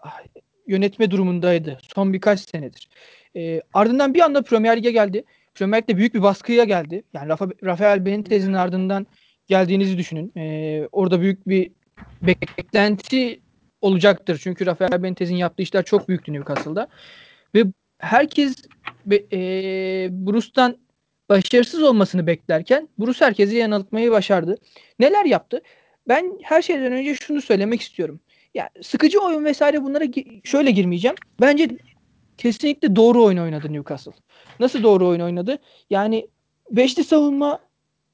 yönetme 0.66 1.11
durumundaydı 1.11 1.79
son 1.94 2.12
birkaç 2.12 2.40
senedir. 2.40 2.88
E, 3.37 3.61
ardından 3.75 4.14
bir 4.14 4.20
anda 4.20 4.42
Premier 4.42 4.77
Lig'e 4.77 4.90
geldi. 4.90 5.25
Premier 5.54 5.82
Lig'de 5.82 5.96
büyük 5.96 6.14
bir 6.14 6.22
baskıya 6.22 6.64
geldi. 6.64 7.02
Yani 7.14 7.28
Rafa, 7.28 7.48
Rafael 7.64 8.06
Benitez'in 8.06 8.52
ardından 8.52 9.06
geldiğinizi 9.46 9.98
düşünün. 9.98 10.32
E, 10.36 10.88
orada 10.92 11.20
büyük 11.20 11.48
bir 11.48 11.70
beklenti 12.22 13.40
olacaktır. 13.80 14.40
Çünkü 14.42 14.66
Rafael 14.66 15.02
Benitez'in 15.02 15.36
yaptığı 15.36 15.62
işler 15.62 15.84
çok 15.84 16.08
büyüktü 16.08 16.32
Newcastle'da. 16.32 16.88
Ve 17.54 17.64
herkes 17.98 18.54
e, 19.12 19.38
Bruce'tan 20.10 20.76
başarısız 21.28 21.82
olmasını 21.82 22.26
beklerken 22.26 22.88
Bruce 22.98 23.24
herkesi 23.24 23.56
yanıltmayı 23.56 24.10
başardı. 24.10 24.56
Neler 24.98 25.24
yaptı? 25.24 25.60
ben 26.08 26.38
her 26.42 26.62
şeyden 26.62 26.92
önce 26.92 27.14
şunu 27.14 27.42
söylemek 27.42 27.80
istiyorum. 27.80 28.20
Ya 28.54 28.70
sıkıcı 28.82 29.20
oyun 29.20 29.44
vesaire 29.44 29.82
bunlara 29.82 30.04
şöyle 30.44 30.70
girmeyeceğim. 30.70 31.16
Bence 31.40 31.68
kesinlikle 32.38 32.97
doğru 32.97 33.25
oyun 33.25 33.38
oynadı 33.38 33.73
Newcastle. 33.73 34.12
Nasıl 34.61 34.83
doğru 34.83 35.09
oyun 35.09 35.21
oynadı? 35.21 35.59
Yani 35.90 36.29
beşli 36.71 37.05
savunma 37.05 37.59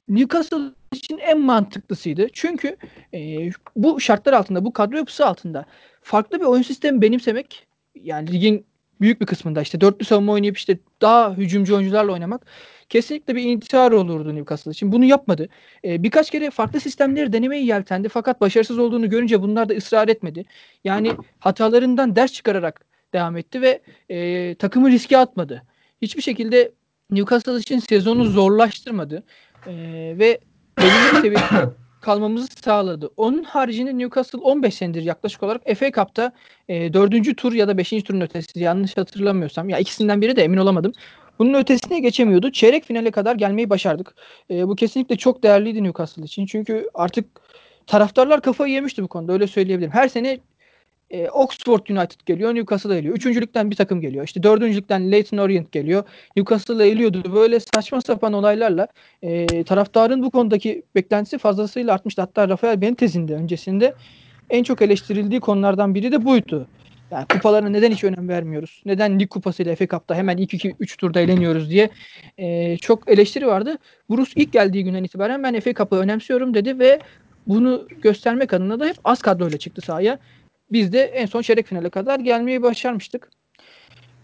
Newcastle 0.09 0.57
için 0.93 1.19
en 1.19 1.41
mantıklısıydı. 1.41 2.27
Çünkü 2.33 2.77
e, 3.15 3.51
bu 3.77 4.01
şartlar 4.01 4.33
altında, 4.33 4.65
bu 4.65 4.73
kadro 4.73 4.97
yapısı 4.97 5.27
altında 5.27 5.65
farklı 6.03 6.41
bir 6.41 6.45
oyun 6.45 6.63
sistemi 6.63 7.03
benimsemek 7.03 7.67
yani 7.95 8.33
ligin 8.33 8.67
büyük 9.01 9.21
bir 9.21 9.27
kısmında 9.27 9.63
işte 9.63 9.81
dörtlü 9.81 10.05
savunma 10.05 10.33
oynayıp 10.33 10.57
işte 10.57 10.79
daha 11.03 11.35
hücumcu 11.35 11.77
oyuncularla 11.77 12.13
oynamak 12.13 12.47
kesinlikle 12.89 13.37
bir 13.37 13.43
intihar 13.43 13.93
olurdu 13.93 14.35
Newcastle 14.35 14.71
için. 14.71 14.93
Bunu 14.93 15.05
yapmadı. 15.05 15.49
E, 15.85 16.03
birkaç 16.03 16.31
kere 16.31 16.51
farklı 16.51 16.81
sistemleri 16.81 17.33
denemeyi 17.33 17.67
yeltendi 17.67 18.09
fakat 18.09 18.41
başarısız 18.41 18.79
olduğunu 18.79 19.11
görünce 19.11 19.43
bunlar 19.43 19.69
da 19.69 19.75
ısrar 19.75 20.09
etmedi. 20.09 20.45
Yani 20.85 21.13
hatalarından 21.39 22.17
ders 22.17 22.33
çıkararak 22.33 22.88
devam 23.15 23.37
etti 23.37 23.63
ve 23.63 23.83
e, 24.09 24.55
takımı 24.55 24.91
riske 24.91 25.19
atmadı. 25.19 25.63
Hiçbir 26.03 26.23
şekilde 26.23 26.73
Newcastle 27.11 27.57
için 27.57 27.79
sezonu 27.79 28.25
zorlaştırmadı. 28.25 29.23
E, 29.67 29.73
ve 30.19 30.41
belirli 30.79 31.13
bir 31.13 31.17
seviyede 31.17 31.73
kalmamızı 32.01 32.47
sağladı. 32.47 33.11
Onun 33.17 33.43
haricinde 33.43 33.99
Newcastle 33.99 34.39
15 34.39 34.75
senedir 34.75 35.03
yaklaşık 35.03 35.43
olarak 35.43 35.63
FA 35.79 35.93
Cup'ta 35.93 36.33
e, 36.69 36.93
4. 36.93 37.37
tur 37.37 37.53
ya 37.53 37.69
da 37.69 37.79
5. 37.79 37.91
turun 37.91 38.21
ötesi 38.21 38.61
yanlış 38.61 38.97
hatırlamıyorsam 38.97 39.69
ya 39.69 39.79
ikisinden 39.79 40.21
biri 40.21 40.37
de 40.37 40.45
emin 40.45 40.57
olamadım. 40.57 40.93
Bunun 41.39 41.55
ötesine 41.55 42.01
geçemiyordu. 42.01 42.53
Çeyrek 42.53 42.85
finale 42.85 43.11
kadar 43.11 43.37
gelmeyi 43.37 43.71
başardık. 43.71 44.15
E, 44.51 44.69
bu 44.69 44.77
kesinlikle 44.77 45.17
çok 45.17 45.43
değerliydi 45.43 45.85
Newcastle 45.85 46.23
için. 46.23 46.47
Çünkü 46.47 46.89
artık 46.95 47.27
taraftarlar 47.87 48.43
kafayı 48.43 48.75
yemişti 48.75 49.03
bu 49.03 49.09
konuda 49.09 49.33
öyle 49.33 49.47
söyleyebilirim. 49.47 49.93
Her 49.93 50.09
sene 50.09 50.41
e, 51.11 51.29
Oxford 51.29 51.87
United 51.91 52.21
geliyor, 52.27 52.55
Newcastle 52.55 52.99
eliyor. 52.99 53.15
Üçüncülükten 53.15 53.71
bir 53.71 53.77
takım 53.77 54.01
geliyor. 54.01 54.25
İşte 54.25 54.43
dördüncülükten 54.43 55.13
Leyton 55.13 55.39
Orient 55.39 55.73
geliyor. 55.73 56.05
Newcastle 56.37 56.89
eliyordu. 56.89 57.35
Böyle 57.35 57.61
saçma 57.61 58.01
sapan 58.01 58.33
olaylarla 58.33 58.89
e, 59.23 59.65
taraftarın 59.65 60.23
bu 60.23 60.31
konudaki 60.31 60.83
beklentisi 60.95 61.39
fazlasıyla 61.39 61.95
artmıştı. 61.95 62.23
Hatta 62.23 62.49
Rafael 62.49 62.81
Benitez'in 62.81 63.29
de 63.29 63.35
öncesinde 63.35 63.95
en 64.51 64.63
çok 64.63 64.83
eleştirildiği 64.83 65.41
konulardan 65.41 65.95
biri 65.95 66.13
de 66.13 66.25
buydu. 66.25 66.67
Yani 67.11 67.27
kupalarına 67.33 67.69
neden 67.69 67.91
hiç 67.91 68.05
önem 68.05 68.29
vermiyoruz? 68.29 68.83
Neden 68.87 69.21
lig 69.21 69.31
kupasıyla 69.31 69.77
FA 69.77 69.87
Cup'ta 69.87 70.15
hemen 70.15 70.37
ilk 70.37 70.55
2 70.55 70.77
3 70.81 70.97
turda 70.97 71.21
eğleniyoruz 71.21 71.71
diye 71.71 71.91
e, 72.39 72.77
çok 72.77 73.11
eleştiri 73.11 73.47
vardı. 73.47 73.79
Bruce 74.11 74.33
ilk 74.37 74.53
geldiği 74.53 74.85
günden 74.85 75.05
itibaren 75.05 75.43
ben 75.43 75.61
FA 75.61 75.75
Cup'ı 75.75 75.97
önemsiyorum 75.97 76.55
dedi 76.55 76.79
ve 76.79 76.99
bunu 77.47 77.89
göstermek 78.03 78.53
adına 78.53 78.81
da 78.81 78.87
hep 78.87 78.97
az 79.05 79.23
kadroyla 79.23 79.59
çıktı 79.59 79.81
sahaya. 79.81 80.19
Biz 80.73 80.93
de 80.93 81.03
en 81.03 81.27
son 81.27 81.43
çeyrek 81.43 81.67
finale 81.67 81.91
kadar 81.91 82.21
gelmeyi 82.21 82.63
başarmıştık. 82.63 83.31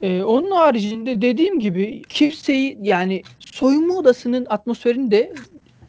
Ee, 0.02 0.22
onun 0.22 0.50
haricinde 0.50 1.22
dediğim 1.22 1.60
gibi 1.60 2.02
kimseyi 2.08 2.78
yani 2.82 3.22
soyunma 3.38 3.94
odasının 3.94 4.46
atmosferini 4.48 5.10
de 5.10 5.32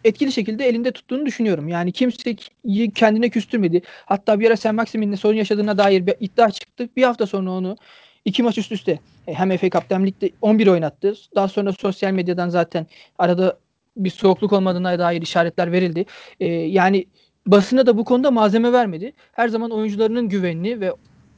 etkili 0.04 0.32
şekilde 0.32 0.68
elinde 0.68 0.92
tuttuğunu 0.92 1.26
düşünüyorum. 1.26 1.68
Yani 1.68 1.92
kimseyi 1.92 2.92
kendine 2.96 3.30
küstürmedi. 3.30 3.82
Hatta 4.06 4.40
bir 4.40 4.48
ara 4.48 4.58
Sen 4.58 4.76
Maximin'le 4.76 5.16
sorun 5.16 5.36
yaşadığına 5.38 5.78
dair 5.78 6.08
bir 6.08 6.16
iddia 6.20 6.52
çıktı. 6.52 6.90
Bir 6.96 7.04
hafta 7.04 7.28
sonra 7.28 7.52
onu 7.52 7.78
iki 8.26 8.44
maç 8.44 8.58
üst 8.58 8.72
üste 8.72 9.00
e, 9.28 9.34
hem 9.34 9.58
FA 9.58 9.70
Cup'ta 9.70 9.96
hem 9.96 10.08
Lig'de 10.08 10.30
11 10.42 10.68
oynattı. 10.68 11.14
Daha 11.36 11.48
sonra 11.48 11.74
sosyal 11.74 12.12
medyadan 12.12 12.50
zaten 12.50 12.88
arada 13.18 13.60
bir 13.98 14.10
soğukluk 14.10 14.54
olmadığına 14.54 15.00
dair 15.00 15.22
işaretler 15.22 15.72
verildi. 15.72 16.06
Ee, 16.40 16.46
yani 16.48 17.06
basına 17.48 17.86
da 17.86 17.98
bu 17.98 18.06
konuda 18.06 18.32
malzeme 18.32 18.72
vermedi. 18.74 19.14
Her 19.32 19.48
zaman 19.48 19.72
oyuncularının 19.72 20.30
güvenini 20.30 20.82
ve 20.82 20.94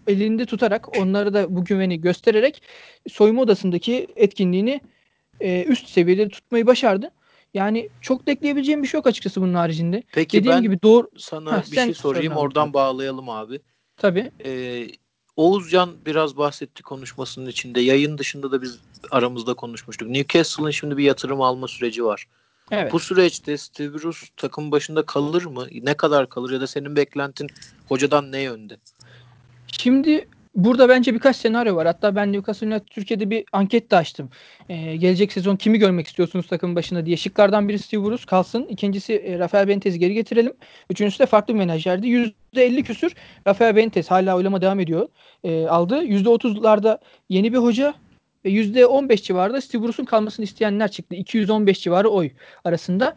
elinde 0.08 0.46
tutarak 0.46 0.98
onlara 0.98 1.34
da 1.34 1.56
bu 1.56 1.66
güveni 1.66 2.02
göstererek 2.02 2.62
soyunma 3.10 3.42
odasındaki 3.42 4.08
etkinliğini 4.16 4.82
e, 5.40 5.64
üst 5.64 5.90
seviyede 5.90 6.30
tutmayı 6.30 6.68
başardı. 6.68 7.12
Yani 7.54 7.90
çok 8.02 8.28
da 8.28 8.32
ekleyebileceğim 8.32 8.84
bir 8.84 8.88
şey 8.88 8.98
yok 8.98 9.08
açıkçası 9.08 9.42
bunun 9.42 9.54
haricinde. 9.54 10.04
Peki 10.14 10.38
Dediğim 10.38 10.56
ben 10.56 10.62
gibi 10.62 10.82
doğru 10.82 11.10
sana 11.18 11.58
Heh, 11.58 11.72
bir 11.72 11.76
şey 11.76 11.94
sorayım 11.94 12.34
abi. 12.34 12.40
oradan 12.40 12.74
bağlayalım 12.74 13.30
abi. 13.30 13.60
tabii. 13.98 14.32
Ee, 14.46 14.88
Oğuzcan 15.36 15.90
biraz 16.06 16.38
bahsetti 16.38 16.84
konuşmasının 16.84 17.50
içinde. 17.50 17.80
Yayın 17.82 18.18
dışında 18.18 18.52
da 18.52 18.62
biz 18.62 18.80
aramızda 19.12 19.54
konuşmuştuk. 19.54 20.10
Newcastle'ın 20.10 20.72
şimdi 20.72 20.98
bir 20.98 21.04
yatırım 21.04 21.42
alma 21.42 21.68
süreci 21.68 22.06
var. 22.06 22.28
Evet. 22.72 22.92
Bu 22.92 23.00
süreçte 23.00 23.58
Steve 23.58 23.94
Bruce 23.94 24.18
takım 24.38 24.72
başında 24.72 25.06
kalır 25.06 25.46
mı? 25.46 25.68
Ne 25.82 25.94
kadar 25.94 26.30
kalır 26.30 26.52
ya 26.52 26.62
da 26.62 26.68
senin 26.68 26.96
beklentin 26.96 27.48
hocadan 27.88 28.32
ne 28.32 28.42
yönde? 28.42 28.78
Şimdi 29.68 30.28
burada 30.56 30.90
bence 30.90 31.14
birkaç 31.14 31.36
senaryo 31.36 31.76
var. 31.76 31.88
Hatta 31.88 32.16
ben 32.16 32.34
Newcastle 32.34 32.68
United 32.68 32.88
Türkiye'de 32.88 33.30
bir 33.30 33.46
anket 33.52 33.92
de 33.92 33.96
açtım. 33.96 34.30
Ee, 34.70 34.96
gelecek 34.96 35.32
sezon 35.32 35.56
kimi 35.56 35.78
görmek 35.78 36.08
istiyorsunuz 36.08 36.48
takım 36.48 36.76
başında 36.76 37.06
diye. 37.06 37.18
Şıklardan 37.18 37.70
biri 37.70 37.80
Steve 37.80 38.04
Bruce 38.04 38.26
kalsın. 38.26 38.66
İkincisi 38.66 39.14
e, 39.14 39.40
Rafael 39.40 39.68
Benitez'i 39.68 40.00
geri 40.00 40.14
getirelim. 40.14 40.54
Üçüncüsü 40.90 41.20
de 41.20 41.26
farklı 41.26 41.54
bir 41.54 41.60
menajerdi. 41.60 42.08
%50 42.56 42.84
küsür 42.84 43.14
Rafael 43.48 43.76
Benitez 43.76 44.12
hala 44.12 44.36
oylama 44.36 44.62
devam 44.62 44.80
ediyor. 44.80 45.08
E, 45.44 45.68
aldı. 45.68 46.04
%30'larda 46.04 47.00
yeni 47.30 47.54
bir 47.54 47.58
hoca 47.58 47.94
ve 48.46 48.50
%15 48.50 49.24
civarında 49.24 49.62
Steve 49.62 49.84
Bruce'un 49.84 50.06
kalmasını 50.06 50.44
isteyenler 50.44 50.92
çıktı. 50.92 51.16
215 51.16 51.82
civarı 51.82 52.10
oy 52.10 52.32
arasında. 52.64 53.16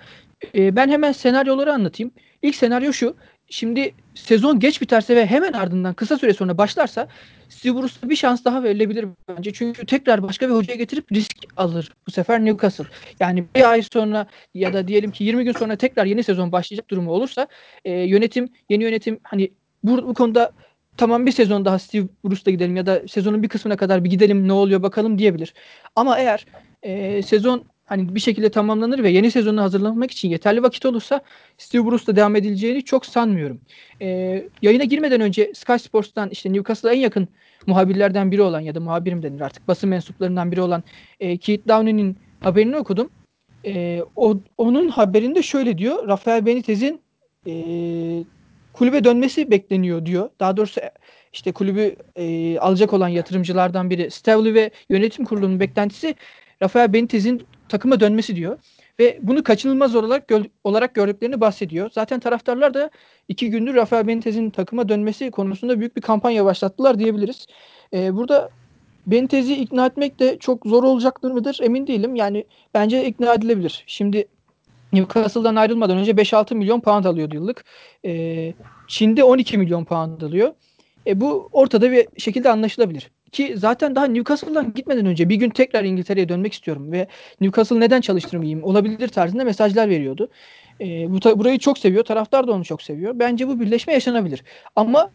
E, 0.54 0.76
ben 0.76 0.88
hemen 0.88 1.12
senaryoları 1.12 1.72
anlatayım. 1.72 2.12
İlk 2.42 2.54
senaryo 2.54 2.92
şu. 2.92 3.16
Şimdi 3.52 3.94
sezon 4.14 4.61
geç 4.61 4.80
biterse 4.80 5.16
ve 5.16 5.26
hemen 5.26 5.52
ardından 5.52 5.94
kısa 5.94 6.18
süre 6.18 6.35
sonra 6.35 6.59
başlarsa 6.59 7.09
Steve 7.48 7.74
Bruce'a 7.74 8.11
bir 8.11 8.16
şans 8.16 8.44
daha 8.44 8.62
verilebilir 8.62 9.06
bence. 9.28 9.52
Çünkü 9.52 9.87
tekrar 9.87 10.22
başka 10.22 10.48
bir 10.48 10.54
hocaya 10.54 10.74
getirip 10.74 11.12
risk 11.12 11.37
alır 11.56 11.92
bu 12.06 12.11
sefer 12.11 12.44
Newcastle. 12.44 12.85
Yani 13.20 13.44
bir 13.54 13.70
ay 13.70 13.83
sonra 13.83 14.26
ya 14.54 14.72
da 14.72 14.88
diyelim 14.88 15.11
ki 15.11 15.24
20 15.24 15.44
gün 15.44 15.52
sonra 15.52 15.76
tekrar 15.76 16.04
yeni 16.04 16.22
sezon 16.22 16.52
başlayacak 16.52 16.90
durumu 16.90 17.11
olursa 17.11 17.46
e, 17.85 17.92
yönetim, 17.92 18.48
yeni 18.68 18.85
yönetim 18.85 19.20
hani 19.22 19.50
bu, 19.85 20.09
bu 20.09 20.14
konuda 20.14 20.52
tamam 21.01 21.27
bir 21.27 21.33
sezon 21.33 21.65
daha 21.65 21.79
Steve 21.79 22.07
Bruce'la 22.25 22.53
gidelim 22.53 22.77
ya 22.77 22.87
da 22.87 23.03
sezonun 23.09 23.43
bir 23.43 23.49
kısmına 23.49 23.77
kadar 23.77 24.05
bir 24.05 24.11
gidelim 24.11 24.49
ne 24.49 24.53
oluyor 24.53 24.83
bakalım 24.83 25.19
diyebilir. 25.19 25.55
Ama 25.97 26.19
eğer 26.19 26.47
e, 26.83 27.23
sezon 27.23 27.65
hani 27.85 28.15
bir 28.15 28.21
şekilde 28.21 28.51
tamamlanır 28.51 29.03
ve 29.03 29.11
yeni 29.11 29.31
sezonu 29.31 29.63
hazırlanmak 29.63 30.11
için 30.11 30.29
yeterli 30.29 30.63
vakit 30.63 30.87
olursa 30.87 31.21
Steve 31.59 31.87
Bruce'la 31.87 32.17
devam 32.17 32.37
edileceğini 32.37 32.85
çok 32.85 33.07
sanmıyorum. 33.07 33.61
Ee, 34.03 34.49
yayına 34.63 34.85
girmeden 34.85 35.21
önce 35.21 35.53
Sky 35.55 35.77
Sports'tan 35.77 36.31
işte 36.31 36.53
Newcastle'a 36.53 36.93
en 36.93 36.99
yakın 36.99 37.29
muhabirlerden 37.67 38.31
biri 38.31 38.43
olan 38.43 38.61
ya 38.61 38.75
da 38.75 38.81
muhabirim 38.81 39.23
denir 39.23 39.41
artık 39.41 39.69
basın 39.69 39.89
mensuplarından 39.89 40.53
biri 40.53 40.61
olan 40.61 40.83
e, 41.21 41.37
Keith 41.37 41.69
Downey'nin 41.69 42.17
haberini 42.41 42.77
okudum. 42.77 43.11
E, 43.67 44.03
o, 44.17 44.41
onun 44.59 44.89
haberinde 44.89 45.43
şöyle 45.43 45.79
diyor. 45.79 46.09
Rafael 46.09 46.47
Benitez'in 46.47 47.01
e, 47.47 47.53
kulübe 48.72 49.04
dönmesi 49.04 49.50
bekleniyor 49.50 50.06
diyor. 50.06 50.30
Daha 50.40 50.56
doğrusu 50.56 50.80
işte 51.33 51.52
kulübü 51.52 51.96
e, 52.16 52.59
alacak 52.59 52.92
olan 52.92 53.09
yatırımcılardan 53.09 53.90
biri 53.90 54.11
Stavely 54.11 54.54
ve 54.54 54.70
yönetim 54.88 55.24
kurulunun 55.24 55.61
beklentisi 55.61 56.14
Rafael 56.62 56.92
Benitez'in 56.92 57.42
takıma 57.68 58.00
dönmesi 58.00 58.37
diyor. 58.37 58.59
Ve 58.98 59.18
bunu 59.22 59.44
kaçınılmaz 59.44 59.94
olarak 59.96 60.30
gö- 60.30 60.50
olarak 60.64 60.94
gördüklerini 60.94 61.40
bahsediyor. 61.40 61.90
Zaten 61.92 62.20
taraftarlar 62.20 62.74
da 62.74 62.90
iki 63.28 63.50
gündür 63.50 63.74
Rafael 63.74 64.06
Benitez'in 64.06 64.50
takıma 64.50 64.88
dönmesi 64.88 65.30
konusunda 65.30 65.78
büyük 65.80 65.96
bir 65.96 66.02
kampanya 66.02 66.44
başlattılar 66.44 66.98
diyebiliriz. 66.98 67.46
Ee, 67.94 68.16
burada 68.16 68.50
Benitez'i 69.06 69.54
ikna 69.54 69.87
etmek 69.87 70.18
de 70.20 70.38
çok 70.38 70.66
zor 70.66 70.85
olacaktır 70.85 71.30
mıdır 71.30 71.59
emin 71.62 71.87
değilim. 71.87 72.14
Yani 72.14 72.44
bence 72.74 73.06
ikna 73.06 73.35
edilebilir. 73.35 73.85
Şimdi 73.87 74.28
Newcastle'dan 74.92 75.57
ayrılmadan 75.57 75.98
önce 75.98 76.12
5-6 76.12 76.55
milyon 76.55 76.81
pound 76.81 77.05
alıyordu 77.05 77.35
yıllık. 77.35 77.64
Ee, 78.05 78.55
Çin'de 78.88 79.24
12 79.24 79.59
milyon 79.59 79.85
pound 79.85 80.20
alıyor. 80.20 80.55
E, 81.07 81.20
bu 81.20 81.48
ortada 81.53 81.92
bir 81.92 82.07
şekilde 82.18 82.50
anlaşılabilir. 82.50 83.11
Ki 83.33 83.55
zaten 83.57 83.94
daha 83.94 84.07
Newcastle'dan 84.07 84.72
gitmeden 84.74 85.07
önce 85.07 85.29
bir 85.29 85.37
gün 85.37 85.50
tekrar 85.50 85.85
İngiltere'ye 85.85 86.29
dönmek 86.29 86.53
istiyorum 86.53 86.92
ve 86.92 87.07
Newcastle 87.40 87.81
neden 87.81 88.00
çalıştırmayayım 88.00 88.64
olabilir 88.64 89.09
tarzında 89.09 89.44
mesajlar 89.44 89.88
veriyordu. 89.88 90.29
E, 90.81 90.87
bu 91.11 91.38
burayı 91.38 91.59
çok 91.59 91.79
seviyor. 91.79 92.05
Taraftar 92.05 92.46
da 92.46 92.53
onu 92.53 92.64
çok 92.64 92.83
seviyor. 92.83 93.18
Bence 93.18 93.48
bu 93.48 93.61
birleşme 93.61 93.92
yaşanabilir. 93.92 94.44
Ama 94.76 95.11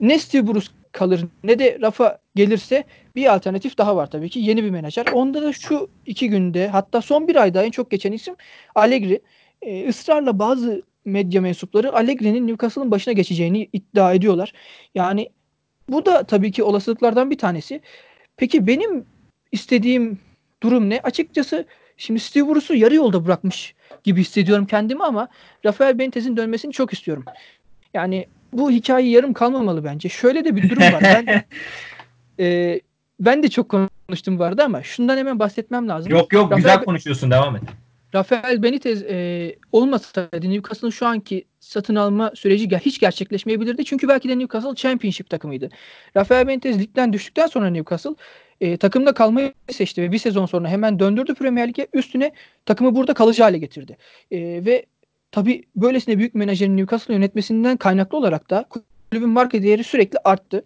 ne 0.00 0.18
Steve 0.18 0.46
Bruce 0.46 0.68
kalır 0.94 1.24
ne 1.44 1.58
de 1.58 1.78
Rafa 1.80 2.18
gelirse 2.34 2.84
bir 3.16 3.34
alternatif 3.34 3.78
daha 3.78 3.96
var 3.96 4.10
tabii 4.10 4.30
ki. 4.30 4.40
Yeni 4.40 4.64
bir 4.64 4.70
menajer. 4.70 5.06
Onda 5.12 5.42
da 5.42 5.52
şu 5.52 5.90
iki 6.06 6.28
günde 6.28 6.68
hatta 6.68 7.00
son 7.00 7.28
bir 7.28 7.36
ayda 7.36 7.64
en 7.64 7.70
çok 7.70 7.90
geçen 7.90 8.12
isim 8.12 8.36
Allegri. 8.74 9.20
E, 9.62 9.88
ısrarla 9.88 10.38
bazı 10.38 10.82
medya 11.04 11.40
mensupları 11.40 11.94
Allegri'nin 11.94 12.46
Newcastle'ın 12.46 12.90
başına 12.90 13.14
geçeceğini 13.14 13.68
iddia 13.72 14.14
ediyorlar. 14.14 14.52
Yani 14.94 15.28
bu 15.88 16.06
da 16.06 16.22
tabii 16.24 16.52
ki 16.52 16.62
olasılıklardan 16.62 17.30
bir 17.30 17.38
tanesi. 17.38 17.80
Peki 18.36 18.66
benim 18.66 19.06
istediğim 19.52 20.18
durum 20.62 20.90
ne? 20.90 21.00
Açıkçası 21.00 21.66
Şimdi 21.96 22.20
Steve 22.20 22.48
Bruce'u 22.48 22.76
yarı 22.76 22.94
yolda 22.94 23.26
bırakmış 23.26 23.74
gibi 24.04 24.20
hissediyorum 24.20 24.66
kendimi 24.66 25.04
ama 25.04 25.28
Rafael 25.64 25.98
Benitez'in 25.98 26.36
dönmesini 26.36 26.72
çok 26.72 26.92
istiyorum. 26.92 27.24
Yani 27.94 28.26
bu 28.58 28.70
hikaye 28.70 29.10
yarım 29.10 29.32
kalmamalı 29.32 29.84
bence. 29.84 30.08
Şöyle 30.08 30.44
de 30.44 30.56
bir 30.56 30.70
durum 30.70 30.82
var. 30.82 31.02
Ben 31.02 31.44
e, 32.44 32.80
ben 33.20 33.42
de 33.42 33.48
çok 33.48 33.68
konuştum 33.68 34.38
bu 34.38 34.44
arada 34.44 34.64
ama 34.64 34.82
şundan 34.82 35.16
hemen 35.16 35.38
bahsetmem 35.38 35.88
lazım. 35.88 36.12
Yok 36.12 36.32
yok 36.32 36.44
Rafael, 36.44 36.56
güzel 36.56 36.84
konuşuyorsun 36.84 37.30
devam 37.30 37.56
et. 37.56 37.62
Rafael 38.14 38.62
Benitez 38.62 39.02
e, 39.02 39.56
olmasaydı 39.72 40.50
Newcastle'ın 40.50 40.90
şu 40.90 41.06
anki 41.06 41.44
satın 41.60 41.94
alma 41.94 42.32
süreci 42.34 42.78
hiç 42.78 43.00
gerçekleşmeyebilirdi. 43.00 43.84
Çünkü 43.84 44.08
belki 44.08 44.28
de 44.28 44.38
Newcastle 44.38 44.74
Championship 44.74 45.30
takımıydı. 45.30 45.68
Rafael 46.16 46.48
Benitez 46.48 46.78
ligden 46.78 47.12
düştükten 47.12 47.46
sonra 47.46 47.70
Newcastle 47.70 48.14
e, 48.60 48.76
takımda 48.76 49.14
kalmayı 49.14 49.52
seçti 49.70 50.02
ve 50.02 50.12
bir 50.12 50.18
sezon 50.18 50.46
sonra 50.46 50.68
hemen 50.68 50.98
döndürdü 50.98 51.34
Premier 51.34 51.68
Lig'e. 51.68 51.86
Üstüne 51.92 52.32
takımı 52.66 52.94
burada 52.94 53.14
kalıcı 53.14 53.42
hale 53.42 53.58
getirdi. 53.58 53.96
E, 54.30 54.38
ve 54.40 54.86
tabii 55.34 55.62
böylesine 55.76 56.18
büyük 56.18 56.34
menajerin 56.34 56.76
Newcastle 56.76 57.14
yönetmesinden 57.14 57.76
kaynaklı 57.76 58.18
olarak 58.18 58.50
da 58.50 58.64
kulübün 59.10 59.28
marka 59.28 59.62
değeri 59.62 59.84
sürekli 59.84 60.18
arttı. 60.24 60.64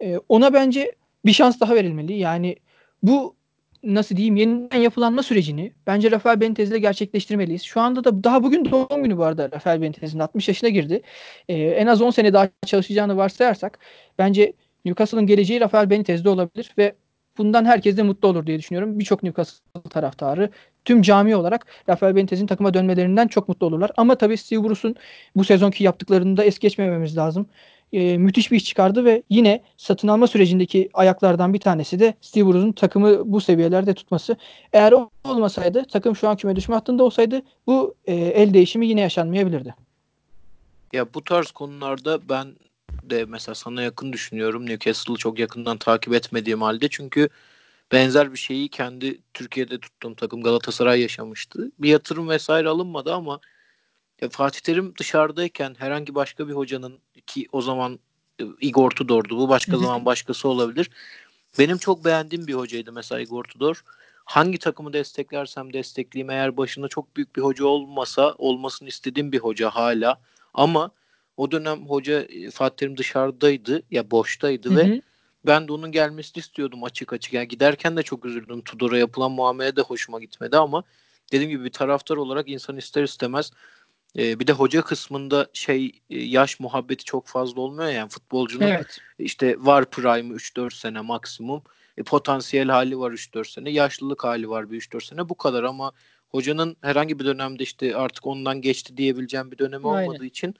E, 0.00 0.18
ona 0.28 0.52
bence 0.52 0.92
bir 1.24 1.32
şans 1.32 1.60
daha 1.60 1.74
verilmeli. 1.74 2.12
Yani 2.12 2.56
bu 3.02 3.36
nasıl 3.82 4.16
diyeyim 4.16 4.36
yeniden 4.36 4.78
yapılanma 4.78 5.22
sürecini 5.22 5.72
bence 5.86 6.10
Rafael 6.10 6.40
Benitez'le 6.40 6.76
gerçekleştirmeliyiz. 6.80 7.62
Şu 7.62 7.80
anda 7.80 8.04
da 8.04 8.24
daha 8.24 8.42
bugün 8.42 8.64
doğum 8.64 9.02
günü 9.02 9.18
bu 9.18 9.24
arada 9.24 9.50
Rafael 9.52 9.82
Benitez'in 9.82 10.18
60 10.18 10.48
yaşına 10.48 10.70
girdi. 10.70 11.02
Ee, 11.48 11.54
en 11.54 11.86
az 11.86 12.02
10 12.02 12.10
sene 12.10 12.32
daha 12.32 12.48
çalışacağını 12.66 13.16
varsayarsak 13.16 13.78
bence 14.18 14.52
Newcastle'ın 14.84 15.26
geleceği 15.26 15.60
Rafael 15.60 15.90
Benitez'de 15.90 16.28
olabilir 16.28 16.72
ve 16.78 16.94
bundan 17.38 17.64
herkes 17.64 17.96
de 17.96 18.02
mutlu 18.02 18.28
olur 18.28 18.46
diye 18.46 18.58
düşünüyorum. 18.58 18.98
Birçok 18.98 19.22
Newcastle 19.22 19.82
taraftarı 19.90 20.50
tüm 20.84 21.02
cami 21.02 21.36
olarak 21.36 21.66
Rafael 21.88 22.16
Benitez'in 22.16 22.46
takıma 22.46 22.74
dönmelerinden 22.74 23.28
çok 23.28 23.48
mutlu 23.48 23.66
olurlar. 23.66 23.90
Ama 23.96 24.14
tabii 24.14 24.36
Steve 24.36 24.64
Bruce'un 24.64 24.96
bu 25.36 25.44
sezonki 25.44 25.84
yaptıklarını 25.84 26.36
da 26.36 26.44
es 26.44 26.58
geçmememiz 26.58 27.16
lazım 27.16 27.46
e, 27.92 28.18
müthiş 28.18 28.52
bir 28.52 28.56
iş 28.56 28.64
çıkardı 28.64 29.04
ve 29.04 29.22
yine 29.30 29.62
satın 29.76 30.08
alma 30.08 30.26
sürecindeki 30.26 30.88
ayaklardan 30.94 31.54
bir 31.54 31.58
tanesi 31.58 31.98
de 31.98 32.14
Steve 32.20 32.46
Bruce'un 32.46 32.72
takımı 32.72 33.32
bu 33.32 33.40
seviyelerde 33.40 33.94
tutması. 33.94 34.36
Eğer 34.72 34.94
olmasaydı 35.24 35.84
takım 35.84 36.16
şu 36.16 36.28
an 36.28 36.36
küme 36.36 36.56
düşme 36.56 36.74
hattında 36.74 37.04
olsaydı 37.04 37.42
bu 37.66 37.94
e, 38.04 38.14
el 38.14 38.54
değişimi 38.54 38.86
yine 38.86 39.00
yaşanmayabilirdi. 39.00 39.74
Ya 40.92 41.14
bu 41.14 41.24
tarz 41.24 41.50
konularda 41.50 42.28
ben 42.28 42.46
de 43.02 43.24
mesela 43.24 43.54
sana 43.54 43.82
yakın 43.82 44.12
düşünüyorum. 44.12 44.66
Newcastle'ı 44.66 45.16
çok 45.16 45.38
yakından 45.38 45.78
takip 45.78 46.14
etmediğim 46.14 46.62
halde 46.62 46.88
çünkü 46.88 47.28
benzer 47.92 48.32
bir 48.32 48.38
şeyi 48.38 48.68
kendi 48.68 49.20
Türkiye'de 49.34 49.80
tuttuğum 49.80 50.14
takım 50.14 50.42
Galatasaray 50.42 51.00
yaşamıştı. 51.00 51.72
Bir 51.78 51.88
yatırım 51.88 52.28
vesaire 52.28 52.68
alınmadı 52.68 53.12
ama 53.14 53.40
ya 54.20 54.28
Fatih 54.28 54.60
Terim 54.60 54.94
dışarıdayken 54.98 55.74
herhangi 55.78 56.14
başka 56.14 56.48
bir 56.48 56.52
hocanın 56.52 56.98
ki 57.26 57.48
o 57.52 57.62
zaman 57.62 57.98
e, 58.40 58.44
Igor 58.60 58.90
Tudor'du. 58.90 59.38
Bu 59.38 59.48
başka 59.48 59.78
zaman 59.78 60.04
başkası 60.04 60.48
olabilir. 60.48 60.90
Benim 61.58 61.78
çok 61.78 62.04
beğendiğim 62.04 62.46
bir 62.46 62.54
hocaydı 62.54 62.92
mesela 62.92 63.20
Igor 63.20 63.44
Tudor. 63.44 63.84
Hangi 64.24 64.58
takımı 64.58 64.92
desteklersem 64.92 65.72
destekleyeyim 65.72 66.30
eğer 66.30 66.56
başında 66.56 66.88
çok 66.88 67.16
büyük 67.16 67.36
bir 67.36 67.42
hoca 67.42 67.64
olmasa 67.64 68.34
olmasını 68.38 68.88
istediğim 68.88 69.32
bir 69.32 69.38
hoca 69.38 69.70
hala. 69.70 70.20
Ama 70.54 70.90
o 71.36 71.50
dönem 71.50 71.86
hoca 71.86 72.20
e, 72.22 72.50
Fatih 72.50 72.76
Terim 72.76 72.96
dışarıdaydı 72.96 73.82
ya 73.90 74.10
boştaydı 74.10 74.70
hı 74.70 74.74
hı. 74.74 74.76
ve 74.76 75.02
ben 75.46 75.68
de 75.68 75.72
onun 75.72 75.92
gelmesini 75.92 76.40
istiyordum 76.40 76.84
açık 76.84 77.12
açık. 77.12 77.32
Yani 77.32 77.48
giderken 77.48 77.96
de 77.96 78.02
çok 78.02 78.24
üzüldüm. 78.24 78.60
Tudor'a 78.60 78.98
yapılan 78.98 79.32
muamele 79.32 79.76
de 79.76 79.82
hoşuma 79.82 80.20
gitmedi 80.20 80.56
ama 80.56 80.82
dediğim 81.32 81.50
gibi 81.50 81.64
bir 81.64 81.72
taraftar 81.72 82.16
olarak 82.16 82.48
insan 82.48 82.76
ister 82.76 83.02
istemez 83.02 83.50
e, 84.18 84.40
bir 84.40 84.46
de 84.46 84.52
hoca 84.52 84.82
kısmında 84.82 85.46
şey 85.52 85.92
e, 86.10 86.18
yaş 86.18 86.60
muhabbeti 86.60 87.04
çok 87.04 87.26
fazla 87.26 87.60
olmuyor 87.60 87.90
yani 87.90 88.08
futbolcunun 88.08 88.66
evet. 88.66 88.98
işte 89.18 89.56
var 89.58 89.90
prime'ı 89.90 90.36
3-4 90.36 90.74
sene 90.74 91.00
maksimum. 91.00 91.62
E, 91.96 92.02
potansiyel 92.02 92.68
hali 92.68 92.98
var 92.98 93.12
3-4 93.12 93.52
sene. 93.52 93.70
Yaşlılık 93.70 94.24
hali 94.24 94.48
var 94.48 94.70
bir 94.70 94.80
3-4 94.80 95.04
sene. 95.04 95.28
Bu 95.28 95.34
kadar 95.34 95.64
ama 95.64 95.92
hocanın 96.28 96.76
herhangi 96.80 97.18
bir 97.18 97.24
dönemde 97.24 97.62
işte 97.62 97.96
artık 97.96 98.26
ondan 98.26 98.60
geçti 98.60 98.96
diyebileceğim 98.96 99.50
bir 99.50 99.58
dönemi 99.58 99.88
Aynen. 99.88 100.08
olmadığı 100.08 100.26
için 100.26 100.54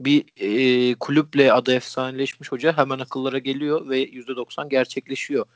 bir 0.00 0.24
e, 0.36 0.94
kulüple 0.94 1.52
adı 1.52 1.74
efsaneleşmiş 1.74 2.52
hoca 2.52 2.76
hemen 2.76 2.98
akıllara 2.98 3.38
geliyor 3.38 3.88
ve 3.88 4.04
%90 4.04 4.68
gerçekleşiyor. 4.68 5.46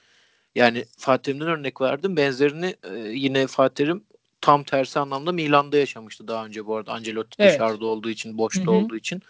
Yani 0.54 0.84
Fatih'imden 0.98 1.48
örnek 1.48 1.80
verdim. 1.80 2.16
Benzerini 2.16 2.76
e, 2.82 2.98
yine 2.98 3.46
Fatih'im 3.46 4.04
tam 4.40 4.64
tersi 4.64 4.98
anlamda 4.98 5.32
Milan'da 5.32 5.76
yaşamıştı 5.76 6.28
daha 6.28 6.46
önce 6.46 6.66
bu 6.66 6.76
arada. 6.76 6.92
Ancelotti 6.92 7.36
evet. 7.38 7.54
dışarıda 7.54 7.86
olduğu 7.86 8.10
için, 8.10 8.38
boşta 8.38 8.62
Hı-hı. 8.62 8.70
olduğu 8.70 8.96
için. 8.96 9.22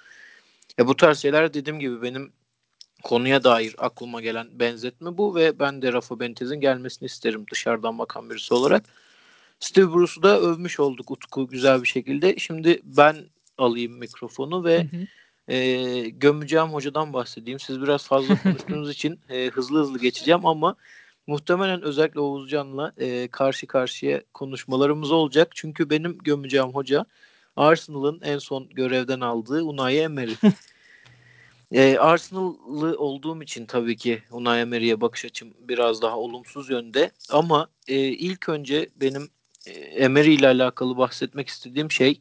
Ya 0.79 0.87
bu 0.87 0.96
tarz 0.96 1.18
şeyler 1.18 1.55
dediğim 1.55 1.81
gibi 1.81 2.03
benim 2.03 2.33
konuya 3.03 3.44
dair 3.44 3.75
aklıma 3.79 4.20
gelen 4.20 4.48
benzetme 4.53 5.18
bu 5.18 5.35
ve 5.35 5.59
ben 5.59 5.83
de 5.83 5.92
Rafa 5.92 6.20
Benitez'in 6.20 6.61
gelmesini 6.61 7.07
isterim 7.07 7.46
dışarıdan 7.53 7.98
bakan 7.98 8.31
birisi 8.31 8.55
olarak. 8.55 8.85
Steve 9.61 9.92
Bruce'u 9.92 10.22
da 10.22 10.40
övmüş 10.40 10.81
olduk 10.81 11.11
Utku 11.11 11.48
güzel 11.48 11.83
bir 11.83 11.88
şekilde. 11.88 12.37
Şimdi 12.38 12.81
ben 12.85 13.16
alayım 13.59 13.93
mikrofonu 13.99 14.65
ve 14.65 14.87
e, 15.49 16.09
gömeceğim 16.09 16.67
hocadan 16.67 17.12
bahsedeyim. 17.12 17.61
Siz 17.61 17.83
biraz 17.83 18.07
fazla 18.07 18.43
konuştuğunuz 18.43 18.91
için 18.95 19.21
e, 19.29 19.47
hızlı 19.49 19.81
hızlı 19.81 19.99
geçeceğim 19.99 20.47
ama 20.47 20.77
muhtemelen 21.27 21.83
özellikle 21.83 22.21
Oğuzcan'la 22.21 22.93
e, 22.97 23.29
karşı 23.29 23.67
karşıya 23.67 24.23
konuşmalarımız 24.35 25.12
olacak. 25.12 25.49
Çünkü 25.55 25.91
benim 25.91 26.19
gömeceğim 26.19 26.69
hoca 26.69 27.07
Arsenal'ın 27.57 28.21
en 28.25 28.38
son 28.38 28.69
görevden 28.69 29.21
aldığı 29.21 29.62
Unai 29.65 29.97
Emery. 29.97 30.35
e, 31.73 31.99
Arsenal'lı 31.99 32.99
olduğum 32.99 33.43
için 33.43 33.67
tabii 33.67 33.97
ki 33.97 34.23
Unai 34.31 34.61
Emery'e 34.61 35.01
bakış 35.01 35.25
açım 35.25 35.55
biraz 35.61 36.03
daha 36.03 36.19
olumsuz 36.19 36.71
yönde. 36.71 37.11
Ama 37.31 37.69
e, 37.88 37.97
ilk 37.99 38.49
önce 38.49 38.88
benim 38.97 39.31
e, 39.67 39.71
Emery 39.71 40.35
ile 40.35 40.47
alakalı 40.47 40.97
bahsetmek 40.97 41.49
istediğim 41.49 41.91
şey 41.91 42.21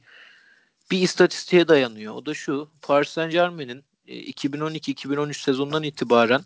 bir 0.92 1.02
istatistiğe 1.02 1.68
dayanıyor. 1.68 2.16
O 2.16 2.26
da 2.26 2.34
şu. 2.34 2.70
Paris 2.82 3.10
Saint 3.10 3.32
Germain'in 3.32 3.84
e, 4.08 4.32
2012-2013 4.32 5.34
sezonundan 5.34 5.84
itibaren 5.84 6.42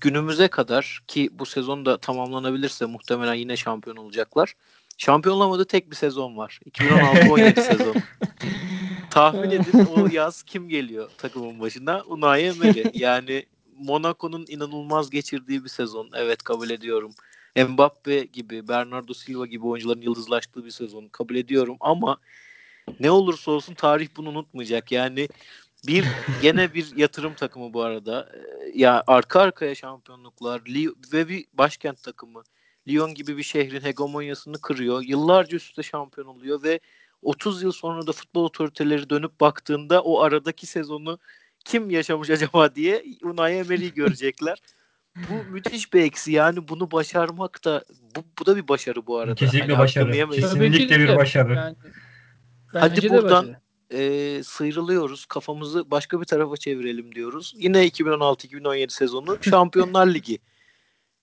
günümüze 0.00 0.48
kadar 0.48 1.02
ki 1.06 1.30
bu 1.32 1.46
sezon 1.46 1.86
da 1.86 1.98
tamamlanabilirse 1.98 2.86
muhtemelen 2.86 3.34
yine 3.34 3.56
şampiyon 3.56 3.96
olacaklar. 3.96 4.54
Şampiyon 4.98 5.36
olamadığı 5.36 5.64
tek 5.64 5.90
bir 5.90 5.96
sezon 5.96 6.36
var. 6.36 6.60
2016-17 6.70 7.60
sezon. 7.76 7.96
Tahmin 9.10 9.50
edin 9.50 9.86
o 9.96 10.08
yaz 10.12 10.42
kim 10.42 10.68
geliyor 10.68 11.10
takımın 11.18 11.60
başına? 11.60 12.02
Unai 12.06 12.42
Emery. 12.42 12.84
Yani 12.94 13.46
Monaco'nun 13.78 14.44
inanılmaz 14.48 15.10
geçirdiği 15.10 15.64
bir 15.64 15.68
sezon. 15.68 16.10
Evet 16.14 16.42
kabul 16.42 16.70
ediyorum. 16.70 17.14
Mbappe 17.68 18.24
gibi, 18.24 18.68
Bernardo 18.68 19.14
Silva 19.14 19.46
gibi 19.46 19.66
oyuncuların 19.66 20.00
yıldızlaştığı 20.00 20.64
bir 20.64 20.70
sezon 20.70 21.08
kabul 21.08 21.34
ediyorum 21.34 21.76
ama 21.80 22.18
ne 23.00 23.10
olursa 23.10 23.50
olsun 23.50 23.74
tarih 23.74 24.08
bunu 24.16 24.28
unutmayacak. 24.28 24.92
Yani 24.92 25.28
bir 25.86 26.04
gene 26.42 26.74
bir 26.74 26.96
yatırım 26.96 27.34
takımı 27.34 27.72
bu 27.72 27.82
arada. 27.82 28.28
Ee, 28.34 28.72
ya 28.74 29.04
arka 29.06 29.40
arkaya 29.40 29.74
şampiyonluklar 29.74 30.62
ve 31.12 31.28
bir 31.28 31.44
başkent 31.52 32.02
takımı. 32.02 32.42
Lyon 32.88 33.14
gibi 33.14 33.36
bir 33.36 33.42
şehrin 33.42 33.80
hegemonyasını 33.80 34.60
kırıyor. 34.60 35.02
Yıllarca 35.02 35.56
üstte 35.56 35.82
şampiyon 35.82 36.26
oluyor 36.26 36.62
ve 36.62 36.80
30 37.22 37.62
yıl 37.62 37.72
sonra 37.72 38.06
da 38.06 38.12
futbol 38.12 38.44
otoriteleri 38.44 39.10
dönüp 39.10 39.40
baktığında 39.40 40.02
o 40.02 40.20
aradaki 40.20 40.66
sezonu 40.66 41.18
kim 41.64 41.90
yaşamış 41.90 42.30
acaba 42.30 42.74
diye 42.74 43.04
Unai 43.22 43.54
Emery'i 43.54 43.94
görecekler. 43.94 44.58
bu 45.16 45.52
müthiş 45.52 45.92
bir 45.92 46.02
eksi 46.02 46.32
yani 46.32 46.68
bunu 46.68 46.90
başarmak 46.90 47.64
da 47.64 47.84
bu, 48.16 48.20
bu 48.40 48.46
da 48.46 48.56
bir 48.56 48.68
başarı 48.68 49.06
bu 49.06 49.18
arada. 49.18 49.34
Kesinlikle 49.34 49.72
hani 49.72 49.78
başarı. 49.78 50.30
Kesinlikle 50.30 50.98
bir 50.98 51.16
başarı. 51.16 51.54
Yani, 51.54 51.76
Hadi 52.72 53.10
buradan 53.10 53.56
e, 53.90 54.40
sıyrılıyoruz. 54.44 55.26
Kafamızı 55.26 55.90
başka 55.90 56.20
bir 56.20 56.26
tarafa 56.26 56.56
çevirelim 56.56 57.14
diyoruz. 57.14 57.54
Yine 57.56 57.88
2016-2017 57.88 58.90
sezonu 58.90 59.38
Şampiyonlar 59.50 60.06
Ligi. 60.06 60.38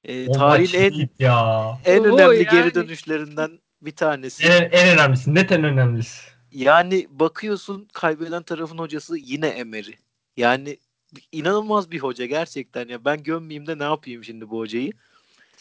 E, 0.04 0.32
tarihin 0.32 0.80
en, 0.80 1.10
ya. 1.20 1.80
en 1.86 2.04
önemli 2.04 2.36
yani. 2.36 2.48
geri 2.52 2.76
dönüşlerinden 2.76 3.60
bir 3.82 3.96
tanesi. 3.96 4.48
En, 4.48 4.70
en 4.72 4.98
önemlisi. 4.98 5.36
Net 5.36 5.52
en 5.52 5.64
önemlisi. 5.64 6.22
Yani 6.52 7.08
bakıyorsun 7.10 7.88
kaybeden 7.94 8.44
tarafın 8.44 8.78
hocası 8.78 9.18
yine 9.18 9.48
Emery. 9.48 9.94
Yani 10.38 10.78
inanılmaz 11.32 11.92
bir 11.92 12.00
hoca 12.00 12.26
gerçekten 12.26 12.88
ya. 12.88 13.06
Ben 13.06 13.24
gömmeyeyim 13.24 13.68
de 13.68 13.80
ne 13.80 13.84
yapayım 13.84 14.24
şimdi 14.24 14.50
bu 14.50 14.60
hocayı. 14.60 14.92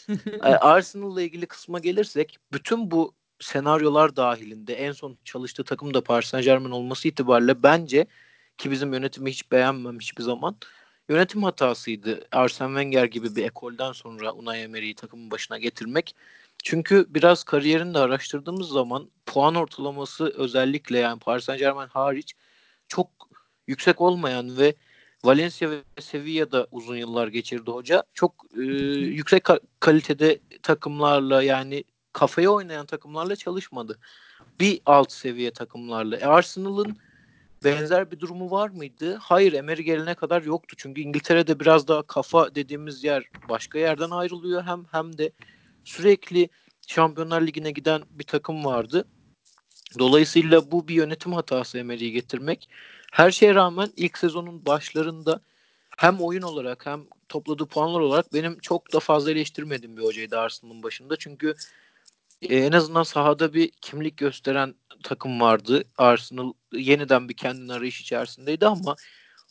Arsenal'la 0.41 1.21
ilgili 1.21 1.45
kısma 1.45 1.79
gelirsek 1.79 2.37
bütün 2.53 2.91
bu 2.91 3.13
senaryolar 3.39 4.15
dahilinde 4.15 4.73
en 4.73 4.91
son 4.91 5.17
çalıştığı 5.23 5.63
takım 5.63 5.93
da 5.93 6.03
Paris 6.03 6.27
Saint 6.27 6.45
Germain 6.45 6.71
olması 6.71 7.07
itibariyle 7.07 7.63
bence 7.63 8.07
ki 8.57 8.71
bizim 8.71 8.93
yönetimi 8.93 9.31
hiç 9.31 9.51
beğenmem 9.51 9.99
hiçbir 9.99 10.23
zaman 10.23 10.55
yönetim 11.09 11.43
hatasıydı. 11.43 12.27
Arsene 12.31 12.67
Wenger 12.67 13.05
gibi 13.05 13.35
bir 13.35 13.43
ekolden 13.43 13.91
sonra 13.91 14.33
Unai 14.33 14.59
Emery'i 14.59 14.95
takımın 14.95 15.31
başına 15.31 15.57
getirmek. 15.57 16.15
Çünkü 16.63 17.05
biraz 17.09 17.43
kariyerini 17.43 17.93
de 17.93 17.99
araştırdığımız 17.99 18.69
zaman 18.69 19.09
puan 19.25 19.55
ortalaması 19.55 20.33
özellikle 20.37 20.97
yani 20.97 21.19
Paris 21.19 21.45
Saint 21.45 21.59
Germain 21.59 21.87
hariç 21.87 22.33
çok 22.87 23.09
yüksek 23.67 24.01
olmayan 24.01 24.57
ve 24.57 24.75
Valencia 25.23 25.69
ve 25.69 25.83
Sevilla'da 25.99 26.67
uzun 26.71 26.95
yıllar 26.95 27.27
geçirdi 27.27 27.71
hoca. 27.71 28.03
Çok 28.13 28.33
e, 28.57 28.61
yüksek 28.61 29.43
ka- 29.43 29.61
kalitede 29.79 30.39
takımlarla 30.63 31.43
yani 31.43 31.83
kafaya 32.15 32.49
oynayan 32.49 32.85
takımlarla 32.85 33.35
çalışmadı. 33.35 33.99
Bir 34.59 34.81
alt 34.85 35.11
seviye 35.11 35.51
takımlarla. 35.51 36.17
E, 36.17 36.25
Arsenal'ın 36.25 36.97
benzer 37.63 38.11
bir 38.11 38.19
durumu 38.19 38.51
var 38.51 38.69
mıydı? 38.69 39.15
Hayır 39.21 39.53
Emery 39.53 39.81
gelene 39.81 40.15
kadar 40.15 40.41
yoktu. 40.41 40.75
Çünkü 40.79 41.01
İngiltere'de 41.01 41.59
biraz 41.59 41.87
daha 41.87 42.01
kafa 42.01 42.55
dediğimiz 42.55 43.03
yer 43.03 43.23
başka 43.49 43.79
yerden 43.79 44.09
ayrılıyor 44.09 44.63
hem 44.63 44.85
hem 44.91 45.17
de 45.17 45.31
sürekli 45.83 46.49
Şampiyonlar 46.87 47.41
Ligi'ne 47.41 47.71
giden 47.71 48.01
bir 48.11 48.23
takım 48.23 48.65
vardı. 48.65 49.05
Dolayısıyla 49.99 50.71
bu 50.71 50.87
bir 50.87 50.95
yönetim 50.95 51.33
hatası 51.33 51.77
Emery'i 51.77 52.11
getirmek. 52.11 52.69
Her 53.11 53.31
şeye 53.31 53.55
rağmen 53.55 53.89
ilk 53.97 54.17
sezonun 54.17 54.65
başlarında 54.65 55.41
hem 55.97 56.19
oyun 56.19 56.41
olarak 56.41 56.85
hem 56.85 57.05
topladığı 57.29 57.65
puanlar 57.65 57.99
olarak 57.99 58.33
benim 58.33 58.59
çok 58.59 58.93
da 58.93 58.99
fazla 58.99 59.31
eleştirmediğim 59.31 59.97
bir 59.97 60.03
hocaydı 60.03 60.39
Arsenal'ın 60.39 60.83
başında. 60.83 61.15
Çünkü 61.15 61.55
e, 62.41 62.57
en 62.57 62.71
azından 62.71 63.03
sahada 63.03 63.53
bir 63.53 63.71
kimlik 63.81 64.17
gösteren 64.17 64.75
takım 65.03 65.41
vardı. 65.41 65.83
Arsenal 65.97 66.53
yeniden 66.73 67.29
bir 67.29 67.33
kendini 67.33 67.73
arayış 67.73 68.01
içerisindeydi 68.01 68.67
ama 68.67 68.95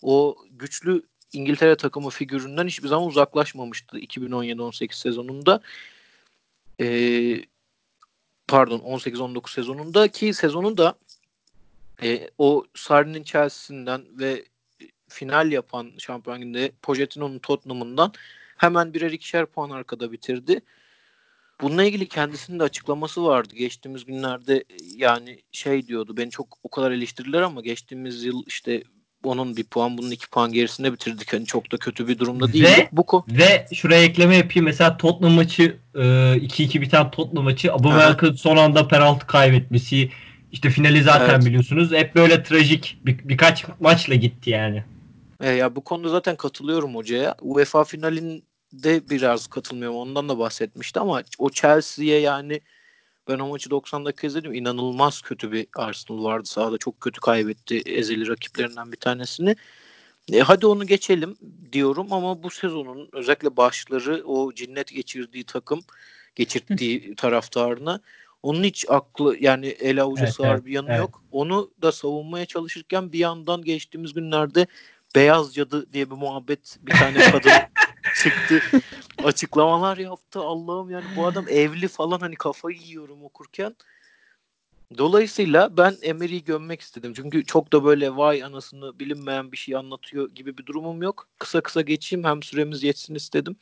o 0.02 0.36
güçlü 0.50 1.02
İngiltere 1.32 1.76
takımı 1.76 2.10
figüründen 2.10 2.66
hiçbir 2.66 2.88
zaman 2.88 3.08
uzaklaşmamıştı 3.08 3.98
2017-18 3.98 4.92
sezonunda. 4.94 5.60
Ee, 6.80 7.44
pardon 8.48 8.78
18-19 8.78 9.52
sezonunda 9.52 10.08
ki 10.08 10.34
sezonun 10.34 10.76
da 10.76 10.94
e, 12.02 12.30
o 12.38 12.64
Sarri'nin 12.74 13.22
Chelsea'sinden 13.24 14.04
ve 14.18 14.44
final 15.08 15.52
yapan 15.52 15.92
Şampiyon 15.98 16.36
Ligi'nde 16.36 16.72
Pochettino'nun 16.82 17.38
Tottenham'ından 17.38 18.12
hemen 18.56 18.94
birer 18.94 19.10
ikişer 19.10 19.46
puan 19.46 19.70
arkada 19.70 20.12
bitirdi. 20.12 20.60
Bununla 21.60 21.84
ilgili 21.84 22.08
kendisinin 22.08 22.58
de 22.58 22.62
açıklaması 22.62 23.24
vardı. 23.24 23.54
Geçtiğimiz 23.56 24.04
günlerde 24.04 24.64
yani 24.96 25.38
şey 25.52 25.86
diyordu. 25.86 26.16
Beni 26.16 26.30
çok 26.30 26.58
o 26.62 26.68
kadar 26.68 26.90
eleştirdiler 26.90 27.42
ama 27.42 27.60
geçtiğimiz 27.60 28.24
yıl 28.24 28.42
işte 28.46 28.82
onun 29.24 29.56
bir 29.56 29.64
puan 29.64 29.98
bunun 29.98 30.10
iki 30.10 30.30
puan 30.30 30.52
gerisinde 30.52 30.92
bitirdik. 30.92 31.32
Hani 31.32 31.46
çok 31.46 31.72
da 31.72 31.76
kötü 31.76 32.08
bir 32.08 32.18
durumda 32.18 32.52
değil. 32.52 32.64
Ve, 32.64 32.88
Bu 32.92 33.06
ko 33.06 33.24
ve 33.28 33.66
şuraya 33.74 34.02
ekleme 34.02 34.36
yapayım. 34.36 34.64
Mesela 34.64 34.96
Tottenham 34.96 35.34
maçı 35.34 35.76
e, 35.94 36.00
2-2 36.00 36.80
biten 36.80 37.10
Tottenham 37.10 37.44
maçı 37.44 37.72
Aubameyang'ın 37.72 38.32
son 38.32 38.56
anda 38.56 38.88
penaltı 38.88 39.26
kaybetmesi 39.26 40.10
işte 40.52 40.70
finali 40.70 41.02
zaten 41.02 41.34
Evet. 41.34 41.46
biliyorsunuz. 41.46 41.92
Hep 41.92 42.14
böyle 42.14 42.42
trajik 42.42 42.98
bir, 43.04 43.18
birkaç 43.28 43.64
maçla 43.80 44.14
gitti 44.14 44.50
yani. 44.50 44.84
E, 45.40 45.50
ya 45.50 45.76
bu 45.76 45.84
konuda 45.84 46.08
zaten 46.08 46.36
katılıyorum 46.36 46.94
hocaya. 46.94 47.34
UEFA 47.40 47.84
finalinde 48.74 49.10
biraz 49.10 49.46
katılmıyorum. 49.46 49.96
Ondan 49.96 50.28
da 50.28 50.38
bahsetmişti 50.38 51.00
ama 51.00 51.22
o 51.38 51.50
Chelsea'ye 51.50 52.20
yani 52.20 52.60
ben 53.28 53.38
o 53.38 53.48
maçı 53.48 53.70
90 53.70 54.04
dakika 54.04 54.26
izledim. 54.26 54.54
İnanılmaz 54.54 55.20
kötü 55.22 55.52
bir 55.52 55.66
Arsenal 55.76 56.24
vardı 56.24 56.48
sahada. 56.48 56.78
Çok 56.78 57.00
kötü 57.00 57.20
kaybetti 57.20 57.78
ezeli 57.78 58.28
rakiplerinden 58.28 58.92
bir 58.92 58.96
tanesini. 58.96 59.56
E, 60.32 60.40
hadi 60.40 60.66
onu 60.66 60.86
geçelim 60.86 61.36
diyorum 61.72 62.12
ama 62.12 62.42
bu 62.42 62.50
sezonun 62.50 63.08
özellikle 63.12 63.56
başları 63.56 64.22
o 64.26 64.52
cinnet 64.52 64.88
geçirdiği 64.94 65.44
takım 65.44 65.80
geçirdiği 66.34 67.14
taraftarına 67.16 68.00
onun 68.42 68.64
hiç 68.64 68.84
aklı 68.88 69.36
yani 69.40 69.66
el 69.66 70.02
avuca 70.02 70.22
Evet, 70.22 70.34
sığar 70.34 70.54
evet, 70.54 70.66
bir 70.66 70.72
yanı 70.72 70.88
evet. 70.90 70.98
yok. 70.98 71.22
Onu 71.32 71.70
da 71.82 71.92
savunmaya 71.92 72.46
çalışırken 72.46 73.12
bir 73.12 73.18
yandan 73.18 73.62
geçtiğimiz 73.62 74.12
günlerde 74.12 74.66
beyaz 75.14 75.54
cadı 75.54 75.92
diye 75.92 76.10
bir 76.10 76.16
muhabbet 76.16 76.78
bir 76.82 76.92
tane 76.92 77.18
kadın 77.30 77.52
çıktı. 78.22 78.60
Açıklamalar 79.24 79.96
yaptı. 79.96 80.40
Allah'ım 80.40 80.90
yani 80.90 81.04
bu 81.16 81.26
adam 81.26 81.44
evli 81.48 81.88
falan 81.88 82.20
hani 82.20 82.34
kafayı 82.34 82.78
yiyorum 82.78 83.24
okurken. 83.24 83.76
Dolayısıyla 84.98 85.76
ben 85.76 85.96
Emery'i 86.02 86.44
gömmek 86.44 86.80
istedim. 86.80 87.12
Çünkü 87.16 87.44
çok 87.44 87.72
da 87.72 87.84
böyle 87.84 88.16
vay 88.16 88.44
anasını 88.44 88.98
bilinmeyen 88.98 89.52
bir 89.52 89.56
şey 89.56 89.76
anlatıyor 89.76 90.30
gibi 90.30 90.58
bir 90.58 90.66
durumum 90.66 91.02
yok. 91.02 91.28
Kısa 91.38 91.60
kısa 91.60 91.80
geçeyim 91.80 92.24
hem 92.24 92.42
süremiz 92.42 92.82
yetsin 92.82 93.14
istedim. 93.14 93.56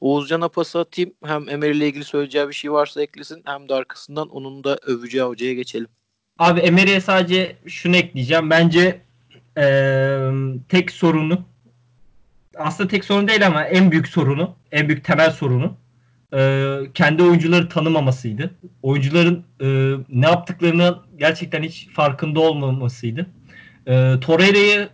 Oğuzcan'a 0.00 0.48
pas 0.48 0.76
atayım. 0.76 1.14
Hem 1.24 1.48
Emery 1.48 1.76
ile 1.76 1.86
ilgili 1.86 2.04
söyleyeceği 2.04 2.48
bir 2.48 2.52
şey 2.52 2.72
varsa 2.72 3.02
eklesin. 3.02 3.42
Hem 3.44 3.68
de 3.68 3.74
arkasından 3.74 4.28
onun 4.28 4.64
da 4.64 4.78
öveceği 4.82 5.24
hocaya 5.24 5.54
geçelim. 5.54 5.88
Abi 6.38 6.60
Emery'e 6.60 7.00
sadece 7.00 7.56
şunu 7.66 7.96
ekleyeceğim. 7.96 8.50
Bence 8.50 9.00
eee, 9.56 10.30
tek 10.68 10.90
sorunu 10.90 11.44
aslında 12.58 12.88
tek 12.88 13.04
sorun 13.04 13.28
değil 13.28 13.46
ama 13.46 13.64
en 13.64 13.90
büyük 13.90 14.08
sorunu, 14.08 14.56
en 14.72 14.88
büyük 14.88 15.04
temel 15.04 15.30
sorunu 15.30 15.76
eee, 16.32 16.80
kendi 16.94 17.22
oyuncuları 17.22 17.68
tanımamasıydı. 17.68 18.54
Oyuncuların 18.82 19.44
eee, 19.60 19.94
ne 20.08 20.26
yaptıklarını 20.26 20.98
gerçekten 21.18 21.62
hiç 21.62 21.88
farkında 21.88 22.40
olmamasıydı. 22.40 23.26
Eee 23.86 24.20
Torreira'yı 24.20 24.88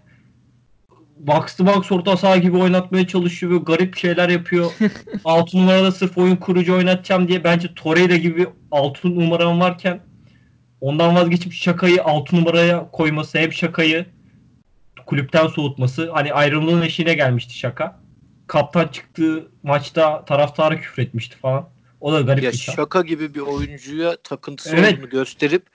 box 1.19 1.57
to 1.57 1.67
box 1.67 1.93
orta 1.93 2.17
saha 2.17 2.37
gibi 2.37 2.57
oynatmaya 2.57 3.07
çalışıyor. 3.07 3.53
Böyle 3.53 3.63
garip 3.65 3.97
şeyler 3.97 4.29
yapıyor. 4.29 4.71
6 5.25 5.57
numarada 5.59 5.93
sırf 5.93 6.19
oyun 6.19 6.37
kurucu 6.37 6.75
oynatacağım 6.75 7.29
diye 7.29 7.45
bence 7.45 7.75
Torreira 7.75 8.17
gibi 8.17 8.47
6 8.71 9.15
numaram 9.15 9.61
varken 9.61 10.01
ondan 10.81 11.15
vazgeçip 11.15 11.53
şakayı 11.53 12.05
6 12.05 12.37
numaraya 12.37 12.91
koyması 12.91 13.39
hem 13.39 13.53
şakayı 13.53 14.07
kulüpten 15.11 15.47
soğutması 15.47 16.11
hani 16.13 16.33
ayrılığın 16.33 16.83
eşiğine 16.83 17.15
gelmişti 17.15 17.59
şaka. 17.59 18.01
Kaptan 18.47 18.89
çıktığı 18.89 19.49
maçta 19.63 20.25
taraftara 20.25 20.81
küfretmişti 20.81 21.37
falan. 21.37 21.69
O 22.01 22.13
da 22.13 22.21
garip 22.21 22.45
Ya 22.45 22.53
bir 22.53 22.57
şey. 22.57 22.75
şaka 22.75 23.03
gibi 23.03 23.35
bir 23.35 23.41
oyuncuya 23.41 24.17
takıntısı 24.17 24.77
Evet. 24.77 24.95
olduğunu 24.95 25.09
gösterip 25.11 25.67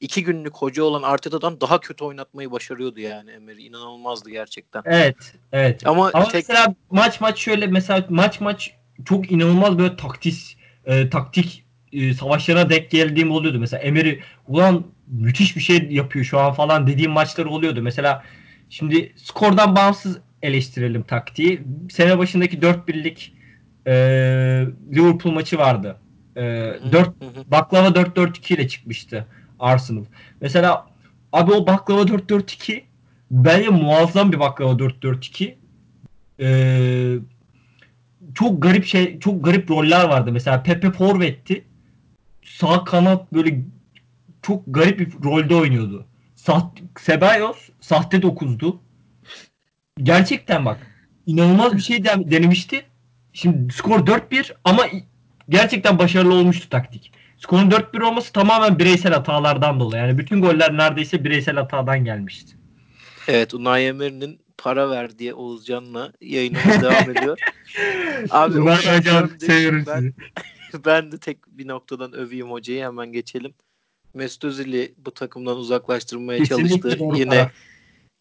iki 0.00 0.24
günlük 0.24 0.56
hoca 0.56 0.82
olan 0.82 1.02
Arteta'dan 1.02 1.60
daha 1.60 1.80
kötü 1.80 2.04
oynatmayı 2.04 2.50
başarıyordu 2.50 3.00
yani 3.00 3.30
Emery. 3.30 3.66
İnanılmazdı 3.66 4.30
gerçekten. 4.30 4.82
Evet, 4.86 5.16
evet. 5.52 5.86
Ama, 5.86 6.10
Ama 6.14 6.24
tek 6.24 6.34
mesela 6.34 6.74
maç 6.90 7.20
maç 7.20 7.38
şöyle 7.38 7.66
mesela 7.66 8.06
maç 8.08 8.40
maç 8.40 8.70
çok 9.04 9.32
inanılmaz 9.32 9.78
böyle 9.78 9.96
taktis 9.96 10.54
e, 10.84 11.10
taktik 11.10 11.64
e, 11.92 12.14
savaşlarına 12.14 12.70
denk 12.70 12.90
geldiğim 12.90 13.30
oluyordu. 13.30 13.58
Mesela 13.58 13.82
Emery 13.82 14.18
ulan 14.48 14.84
müthiş 15.06 15.56
bir 15.56 15.60
şey 15.60 15.86
yapıyor 15.90 16.24
şu 16.24 16.38
an 16.38 16.52
falan 16.52 16.86
dediğim 16.86 17.10
maçlar 17.10 17.44
oluyordu. 17.44 17.82
Mesela 17.82 18.24
şimdi 18.70 19.12
skordan 19.16 19.76
bağımsız 19.76 20.18
eleştirelim 20.42 21.02
taktiği. 21.02 21.62
Sene 21.90 22.18
başındaki 22.18 22.58
4-1'lik 22.58 23.34
e, 23.86 23.92
Liverpool 24.92 25.32
maçı 25.32 25.58
vardı. 25.58 25.96
E, 26.36 26.42
4 26.42 26.92
Hı 26.92 27.00
hı. 27.00 27.50
baklava 27.50 27.88
4-4-2 27.88 28.54
ile 28.54 28.68
çıkmıştı 28.68 29.26
Arsenal. 29.58 30.04
Mesela 30.40 30.86
abi 31.32 31.52
o 31.52 31.66
baklava 31.66 32.02
4-4-2 32.02 32.82
bence 33.30 33.68
muazzam 33.68 34.32
bir 34.32 34.40
baklava 34.40 34.72
4-4-2. 34.72 35.54
Ee, 36.40 37.16
çok 38.34 38.62
garip 38.62 38.84
şey, 38.84 39.18
çok 39.18 39.44
garip 39.44 39.70
roller 39.70 40.04
vardı. 40.04 40.32
Mesela 40.32 40.62
Pepe 40.62 40.90
forvetti. 40.90 41.64
Sağ 42.44 42.84
kanat 42.84 43.32
böyle 43.32 43.60
çok 44.42 44.62
garip 44.66 44.98
bir 44.98 45.24
rolde 45.24 45.54
oynuyordu. 45.54 46.06
Sahte, 46.44 46.82
Sebayos 46.98 47.68
sahte 47.80 48.16
9'du. 48.16 48.78
Gerçekten 50.02 50.64
bak 50.64 50.78
inanılmaz 51.26 51.76
bir 51.76 51.80
şey 51.80 52.04
den- 52.04 52.30
denemişti. 52.30 52.86
Şimdi 53.32 53.72
skor 53.72 54.06
4-1 54.06 54.54
ama 54.64 54.86
gerçekten 55.48 55.98
başarılı 55.98 56.34
olmuştu 56.34 56.68
taktik. 56.68 57.12
Skorun 57.38 57.70
4-1 57.70 58.02
olması 58.02 58.32
tamamen 58.32 58.78
bireysel 58.78 59.12
hatalardan 59.12 59.80
dolayı. 59.80 60.02
Yani 60.02 60.18
bütün 60.18 60.42
goller 60.42 60.76
neredeyse 60.76 61.24
bireysel 61.24 61.56
hatadan 61.56 62.04
gelmişti. 62.04 62.56
Evet 63.28 63.54
Unai 63.54 63.84
Emery'nin 63.84 64.40
para 64.58 64.90
ver 64.90 65.18
diye 65.18 65.34
Oğuzcan'la 65.34 66.12
yayınımız 66.20 66.82
devam 66.82 67.10
ediyor. 67.10 67.38
Abi 68.30 68.54
kadar 68.64 68.98
hocam, 68.98 69.30
seviyorum 69.38 69.84
ben, 69.86 70.00
sizi. 70.70 70.84
ben 70.84 71.12
de 71.12 71.18
tek 71.18 71.38
bir 71.58 71.68
noktadan 71.68 72.12
öveyim 72.12 72.50
hocayı 72.50 72.84
hemen 72.84 73.12
geçelim. 73.12 73.54
Mesut 74.14 74.44
Özil'i 74.44 74.94
bu 75.06 75.10
takımdan 75.10 75.56
uzaklaştırmaya 75.56 76.38
Kesinlikle 76.38 76.68
çalıştı. 76.80 76.98
doğru 76.98 77.16
Yine 77.18 77.50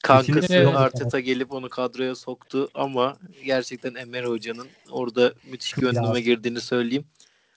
kankası 0.04 0.34
Kesinlikle 0.42 0.78
Arteta 0.78 1.20
gelip 1.20 1.52
onu 1.52 1.70
kadroya 1.70 2.16
soktu 2.16 2.70
ama 2.76 3.18
gerçekten 3.46 3.96
Emery 3.96 4.26
hocanın 4.26 4.68
orada 4.92 5.34
müthiş 5.52 5.76
Ya. 5.94 6.20
girdiğini 6.20 6.62
söyleyeyim. 6.62 7.06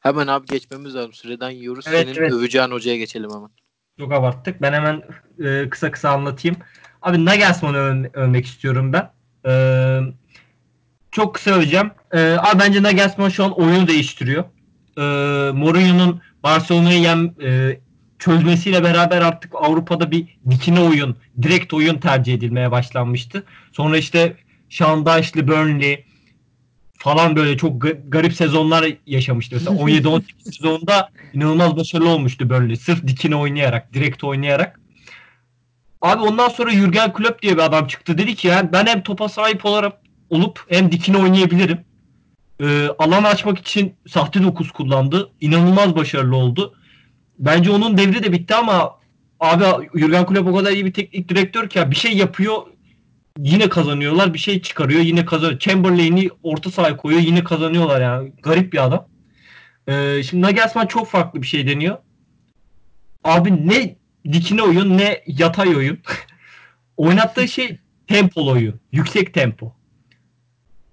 Hemen 0.00 0.26
abi 0.26 0.46
geçmemiz 0.46 0.94
lazım. 0.94 1.12
Süreden 1.12 1.50
yiyoruz. 1.50 1.84
Evet, 1.88 2.00
Senin 2.06 2.18
evet. 2.18 2.32
öveceğin 2.32 2.70
hocaya 2.70 2.96
geçelim 2.96 3.30
hemen. 3.30 3.50
Çok 3.98 4.12
abarttık. 4.12 4.62
Ben 4.62 4.72
hemen 4.72 5.02
e, 5.44 5.68
kısa 5.70 5.90
kısa 5.90 6.10
anlatayım. 6.10 6.56
Abi 7.02 7.24
Nagelsmann'ı 7.24 7.76
ön- 7.78 8.10
övmek 8.14 8.46
istiyorum 8.46 8.92
ben. 8.92 9.10
E, 9.46 9.52
çok 11.10 11.34
kısa 11.34 11.50
öveceğim. 11.50 11.90
E, 12.12 12.36
abi 12.40 12.58
bence 12.58 12.82
Nagelsmann 12.82 13.28
şu 13.28 13.44
an 13.44 13.52
oyunu 13.60 13.88
değiştiriyor. 13.88 14.44
e, 14.98 15.02
Mourinho'nun 15.52 16.20
Barcelona'yı 16.42 17.00
yem, 17.00 17.34
e, 17.42 17.80
çözmesiyle 18.22 18.82
beraber 18.82 19.22
artık 19.22 19.52
Avrupa'da 19.54 20.10
bir 20.10 20.38
dikine 20.50 20.80
oyun, 20.80 21.16
direkt 21.42 21.74
oyun 21.74 21.98
tercih 21.98 22.34
edilmeye 22.34 22.70
başlanmıştı. 22.70 23.44
Sonra 23.72 23.98
işte 23.98 24.36
Dyche'li 24.70 25.48
Burnley 25.48 26.04
falan 26.98 27.36
böyle 27.36 27.56
çok 27.56 27.82
garip 28.08 28.32
sezonlar 28.32 28.86
yaşamıştı. 29.06 29.54
Mesela 29.54 29.76
17-18 29.76 30.22
sezonunda 30.44 31.10
inanılmaz 31.32 31.76
başarılı 31.76 32.08
olmuştu 32.08 32.50
Burnley. 32.50 32.76
Sırf 32.76 33.06
dikine 33.06 33.36
oynayarak, 33.36 33.94
direkt 33.94 34.24
oynayarak. 34.24 34.80
Abi 36.02 36.22
ondan 36.22 36.48
sonra 36.48 36.70
Jurgen 36.70 37.12
Klopp 37.12 37.42
diye 37.42 37.52
bir 37.52 37.62
adam 37.62 37.86
çıktı. 37.86 38.18
Dedi 38.18 38.34
ki 38.34 38.48
yani 38.48 38.72
ben 38.72 38.86
hem 38.86 39.02
topa 39.02 39.28
sahip 39.28 39.64
olarak 39.66 39.92
olup 40.30 40.64
hem 40.68 40.92
dikine 40.92 41.16
oynayabilirim. 41.16 41.78
Ee, 42.60 42.88
alan 42.98 43.24
açmak 43.24 43.58
için 43.58 43.94
sahte 44.08 44.42
dokuz 44.42 44.72
kullandı. 44.72 45.30
İnanılmaz 45.40 45.96
başarılı 45.96 46.36
oldu. 46.36 46.74
Bence 47.42 47.70
onun 47.70 47.98
devri 47.98 48.22
de 48.22 48.32
bitti 48.32 48.54
ama 48.54 48.98
abi 49.40 49.88
Jurgen 49.94 50.26
Klopp 50.26 50.48
o 50.48 50.56
kadar 50.56 50.72
iyi 50.72 50.84
bir 50.84 50.92
teknik 50.92 51.28
direktör 51.28 51.68
ki 51.68 51.78
ya 51.78 51.90
bir 51.90 51.96
şey 51.96 52.16
yapıyor 52.16 52.62
yine 53.38 53.68
kazanıyorlar. 53.68 54.34
Bir 54.34 54.38
şey 54.38 54.62
çıkarıyor 54.62 55.00
yine 55.00 55.24
kazanıyor. 55.24 55.58
Chamberlain'i 55.58 56.28
orta 56.42 56.70
sahaya 56.70 56.96
koyuyor 56.96 57.22
yine 57.22 57.44
kazanıyorlar 57.44 58.00
yani. 58.00 58.32
Garip 58.42 58.72
bir 58.72 58.84
adam. 58.84 59.08
Ee, 59.88 60.22
şimdi 60.22 60.42
Nagelsmann 60.42 60.86
çok 60.86 61.08
farklı 61.08 61.42
bir 61.42 61.46
şey 61.46 61.66
deniyor. 61.66 61.98
Abi 63.24 63.68
ne 63.68 63.96
dikine 64.32 64.62
oyun 64.62 64.98
ne 64.98 65.22
yatay 65.26 65.76
oyun. 65.76 65.98
Oynattığı 66.96 67.48
şey 67.48 67.78
tempolu 68.06 68.50
oyun. 68.50 68.80
Yüksek 68.92 69.34
tempo. 69.34 69.76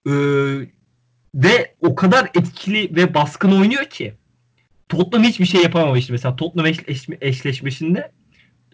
Ee, 0.08 0.12
ve 1.36 1.76
o 1.82 1.96
kadar 1.96 2.30
etkili 2.36 2.96
ve 2.96 3.14
baskın 3.14 3.52
oynuyor 3.52 3.86
ki 3.86 4.14
Tottenham 4.90 5.28
hiçbir 5.28 5.46
şey 5.46 5.62
yapamamıştı. 5.62 6.12
Mesela 6.12 6.36
Tottenham 6.36 6.66
eşleşme, 6.66 7.18
eşleşmesinde 7.22 8.12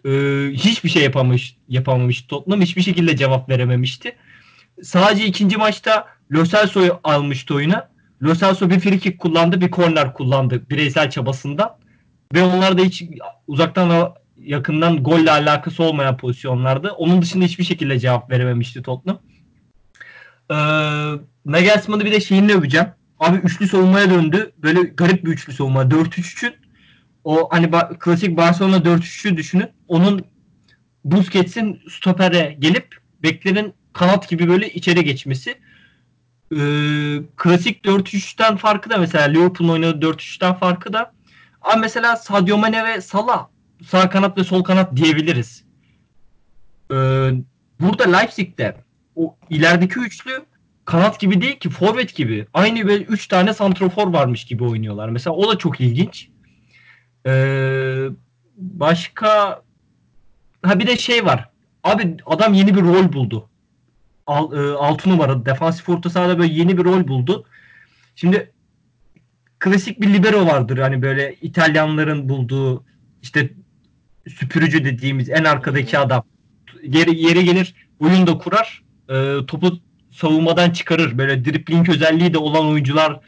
e, 0.04 0.10
hiçbir 0.52 0.88
şey 0.88 1.02
yapamamış, 1.02 1.56
yapamamış 1.68 2.22
Tottenham. 2.22 2.60
Hiçbir 2.60 2.82
şekilde 2.82 3.16
cevap 3.16 3.48
verememişti. 3.48 4.16
Sadece 4.82 5.26
ikinci 5.26 5.56
maçta 5.56 6.06
Lo 6.32 6.44
Celso'yu 6.44 7.00
almıştı 7.04 7.54
oyuna. 7.54 7.88
Lo 8.22 8.34
Celso 8.34 8.70
bir 8.70 8.80
free 8.80 8.98
kick 8.98 9.18
kullandı, 9.18 9.60
bir 9.60 9.70
korner 9.70 10.14
kullandı 10.14 10.70
bireysel 10.70 11.10
çabasında. 11.10 11.78
Ve 12.34 12.42
onlar 12.42 12.78
da 12.78 12.82
hiç 12.82 13.04
uzaktan 13.46 14.14
yakından 14.36 15.02
golle 15.02 15.30
alakası 15.30 15.82
olmayan 15.82 16.16
pozisyonlardı. 16.16 16.90
Onun 16.90 17.22
dışında 17.22 17.44
hiçbir 17.44 17.64
şekilde 17.64 17.98
cevap 17.98 18.30
verememişti 18.30 18.82
Tottenham. 18.82 19.20
Ee, 20.50 20.54
Nagelsmann'ı 21.46 22.04
bir 22.04 22.12
de 22.12 22.20
şeyini 22.20 22.52
öveceğim. 22.52 22.86
Abi 23.20 23.36
üçlü 23.36 23.68
savunmaya 23.68 24.10
döndü. 24.10 24.52
Böyle 24.58 24.82
garip 24.82 25.24
bir 25.24 25.30
üçlü 25.30 25.52
savunma. 25.52 25.82
4-3-3'ün 25.82 26.54
o 27.24 27.48
hani 27.50 27.66
ba- 27.66 27.98
klasik 27.98 28.36
Barcelona 28.36 28.76
4-3'ü 28.76 29.36
düşünün. 29.36 29.68
Onun 29.88 30.24
Busquets'in 31.04 31.80
stopere 31.90 32.56
gelip 32.58 32.96
beklerin 33.22 33.74
kanat 33.92 34.28
gibi 34.28 34.48
böyle 34.48 34.70
içeri 34.72 35.04
geçmesi. 35.04 35.50
Ee, 36.52 36.56
klasik 37.36 37.84
4-3'ten 37.84 38.56
farkı 38.56 38.90
da 38.90 38.98
mesela 38.98 39.24
Liverpool'un 39.24 39.72
oynadığı 39.72 40.06
4-3'ten 40.06 40.54
farkı 40.54 40.92
da 40.92 41.12
ama 41.62 41.76
mesela 41.76 42.16
Sadio 42.16 42.58
Mane 42.58 42.84
ve 42.84 43.00
Salah 43.00 43.46
sağ 43.86 44.10
kanat 44.10 44.38
ve 44.38 44.44
sol 44.44 44.64
kanat 44.64 44.96
diyebiliriz. 44.96 45.64
Ee, 46.90 46.94
burada 47.80 48.16
Leipzig'te 48.16 48.76
o 49.16 49.36
ilerideki 49.50 49.98
üçlü 50.00 50.44
kanat 50.86 51.20
gibi 51.20 51.40
değil 51.40 51.58
ki 51.58 51.70
forvet 51.70 52.14
gibi. 52.14 52.46
Aynı 52.54 52.88
böyle 52.88 53.04
3 53.04 53.28
tane 53.28 53.54
santrofor 53.54 54.12
varmış 54.12 54.44
gibi 54.44 54.64
oynuyorlar. 54.64 55.08
Mesela 55.08 55.36
o 55.36 55.52
da 55.52 55.58
çok 55.58 55.80
ilginç. 55.80 56.28
Ee, 57.26 58.06
başka 58.56 59.62
ha 60.62 60.78
bir 60.78 60.86
de 60.86 60.96
şey 60.96 61.24
var. 61.24 61.50
Abi 61.84 62.16
adam 62.26 62.54
yeni 62.54 62.74
bir 62.74 62.82
rol 62.82 63.12
buldu. 63.12 63.48
Al, 64.26 64.52
e, 64.52 64.74
6 64.74 65.10
numara 65.10 65.46
defansif 65.46 65.88
orta 65.88 66.10
sahada 66.10 66.38
böyle 66.38 66.54
yeni 66.54 66.78
bir 66.78 66.84
rol 66.84 67.08
buldu. 67.08 67.44
Şimdi 68.16 68.52
klasik 69.58 70.00
bir 70.00 70.14
libero 70.14 70.46
vardır. 70.46 70.78
Hani 70.78 71.02
böyle 71.02 71.36
İtalyanların 71.42 72.28
bulduğu 72.28 72.84
işte 73.22 73.50
süpürücü 74.28 74.84
dediğimiz 74.84 75.30
en 75.30 75.44
arkadaki 75.44 75.98
adam. 75.98 76.24
Yeri, 76.82 77.18
yere 77.18 77.42
gelir 77.42 77.74
oyun 78.00 78.26
da 78.26 78.38
kurar. 78.38 78.82
E, 79.08 79.46
topu 79.46 79.80
savunmadan 80.16 80.70
çıkarır. 80.70 81.18
Böyle 81.18 81.44
dripling 81.44 81.88
özelliği 81.88 82.34
de 82.34 82.38
olan 82.38 82.66
oyuncular 82.66 83.20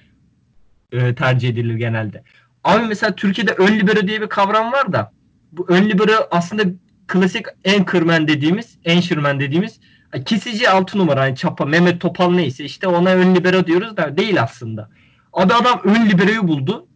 e, 0.93 1.15
tercih 1.15 1.49
edilir 1.49 1.75
genelde. 1.75 2.23
Abi 2.65 2.87
mesela 2.87 3.15
Türkiye'de 3.15 3.53
ön 3.53 3.79
libero 3.79 4.07
diye 4.07 4.21
bir 4.21 4.27
kavram 4.27 4.73
var 4.73 4.93
da 4.93 5.13
bu 5.53 5.67
ön 5.69 5.89
libero 5.89 6.29
aslında 6.31 6.63
klasik 7.07 7.47
anchorman 7.67 8.29
dediğimiz, 8.29 8.79
enşirmen 8.85 9.41
dediğimiz 9.41 9.81
kesici 10.25 10.71
altı 10.71 10.99
numara 10.99 11.27
yani 11.27 11.37
çapa 11.37 11.65
Mehmet 11.65 12.01
Topal 12.01 12.31
neyse 12.31 12.65
işte 12.65 12.87
ona 12.87 13.11
ön 13.11 13.35
libero 13.35 13.67
diyoruz 13.67 13.97
da 13.97 14.17
değil 14.17 14.43
aslında. 14.43 14.91
Abi 15.33 15.55
adam 15.55 15.81
ön 15.85 16.09
liberoyu 16.09 16.49
buldu. 16.49 16.87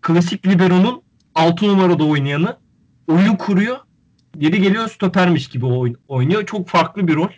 Klasik 0.00 0.46
liberonun 0.46 1.02
altı 1.34 1.68
numarada 1.68 2.04
oynayanı 2.04 2.56
oyun 3.06 3.36
kuruyor. 3.36 3.76
Geri 4.38 4.60
geliyor 4.60 4.88
stopermiş 4.88 5.48
gibi 5.48 5.66
oynuyor. 6.08 6.46
Çok 6.46 6.68
farklı 6.68 7.08
bir 7.08 7.14
rol. 7.14 7.28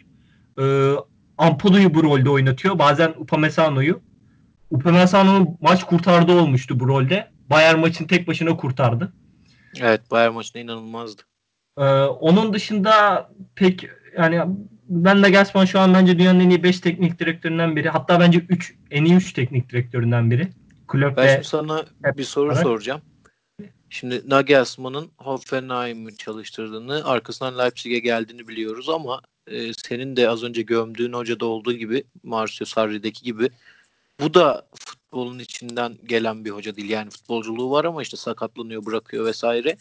Ee, 0.58 0.94
Ampodo'yu 1.38 1.94
bu 1.94 2.02
rolde 2.02 2.30
oynatıyor. 2.30 2.78
Bazen 2.78 3.08
Upamecano'yu. 3.18 4.00
Upamecano 4.70 5.56
maç 5.60 5.84
kurtardı 5.84 6.32
olmuştu 6.32 6.80
bu 6.80 6.88
rolde. 6.88 7.30
Bayern 7.50 7.78
maçın 7.78 8.04
tek 8.04 8.28
başına 8.28 8.56
kurtardı. 8.56 9.12
Evet 9.80 10.10
Bayern 10.10 10.32
maçında 10.32 10.58
inanılmazdı. 10.58 11.22
Ee, 11.78 11.82
onun 12.02 12.52
dışında 12.52 13.28
pek 13.54 13.86
yani 14.18 14.40
ben 14.88 15.22
de 15.22 15.30
Gaspan 15.30 15.64
şu 15.64 15.80
an 15.80 15.94
bence 15.94 16.18
dünyanın 16.18 16.40
en 16.40 16.50
iyi 16.50 16.62
5 16.62 16.80
teknik 16.80 17.18
direktöründen 17.18 17.76
biri. 17.76 17.88
Hatta 17.88 18.20
bence 18.20 18.38
3 18.38 18.74
en 18.90 19.04
iyi 19.04 19.16
3 19.16 19.32
teknik 19.32 19.70
direktöründen 19.70 20.30
biri. 20.30 20.48
Klopp 20.88 21.16
ben 21.16 21.28
şimdi 21.32 21.44
sana 21.44 21.84
bir 22.16 22.24
soru 22.24 22.52
evet. 22.52 22.62
soracağım. 22.62 23.00
Şimdi 23.90 24.30
Nagelsmann'ın 24.30 25.10
Hoffenheim'i 25.18 26.16
çalıştırdığını, 26.16 27.04
arkasından 27.04 27.58
Leipzig'e 27.58 27.98
geldiğini 27.98 28.48
biliyoruz 28.48 28.88
ama 28.88 29.20
e, 29.46 29.72
senin 29.72 30.16
de 30.16 30.28
az 30.28 30.42
önce 30.42 30.62
gömdüğün 30.62 31.12
hocada 31.12 31.46
olduğu 31.46 31.72
gibi 31.72 32.04
Marcio 32.22 32.66
Sarri'deki 32.66 33.22
gibi 33.24 33.50
bu 34.20 34.34
da 34.34 34.68
futbolun 34.74 35.38
içinden 35.38 35.98
gelen 36.04 36.44
bir 36.44 36.50
hoca 36.50 36.76
değil. 36.76 36.90
Yani 36.90 37.10
futbolculuğu 37.10 37.70
var 37.70 37.84
ama 37.84 38.02
işte 38.02 38.16
sakatlanıyor, 38.16 38.86
bırakıyor 38.86 39.26
vesaire. 39.26 39.76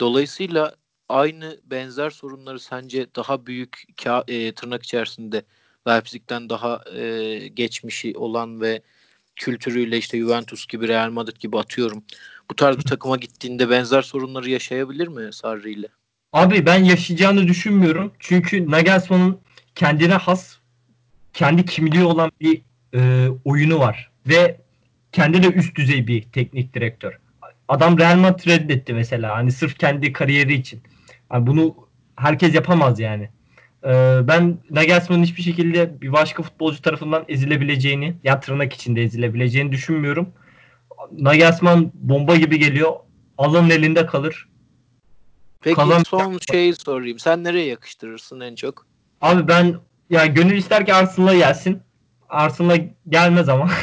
Dolayısıyla 0.00 0.76
aynı 1.08 1.60
benzer 1.64 2.10
sorunları 2.10 2.60
sence 2.60 3.06
daha 3.16 3.46
büyük 3.46 3.84
e, 4.28 4.52
tırnak 4.54 4.82
içerisinde 4.82 5.42
Leipzig'ten 5.88 6.50
daha 6.50 6.84
e, 6.92 7.48
geçmişi 7.48 8.18
olan 8.18 8.60
ve 8.60 8.82
kültürüyle 9.36 9.98
işte 9.98 10.18
Juventus 10.18 10.66
gibi 10.66 10.88
Real 10.88 11.10
Madrid 11.10 11.36
gibi 11.36 11.58
atıyorum. 11.58 12.04
Bu 12.50 12.56
tarz 12.56 12.78
bir 12.78 12.82
takıma 12.82 13.16
gittiğinde 13.16 13.70
benzer 13.70 14.02
sorunları 14.02 14.50
yaşayabilir 14.50 15.08
mi 15.08 15.32
Sarri 15.32 15.72
ile? 15.72 15.88
Abi 16.34 16.66
ben 16.66 16.84
yaşayacağını 16.84 17.48
düşünmüyorum. 17.48 18.12
Çünkü 18.18 18.70
Nagelsmann'ın 18.70 19.38
kendine 19.74 20.14
has 20.14 20.56
kendi 21.32 21.64
kimliği 21.64 22.04
olan 22.04 22.32
bir 22.40 22.62
e, 22.94 23.28
oyunu 23.44 23.78
var. 23.78 24.10
Ve 24.26 24.56
kendi 25.12 25.42
de 25.42 25.48
üst 25.48 25.76
düzey 25.76 26.06
bir 26.06 26.22
teknik 26.22 26.74
direktör. 26.74 27.18
Adam 27.68 27.98
Real 27.98 28.16
Madrid 28.16 28.46
reddetti 28.46 28.94
mesela. 28.94 29.36
Hani 29.36 29.52
sırf 29.52 29.78
kendi 29.78 30.12
kariyeri 30.12 30.54
için. 30.54 30.82
Yani 31.32 31.46
bunu 31.46 31.74
herkes 32.16 32.54
yapamaz 32.54 33.00
yani. 33.00 33.28
Ee, 33.84 34.20
ben 34.22 34.58
Nagelsmann'ın 34.70 35.22
hiçbir 35.22 35.42
şekilde 35.42 36.00
bir 36.00 36.12
başka 36.12 36.42
futbolcu 36.42 36.82
tarafından 36.82 37.24
ezilebileceğini, 37.28 38.14
ya 38.24 38.40
tırnak 38.40 38.72
içinde 38.72 39.02
ezilebileceğini 39.02 39.72
düşünmüyorum. 39.72 40.28
Nagelsmann 41.12 41.92
bomba 41.94 42.36
gibi 42.36 42.58
geliyor. 42.58 42.92
Alın 43.38 43.70
elinde 43.70 44.06
kalır. 44.06 44.48
Peki 45.64 45.76
Kazan... 45.76 46.02
son 46.02 46.38
şeyi 46.50 46.74
sorayım. 46.74 47.18
Sen 47.18 47.44
nereye 47.44 47.66
yakıştırırsın 47.66 48.40
en 48.40 48.54
çok? 48.54 48.86
Abi 49.20 49.48
ben 49.48 49.76
ya 50.10 50.26
gönül 50.26 50.56
ister 50.56 50.86
ki 50.86 50.94
Arsenal'a 50.94 51.34
gelsin. 51.34 51.82
Arsenal'a 52.28 52.76
gelmez 53.08 53.48
ama. 53.48 53.70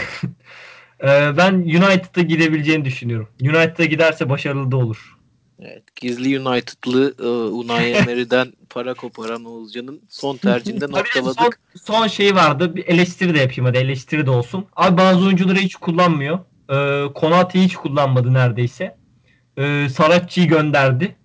Ee, 1.04 1.38
ben 1.38 1.54
United'a 1.54 2.22
gidebileceğini 2.22 2.86
düşünüyorum. 2.86 3.30
United'a 3.42 3.86
giderse 3.86 4.30
başarılı 4.30 4.72
da 4.72 4.78
olur. 4.78 5.18
Evet, 5.60 5.96
gizli 5.96 6.40
United'lı 6.40 7.16
e, 7.20 7.28
Unai 7.28 7.92
Emery'den 7.92 8.54
para 8.70 8.94
koparan 8.94 9.46
Oğuzcan'ın 9.46 10.02
son 10.10 10.38
tercihinde 10.38 10.86
noktaladık. 10.86 11.60
Son, 11.76 12.00
son 12.02 12.08
şey 12.08 12.36
vardı. 12.36 12.76
Bir 12.76 12.88
eleştiri 12.88 13.34
de 13.34 13.40
yapayım 13.40 13.66
hadi 13.66 13.78
eleştiri 13.78 14.26
de 14.26 14.30
olsun. 14.30 14.66
Abi 14.76 14.98
bazı 14.98 15.26
oyuncuları 15.26 15.58
hiç 15.60 15.76
kullanmıyor. 15.76 16.40
Ee, 16.70 17.60
hiç 17.60 17.76
kullanmadı 17.76 18.34
neredeyse. 18.34 18.98
Ee, 19.58 19.88
Saratçı'yı 19.90 20.48
gönderdi. 20.48 21.16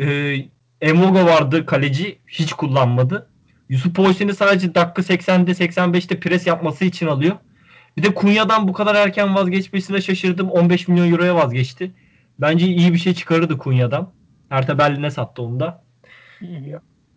Ee, 0.00 0.36
Emogo 0.80 1.24
vardı 1.24 1.66
kaleci. 1.66 2.18
Hiç 2.28 2.52
kullanmadı. 2.52 3.30
Yusuf 3.68 3.96
Boysen'i 3.96 4.34
sadece 4.34 4.74
dakika 4.74 5.02
80'de 5.02 5.50
85'te 5.50 6.20
pres 6.20 6.46
yapması 6.46 6.84
için 6.84 7.06
alıyor. 7.06 7.36
Bir 7.96 8.02
de 8.02 8.14
Kunya'dan 8.14 8.68
bu 8.68 8.72
kadar 8.72 8.94
erken 8.94 9.34
vazgeçmesine 9.34 10.00
şaşırdım. 10.00 10.50
15 10.50 10.88
milyon 10.88 11.12
euroya 11.12 11.34
vazgeçti. 11.34 11.92
Bence 12.38 12.66
iyi 12.66 12.92
bir 12.92 12.98
şey 12.98 13.14
çıkarırdı 13.14 13.58
Kunya'dan. 13.58 14.12
Hertha 14.48 14.78
Berlin'e 14.78 15.10
sattı 15.10 15.42
onu 15.42 15.60
da. 15.60 15.84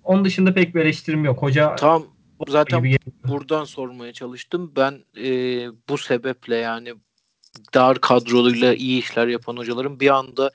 Onun 0.03 0.25
dışında 0.25 0.53
pek 0.53 0.75
bir 0.75 0.81
eleştirim 0.81 1.25
yok. 1.25 1.41
Hoca 1.41 1.75
Tam 1.75 2.03
zaten 2.47 2.95
buradan 3.27 3.63
sormaya 3.63 4.13
çalıştım. 4.13 4.71
Ben 4.75 5.03
e, 5.17 5.29
bu 5.89 5.97
sebeple 5.97 6.55
yani 6.55 6.93
dar 7.73 8.01
kadroluyla 8.01 8.73
iyi 8.73 8.99
işler 8.99 9.27
yapan 9.27 9.57
hocaların 9.57 9.99
bir 9.99 10.15
anda 10.15 10.51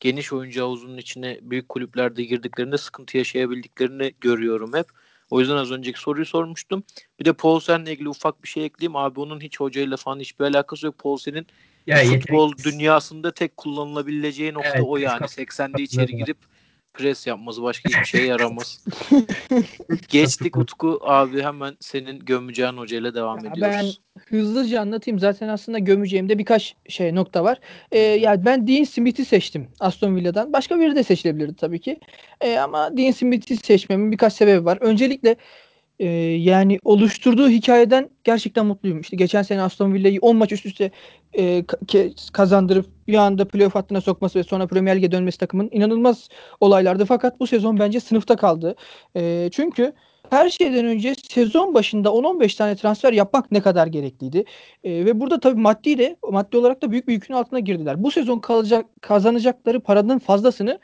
geniş 0.00 0.32
oyuncu 0.32 0.62
havuzunun 0.62 0.98
içine 0.98 1.38
büyük 1.42 1.68
kulüplerde 1.68 2.24
girdiklerinde 2.24 2.78
sıkıntı 2.78 3.18
yaşayabildiklerini 3.18 4.14
görüyorum 4.20 4.74
hep. 4.74 4.86
O 5.30 5.40
yüzden 5.40 5.56
az 5.56 5.70
önceki 5.72 6.00
soruyu 6.00 6.26
sormuştum. 6.26 6.84
Bir 7.20 7.24
de 7.24 7.32
Paulsen'le 7.32 7.86
ilgili 7.86 8.08
ufak 8.08 8.42
bir 8.42 8.48
şey 8.48 8.64
ekleyeyim. 8.64 8.96
Abi 8.96 9.20
onun 9.20 9.40
hiç 9.40 9.60
hocayla 9.60 9.96
falan 9.96 10.20
hiçbir 10.20 10.44
alakası 10.44 10.86
yok. 10.86 10.98
Paulsen'in 10.98 11.46
ya 11.86 11.96
futbol 12.04 12.52
yetenek- 12.52 12.64
dünyasında 12.64 13.32
tek 13.34 13.56
kullanılabileceği 13.56 14.54
nokta 14.54 14.70
Evet, 14.74 14.84
o 14.86 14.96
yani. 14.96 15.18
kat- 15.18 15.30
80'de 15.30 15.82
içeri 15.82 16.16
girip 16.16 16.38
pres 16.98 17.26
yapması 17.26 17.62
başka 17.62 17.88
hiçbir 17.88 18.04
şeye 18.04 18.26
yaramaz. 18.26 18.84
Geçtik 20.08 20.56
Utku 20.56 21.00
abi 21.02 21.42
hemen 21.42 21.76
senin 21.80 22.18
gömeceğin 22.18 22.72
hocayla 22.72 23.14
devam 23.14 23.44
Ya 23.44 23.52
ediyoruz. 23.52 24.00
Hızlıca 24.28 24.80
anlatayım. 24.80 25.18
Zaten 25.18 25.48
aslında 25.48 25.78
gömeceğimde 25.78 26.38
birkaç 26.38 26.74
şey 26.88 27.14
nokta 27.14 27.44
var. 27.44 27.60
Ee, 27.92 27.98
yani 27.98 28.44
ben 28.44 28.68
Dean 28.68 28.84
Smith'i 28.84 29.24
seçtim 29.24 29.68
Aston 29.80 30.16
Villa'dan. 30.16 30.52
Başka 30.52 30.80
biri 30.80 30.96
de 30.96 31.02
seçilebilirdi 31.02 31.56
tabii 31.56 31.80
ki. 31.80 32.00
Ee, 32.40 32.58
ama 32.58 32.96
Dean 32.96 33.10
Smith'i 33.10 33.56
seçmemin 33.56 34.12
birkaç 34.12 34.32
sebebi 34.32 34.64
var. 34.64 34.78
Öncelikle 34.80 35.36
e, 35.98 36.06
yani 36.36 36.78
oluşturduğu 36.84 37.48
hikayeden 37.48 38.10
gerçekten 38.24 38.66
mutluyum. 38.66 39.00
İşte 39.00 39.16
geçen 39.16 39.42
sene 39.42 39.62
Aston 39.62 39.94
Villa'yı 39.94 40.18
10 40.20 40.36
maç 40.36 40.52
üst 40.52 40.66
üste 40.66 40.90
e, 41.38 41.64
kazandırıp 42.32 42.86
bir 43.08 43.14
anda 43.14 43.48
playoff 43.48 43.74
hattına 43.74 44.00
sokması 44.00 44.38
ve 44.38 44.42
sonra 44.42 44.66
Premier 44.66 44.96
Lig'e 44.96 45.12
dönmesi 45.12 45.38
takımın 45.38 45.68
inanılmaz 45.72 46.28
olaylardı. 46.60 47.04
Fakat 47.04 47.40
bu 47.40 47.46
sezon 47.46 47.78
bence 47.78 48.00
sınıfta 48.00 48.36
kaldı. 48.36 48.76
E, 49.16 49.48
çünkü 49.52 49.92
her 50.30 50.50
şeyden 50.50 50.84
önce 50.84 51.14
sezon 51.28 51.74
başında 51.74 52.08
10-15 52.08 52.56
tane 52.56 52.76
transfer 52.76 53.12
yapmak 53.12 53.52
ne 53.52 53.60
kadar 53.60 53.86
gerekliydi. 53.86 54.44
E, 54.84 54.90
ve 54.90 55.20
burada 55.20 55.40
tabii 55.40 55.60
maddi 55.60 55.98
de 55.98 56.16
maddi 56.30 56.56
olarak 56.56 56.82
da 56.82 56.90
büyük 56.90 57.08
bir 57.08 57.12
yükün 57.12 57.34
altına 57.34 57.58
girdiler. 57.58 58.02
Bu 58.02 58.10
sezon 58.10 58.38
kalacak 58.38 58.86
kazanacakları 59.00 59.80
paranın 59.80 60.18
fazlasını 60.18 60.78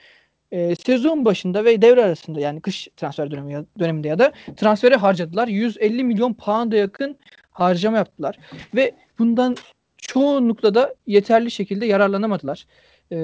e, 0.55 0.74
sezon 0.76 1.24
başında 1.24 1.64
ve 1.64 1.82
devre 1.82 2.05
arasında 2.05 2.40
yani 2.40 2.61
kış 2.61 2.88
transfer 2.96 3.30
dönemi 3.30 3.52
ya- 3.52 3.64
döneminde 3.78 4.09
ya 4.09 4.18
da 4.18 4.32
transfere 4.57 4.96
harcadılar. 4.96 5.48
150 5.48 6.05
milyon 6.05 6.34
pound'a 6.34 6.76
yakın 6.76 7.16
harcama 7.50 7.96
yaptılar 7.96 8.38
ve 8.74 8.92
bundan 9.18 9.57
çoğunlukla 9.96 10.74
da 10.74 10.94
yeterli 11.07 11.50
şekilde 11.50 11.86
yararlanamadılar. 11.86 12.66
E, 13.11 13.16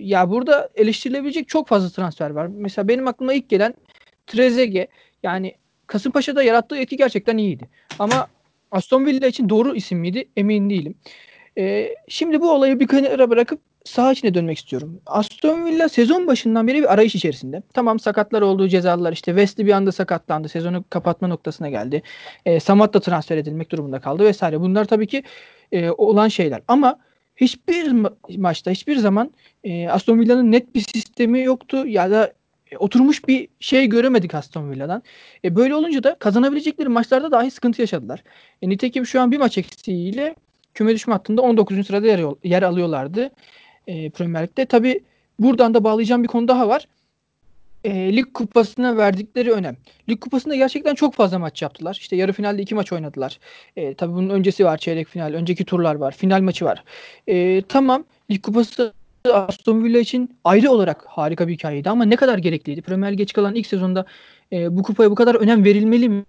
ya 0.00 0.30
burada 0.30 0.68
eleştirilebilecek 0.74 1.48
çok 1.48 1.68
fazla 1.68 1.90
transfer 1.90 2.30
var. 2.30 2.46
Mesela 2.46 2.88
benim 2.88 3.06
aklıma 3.06 3.32
ilk 3.34 3.48
gelen 3.48 3.74
Trezeguet 4.26 4.88
yani 5.22 5.54
Kasımpaşa'da 5.86 6.42
yarattığı 6.42 6.76
etki 6.76 6.96
gerçekten 6.96 7.36
iyiydi. 7.36 7.68
Ama 7.98 8.26
Aston 8.70 9.06
Villa 9.06 9.26
için 9.26 9.48
doğru 9.48 9.76
isim 9.76 9.98
miydi 9.98 10.28
emin 10.36 10.70
değilim. 10.70 10.94
Ee, 11.58 11.94
şimdi 12.08 12.40
bu 12.40 12.52
olayı 12.52 12.80
bir 12.80 12.86
kenara 12.88 13.30
bırakıp 13.30 13.60
saha 13.88 14.12
içine 14.12 14.34
dönmek 14.34 14.58
istiyorum. 14.58 15.00
Aston 15.06 15.66
Villa 15.66 15.88
sezon 15.88 16.26
başından 16.26 16.66
beri 16.66 16.78
bir 16.78 16.92
arayış 16.92 17.14
içerisinde. 17.14 17.62
Tamam 17.74 17.98
sakatlar 17.98 18.42
olduğu 18.42 18.68
cezalılar 18.68 19.12
işte 19.12 19.32
Wesley 19.32 19.66
bir 19.66 19.72
anda 19.72 19.92
sakatlandı. 19.92 20.48
Sezonu 20.48 20.84
kapatma 20.90 21.28
noktasına 21.28 21.68
geldi. 21.68 22.02
Ee, 22.46 22.60
Samat 22.60 22.94
da 22.94 23.00
transfer 23.00 23.36
edilmek 23.36 23.72
durumunda 23.72 24.00
kaldı 24.00 24.24
vesaire. 24.24 24.60
Bunlar 24.60 24.84
tabii 24.84 25.06
ki 25.06 25.22
e, 25.72 25.90
olan 25.90 26.28
şeyler. 26.28 26.62
Ama 26.68 26.98
hiçbir 27.36 27.86
ma- 27.86 28.38
maçta 28.38 28.70
hiçbir 28.70 28.96
zaman 28.96 29.30
e, 29.64 29.88
Aston 29.88 30.20
Villa'nın 30.20 30.52
net 30.52 30.74
bir 30.74 30.80
sistemi 30.80 31.42
yoktu 31.42 31.86
ya 31.86 32.10
da 32.10 32.32
e, 32.70 32.76
oturmuş 32.76 33.28
bir 33.28 33.48
şey 33.60 33.86
göremedik 33.86 34.34
Aston 34.34 34.70
Villa'dan. 34.70 35.02
E, 35.44 35.56
böyle 35.56 35.74
olunca 35.74 36.02
da 36.02 36.14
kazanabilecekleri 36.14 36.88
maçlarda 36.88 37.30
dahi 37.30 37.50
sıkıntı 37.50 37.80
yaşadılar. 37.80 38.22
E, 38.62 38.68
nitekim 38.68 39.06
şu 39.06 39.20
an 39.20 39.32
bir 39.32 39.38
maç 39.38 39.58
eksiğiyle 39.58 40.34
küme 40.74 40.94
düşme 40.94 41.12
hattında 41.12 41.42
19. 41.42 41.86
sırada 41.86 42.06
yer, 42.06 42.20
yer 42.44 42.62
alıyorlardı 42.62 43.30
e, 43.88 44.10
Premier 44.10 44.42
Lig'de. 44.42 44.66
Tabi 44.66 45.00
buradan 45.38 45.74
da 45.74 45.84
bağlayacağım 45.84 46.22
bir 46.22 46.28
konu 46.28 46.48
daha 46.48 46.68
var. 46.68 46.88
E, 47.84 48.16
lig 48.16 48.34
kupasına 48.34 48.96
verdikleri 48.96 49.52
önem. 49.52 49.76
Lig 50.08 50.20
kupasında 50.20 50.56
gerçekten 50.56 50.94
çok 50.94 51.14
fazla 51.14 51.38
maç 51.38 51.62
yaptılar. 51.62 51.98
İşte 52.00 52.16
yarı 52.16 52.32
finalde 52.32 52.62
iki 52.62 52.74
maç 52.74 52.92
oynadılar. 52.92 53.38
E, 53.76 53.94
tabii 53.94 54.12
bunun 54.12 54.28
öncesi 54.28 54.64
var 54.64 54.78
çeyrek 54.78 55.08
final, 55.08 55.34
önceki 55.34 55.64
turlar 55.64 55.94
var, 55.94 56.12
final 56.12 56.40
maçı 56.40 56.64
var. 56.64 56.84
E, 57.26 57.62
tamam 57.62 58.04
lig 58.30 58.42
kupası 58.42 58.92
Aston 59.32 59.84
Villa 59.84 59.98
için 59.98 60.36
ayrı 60.44 60.70
olarak 60.70 61.04
harika 61.06 61.48
bir 61.48 61.52
hikayeydi 61.52 61.90
ama 61.90 62.04
ne 62.04 62.16
kadar 62.16 62.38
gerekliydi? 62.38 62.82
Premier 62.82 63.12
Lig'e 63.12 63.26
çıkan 63.26 63.54
ilk 63.54 63.66
sezonda 63.66 64.04
e, 64.52 64.76
bu 64.76 64.82
kupaya 64.82 65.10
bu 65.10 65.14
kadar 65.14 65.34
önem 65.34 65.64
verilmeli 65.64 66.08
mi? 66.08 66.24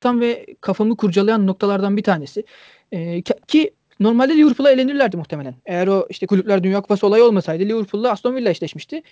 Tam 0.00 0.20
ve 0.20 0.46
kafamı 0.60 0.96
kurcalayan 0.96 1.46
noktalardan 1.46 1.96
bir 1.96 2.02
tanesi. 2.02 2.44
E, 2.92 3.22
ki 3.22 3.70
normalde 4.00 4.36
Liverpool'a 4.36 4.70
elenirlerdi 4.70 5.16
muhtemelen. 5.16 5.54
Eğer 5.66 5.86
o 5.86 6.06
işte 6.10 6.26
kulüpler 6.26 6.64
Dünya 6.64 6.80
Kupası 6.80 7.06
olayı 7.06 7.24
olmasaydı 7.24 7.64
Liverpool'la 7.64 8.10
Aston 8.10 8.36
Villa 8.36 8.50
eşleşmişti 8.50 9.02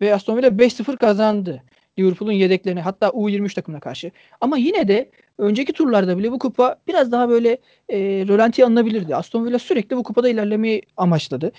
ve 0.00 0.14
Aston 0.14 0.36
Villa 0.36 0.48
5-0 0.48 0.96
kazandı. 0.96 1.62
Liverpool'un 1.98 2.32
yedeklerine 2.32 2.80
hatta 2.80 3.06
U23 3.06 3.54
takımına 3.54 3.80
karşı. 3.80 4.10
Ama 4.40 4.56
yine 4.56 4.88
de 4.88 5.10
önceki 5.38 5.72
turlarda 5.72 6.18
bile 6.18 6.32
bu 6.32 6.38
kupa 6.38 6.76
biraz 6.88 7.12
daha 7.12 7.28
böyle 7.28 7.58
e, 7.88 7.98
rölantiye 8.28 8.66
alınabilirdi. 8.66 9.16
Aston 9.16 9.46
Villa 9.46 9.58
sürekli 9.58 9.96
bu 9.96 10.02
kupada 10.02 10.28
ilerlemeyi 10.28 10.82
amaçladı. 10.96 11.52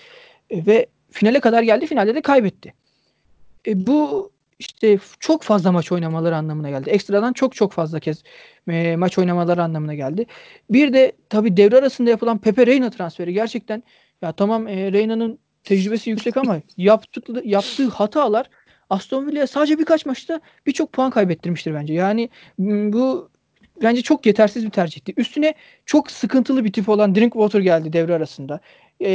E, 0.50 0.66
ve 0.66 0.86
finale 1.12 1.40
kadar 1.40 1.64
geldi. 1.64 1.88
Finalde 1.88 2.16
de 2.16 2.22
kaybetti. 2.22 2.74
E, 3.68 3.88
bu 3.88 4.32
işte 4.62 5.00
çok 5.20 5.44
fazla 5.44 5.72
maç 5.72 5.92
oynamaları 5.92 6.36
anlamına 6.36 6.70
geldi. 6.70 6.90
Ekstradan 6.90 7.34
çok 7.34 7.56
çok 7.56 7.72
fazla 7.74 8.00
kez 8.00 8.24
e, 8.70 8.96
maç 8.96 9.18
oynamaları 9.18 9.64
anlamına 9.64 9.94
geldi. 9.94 10.26
Bir 10.70 10.94
de 10.94 11.12
tabii 11.30 11.58
devre 11.58 11.78
arasında 11.78 12.10
yapılan 12.10 12.38
Pepe 12.38 12.66
Reina 12.68 12.90
transferi 12.90 13.34
gerçekten 13.34 13.84
ya 14.22 14.32
tamam 14.32 14.68
e, 14.68 14.92
Reina'nın 14.92 15.40
tecrübesi 15.64 16.10
yüksek 16.10 16.38
ama 16.38 16.62
yaptığı, 16.78 17.42
yaptığı 17.46 17.88
hatalar 17.88 18.50
Aston 18.90 19.28
Villa'ya 19.28 19.48
sadece 19.48 19.80
birkaç 19.80 20.06
maçta 20.06 20.42
birçok 20.66 20.92
puan 20.94 21.12
kaybettirmiştir 21.12 21.74
bence. 21.74 21.94
Yani 21.94 22.30
bu 22.60 23.30
bence 23.84 24.02
çok 24.02 24.26
yetersiz 24.26 24.66
bir 24.66 24.70
tercihti. 24.70 25.14
Üstüne 25.18 25.54
çok 25.86 26.12
sıkıntılı 26.12 26.66
bir 26.66 26.74
tip 26.74 26.90
olan 26.90 27.16
Drinkwater 27.16 27.60
geldi 27.60 27.94
devre 27.94 28.14
arasında. 28.16 28.60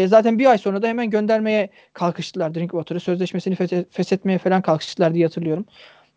Zaten 0.06 0.38
bir 0.38 0.46
ay 0.46 0.58
sonra 0.58 0.82
da 0.82 0.86
hemen 0.88 1.10
göndermeye 1.10 1.68
kalkıştılar 1.92 2.54
Drinkwater'ı. 2.54 3.00
Sözleşmesini 3.00 3.54
feshe- 3.54 3.84
feshetmeye 3.90 4.38
falan 4.38 4.62
kalkıştılar 4.62 5.14
diye 5.14 5.26
hatırlıyorum. 5.26 5.66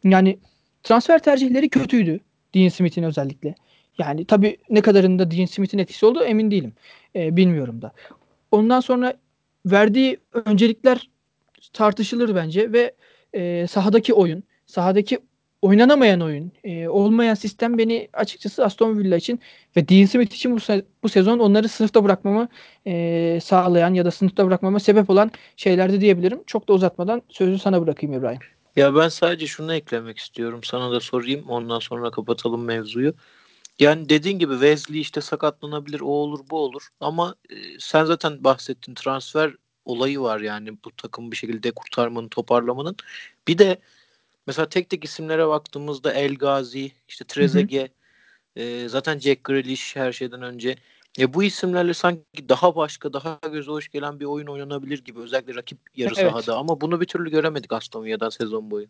Yani 0.04 0.40
transfer 0.84 1.20
tercihleri 1.20 1.70
kötüydü. 1.70 2.20
Dean 2.56 2.70
Smith'in 2.70 3.04
özellikle. 3.04 3.56
Yani 3.98 4.26
tabii 4.26 4.58
ne 4.70 4.82
kadarında 4.82 5.32
Dean 5.32 5.46
Smith'in 5.46 5.78
etkisi 5.78 6.06
olduğu 6.06 6.24
emin 6.24 6.52
değilim. 6.52 6.74
E, 7.16 7.38
bilmiyorum 7.38 7.82
da. 7.82 7.92
Ondan 8.52 8.80
sonra 8.80 9.14
verdiği 9.66 10.18
öncelikler 10.46 11.10
tartışılır 11.74 12.36
bence 12.36 12.72
ve 12.72 12.94
e, 13.34 13.68
sahadaki 13.68 14.14
oyun, 14.14 14.44
sahadaki 14.66 15.20
oynanamayan 15.62 16.22
oyun, 16.22 16.52
e, 16.64 16.88
olmayan 16.88 17.34
sistem 17.34 17.78
beni 17.78 18.10
açıkçası 18.14 18.66
Aston 18.66 18.98
Villa 18.98 19.18
için 19.18 19.40
ve 19.78 19.90
Dean 19.90 20.06
Smith 20.06 20.34
için 20.34 20.52
bu, 20.52 20.60
se- 20.60 20.86
bu 21.04 21.10
sezon 21.10 21.40
onları 21.40 21.70
sınıfta 21.70 22.04
bırakmamı 22.04 22.48
e, 22.88 23.40
sağlayan 23.44 23.94
ya 23.94 24.06
da 24.06 24.12
sınıfta 24.12 24.48
bırakmama 24.48 24.80
sebep 24.80 25.10
olan 25.10 25.32
şeylerdi 25.58 26.02
diyebilirim. 26.02 26.44
Çok 26.48 26.68
da 26.68 26.74
uzatmadan 26.74 27.22
sözü 27.30 27.60
sana 27.60 27.82
bırakayım 27.82 28.18
İbrahim. 28.18 28.40
Ya 28.76 28.96
ben 28.96 29.10
sadece 29.10 29.48
şunu 29.48 29.74
eklemek 29.74 30.18
istiyorum. 30.18 30.64
Sana 30.64 30.92
da 30.92 31.00
sorayım. 31.00 31.50
Ondan 31.50 31.80
sonra 31.80 32.12
kapatalım 32.12 32.64
mevzuyu. 32.64 33.14
Yani 33.80 34.10
dediğin 34.10 34.40
gibi 34.40 34.54
Wesley 34.54 35.02
işte 35.02 35.22
sakatlanabilir, 35.22 36.02
o 36.02 36.06
olur, 36.06 36.40
bu 36.52 36.58
olur. 36.58 36.88
Ama 37.00 37.36
e, 37.50 37.56
sen 37.80 38.06
zaten 38.06 38.44
bahsettin 38.44 38.94
transfer 38.94 39.54
olayı 39.86 40.20
var 40.20 40.40
yani 40.40 40.78
bu 40.86 40.92
takımı 40.92 41.32
bir 41.32 41.38
şekilde 41.38 41.72
kurtarmanın, 41.72 42.28
toparlamanın. 42.28 42.96
Bir 43.48 43.58
de 43.58 43.80
mesela 44.50 44.70
tek 44.70 44.90
tek 44.90 45.04
isimlere 45.04 45.48
baktığımızda 45.48 46.14
El 46.14 46.36
Gazi, 46.36 46.92
işte 47.08 47.26
Trezeguet, 47.26 47.92
e, 48.56 48.90
zaten 48.90 49.20
Jack 49.20 49.44
Grealish 49.44 49.96
her 49.96 50.12
şeyden 50.12 50.42
önce. 50.42 50.76
E, 51.20 51.34
bu 51.34 51.44
isimlerle 51.44 51.94
sanki 51.94 52.50
daha 52.50 52.76
başka, 52.76 53.14
daha 53.14 53.40
göze 53.52 53.72
hoş 53.72 53.90
gelen 53.90 54.20
bir 54.20 54.26
oyun 54.26 54.48
oynanabilir 54.48 55.04
gibi. 55.04 55.20
Özellikle 55.20 55.56
rakip 55.56 55.78
yarı 55.96 56.14
Evet. 56.18 56.32
sahada. 56.32 56.58
Ama 56.58 56.82
bunu 56.82 57.02
bir 57.02 57.06
türlü 57.06 57.32
göremedik 57.32 57.74
Aston 57.74 58.04
Villa'dan 58.04 58.30
sezon 58.30 58.72
boyu. 58.72 58.88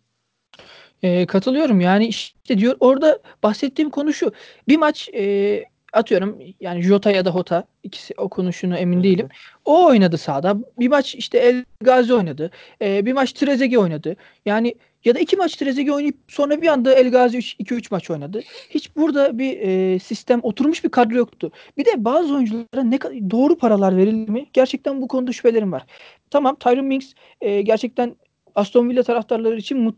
E, 1.04 1.26
katılıyorum 1.26 1.82
yani 1.82 2.08
işte 2.08 2.58
diyor 2.58 2.78
orada 2.80 3.20
bahsettiğim 3.44 3.90
konu 3.90 4.14
şu. 4.14 4.32
Bir 4.68 4.78
maç 4.78 5.10
e, 5.14 5.64
atıyorum 5.94 6.40
yani 6.60 6.82
Jota 6.82 7.12
ya 7.12 7.26
da 7.26 7.32
Hota 7.32 7.64
ikisi 7.84 8.14
o 8.18 8.30
konuşunu 8.30 8.78
emin 8.78 9.04
değilim. 9.04 9.30
O 9.66 9.86
oynadı 9.86 10.18
sahada. 10.18 10.58
Bir 10.80 10.88
maç 10.88 11.16
işte 11.16 11.38
El 11.38 11.66
Gazi 11.82 12.14
oynadı. 12.14 12.52
E, 12.82 13.06
bir 13.06 13.14
maç 13.14 13.34
Trezeguet 13.34 13.80
oynadı. 13.80 14.16
Yani 14.46 14.76
Ya 15.06 15.16
da 15.16 15.20
iki 15.20 15.36
maç 15.36 15.56
Trezeguet 15.56 15.96
oynayıp 15.96 16.18
sonra 16.28 16.62
bir 16.62 16.68
anda 16.68 16.94
El 16.94 17.12
Gazi 17.12 17.38
2-3 17.38 17.88
maç 17.92 18.10
oynadı. 18.10 18.42
Hiç 18.70 18.96
burada 18.96 19.40
bir 19.40 19.60
e, 19.60 20.00
sistem 20.00 20.40
oturmuş 20.44 20.84
bir 20.84 20.90
kadro 20.90 21.18
yoktu. 21.18 21.52
Bir 21.78 21.86
de 21.86 22.06
bazı 22.06 22.36
oyunculara 22.36 22.84
ne 22.84 23.00
doğru 23.32 23.58
paralar 23.58 23.98
verildi 23.98 24.32
mi? 24.32 24.46
Gerçekten 24.54 25.02
bu 25.02 25.08
konuda 25.08 25.32
şüphelerim 25.32 25.72
var. 25.72 25.86
Tamam 26.30 26.56
Tyron 26.56 26.86
Minks 26.86 27.14
e, 27.42 27.62
gerçekten 27.62 28.16
Aston 28.56 28.90
Villa 28.90 29.04
taraftarları 29.04 29.58
için 29.58 29.78
mut, 29.78 29.96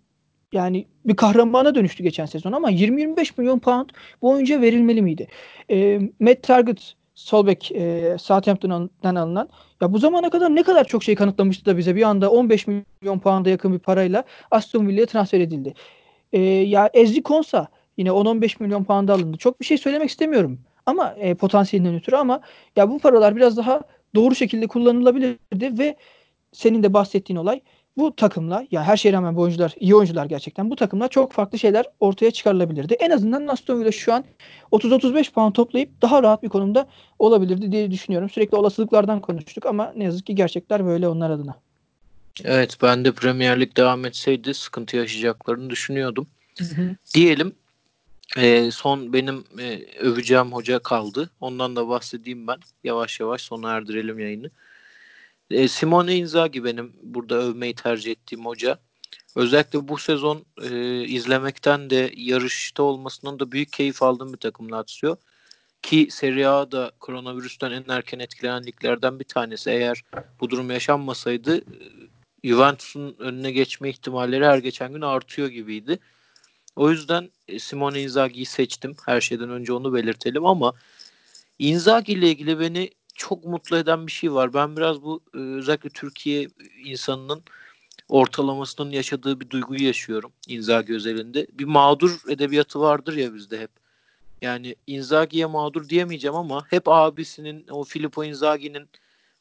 yani 0.53 0.87
bir 1.05 1.15
kahramana 1.15 1.75
dönüştü 1.75 2.03
geçen 2.03 2.25
sezon 2.25 2.51
ama 2.51 2.71
20-25 2.71 3.31
milyon 3.37 3.59
pound 3.59 3.89
bu 4.21 4.29
oyuncuya 4.29 4.61
verilmeli 4.61 5.01
miydi? 5.01 5.27
E, 5.71 5.99
Matt 6.19 6.43
Target 6.43 6.93
Solbek 7.21 7.71
e, 7.71 8.17
Southampton'dan 8.19 9.15
alınan 9.15 9.49
ya 9.81 9.93
bu 9.93 9.97
zamana 9.99 10.29
kadar 10.29 10.55
ne 10.55 10.63
kadar 10.63 10.83
çok 10.83 11.03
şey 11.03 11.15
kanıtlamıştı 11.15 11.65
da 11.65 11.77
bize 11.77 11.95
bir 11.95 12.03
anda 12.03 12.31
15 12.31 12.67
milyon 12.67 13.19
pound'a 13.19 13.49
yakın 13.49 13.73
bir 13.73 13.79
parayla 13.79 14.23
Aston 14.51 14.87
Villa'ya 14.87 15.05
transfer 15.05 15.39
edildi. 15.39 15.73
E, 16.33 16.39
ya 16.41 16.89
Ezri 16.93 17.23
Konsa 17.23 17.67
yine 17.97 18.09
10-15 18.09 18.63
milyon 18.63 18.83
pound'a 18.83 19.13
alındı. 19.13 19.37
Çok 19.37 19.59
bir 19.59 19.65
şey 19.65 19.77
söylemek 19.77 20.09
istemiyorum 20.09 20.59
ama 20.85 21.15
e, 21.17 21.35
potansiyelinden 21.35 21.95
ötürü 21.95 22.15
ama 22.15 22.41
ya 22.75 22.89
bu 22.89 22.99
paralar 22.99 23.35
biraz 23.35 23.57
daha 23.57 23.81
doğru 24.15 24.35
şekilde 24.35 24.67
kullanılabilirdi 24.67 25.79
ve 25.79 25.95
senin 26.51 26.83
de 26.83 26.93
bahsettiğin 26.93 27.37
olay 27.37 27.61
bu 27.97 28.15
takımla 28.15 28.67
ya 28.71 28.83
her 28.83 28.97
şeye 28.97 29.13
rağmen 29.13 29.35
bu 29.35 29.41
oyuncular 29.41 29.73
iyi 29.79 29.95
oyuncular 29.95 30.25
gerçekten 30.25 30.69
bu 30.69 30.75
takımla 30.75 31.07
çok 31.07 31.31
farklı 31.31 31.59
şeyler 31.59 31.85
ortaya 31.99 32.31
çıkarılabilirdi. 32.31 32.93
En 32.93 33.09
azından 33.09 33.47
Aston 33.47 33.79
Villa 33.79 33.91
şu 33.91 34.13
an 34.13 34.25
30-35 34.71 35.31
puan 35.31 35.53
toplayıp 35.53 36.01
daha 36.01 36.23
rahat 36.23 36.43
bir 36.43 36.49
konumda 36.49 36.87
olabilirdi 37.19 37.71
diye 37.71 37.91
düşünüyorum. 37.91 38.29
Sürekli 38.29 38.55
olasılıklardan 38.57 39.19
konuştuk 39.21 39.65
ama 39.65 39.93
ne 39.95 40.03
yazık 40.03 40.25
ki 40.25 40.35
gerçekler 40.35 40.85
böyle 40.85 41.07
onlar 41.07 41.29
adına. 41.29 41.55
Evet 42.43 42.77
ben 42.81 43.05
de 43.05 43.11
Premier 43.11 43.61
Lig 43.61 43.77
devam 43.77 44.05
etseydi 44.05 44.53
sıkıntı 44.53 44.97
yaşayacaklarını 44.97 45.69
düşünüyordum. 45.69 46.27
Hı 46.59 46.65
hı. 46.65 46.95
Diyelim 47.13 47.55
e, 48.37 48.71
son 48.71 49.13
benim 49.13 49.43
e, 49.59 49.85
öveceğim 49.99 50.51
hoca 50.51 50.79
kaldı. 50.79 51.29
Ondan 51.41 51.75
da 51.75 51.87
bahsedeyim 51.87 52.47
ben. 52.47 52.57
Yavaş 52.83 53.19
yavaş 53.19 53.41
sona 53.41 53.71
erdirelim 53.71 54.19
yayını. 54.19 54.49
E, 55.51 55.67
Simone 55.67 56.15
Inzaghi 56.15 56.63
benim 56.63 56.93
burada 57.03 57.35
övmeyi 57.35 57.75
tercih 57.75 58.11
ettiğim 58.11 58.45
hoca. 58.45 58.79
Özellikle 59.35 59.87
bu 59.87 59.97
sezon 59.97 60.45
e, 60.63 61.01
izlemekten 61.03 61.89
de 61.89 62.11
yarışta 62.17 62.83
olmasından 62.83 63.39
da 63.39 63.51
büyük 63.51 63.73
keyif 63.73 64.03
aldığım 64.03 64.33
bir 64.33 64.37
takım 64.37 64.71
Lazio. 64.71 65.15
Ki 65.81 66.07
Serie 66.11 66.45
A'da 66.45 66.91
koronavirüsten 66.99 67.71
en 67.71 67.83
erken 67.87 68.19
etkilenen 68.19 68.63
liglerden 68.63 69.19
bir 69.19 69.25
tanesi. 69.25 69.69
Eğer 69.69 70.03
bu 70.39 70.49
durum 70.49 70.71
yaşanmasaydı 70.71 71.57
e, 71.57 71.63
Juventus'un 72.43 73.15
önüne 73.19 73.51
geçme 73.51 73.89
ihtimalleri 73.89 74.45
her 74.45 74.57
geçen 74.57 74.93
gün 74.93 75.01
artıyor 75.01 75.47
gibiydi. 75.47 75.99
O 76.75 76.91
yüzden 76.91 77.29
e, 77.47 77.59
Simone 77.59 78.01
Inzaghi'yi 78.01 78.45
seçtim. 78.45 78.95
Her 79.05 79.21
şeyden 79.21 79.49
önce 79.49 79.73
onu 79.73 79.93
belirtelim 79.93 80.45
ama 80.45 80.73
Inzaghi 81.59 82.13
ile 82.13 82.29
ilgili 82.29 82.59
beni 82.59 82.89
çok 83.21 83.45
mutlu 83.45 83.77
eden 83.77 84.07
bir 84.07 84.11
şey 84.11 84.33
var. 84.33 84.53
Ben 84.53 84.77
biraz 84.77 85.01
bu 85.01 85.21
e, 85.35 85.37
özellikle 85.37 85.89
Türkiye 85.89 86.47
insanının 86.85 87.43
ortalamasının 88.09 88.91
yaşadığı 88.91 89.39
bir 89.39 89.49
duyguyu 89.49 89.83
yaşıyorum 89.83 90.31
Inzaghi 90.47 90.93
özelinde. 90.93 91.47
Bir 91.53 91.65
mağdur 91.65 92.19
edebiyatı 92.29 92.79
vardır 92.79 93.17
ya 93.17 93.33
bizde 93.33 93.59
hep. 93.59 93.69
Yani 94.41 94.75
Inzaghi'ye 94.87 95.45
mağdur 95.45 95.89
diyemeyeceğim 95.89 96.35
ama 96.35 96.65
hep 96.69 96.87
abisinin 96.87 97.65
o 97.71 97.83
Filippo 97.83 98.23
Inzaghi'nin 98.23 98.89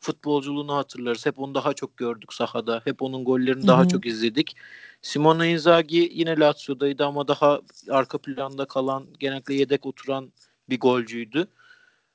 futbolculuğunu 0.00 0.74
hatırlarız. 0.74 1.26
Hep 1.26 1.38
onu 1.38 1.54
daha 1.54 1.72
çok 1.72 1.96
gördük 1.96 2.32
sahada. 2.32 2.80
Hep 2.84 3.02
onun 3.02 3.24
gollerini 3.24 3.60
Hı-hı. 3.60 3.68
daha 3.68 3.88
çok 3.88 4.06
izledik. 4.06 4.56
Simone 5.02 5.50
Inzaghi 5.50 6.10
yine 6.14 6.38
Lazio'daydı 6.38 7.06
ama 7.06 7.28
daha 7.28 7.60
arka 7.90 8.18
planda 8.18 8.64
kalan, 8.64 9.06
genellikle 9.20 9.54
yedek 9.54 9.86
oturan 9.86 10.32
bir 10.70 10.80
golcüydü. 10.80 11.48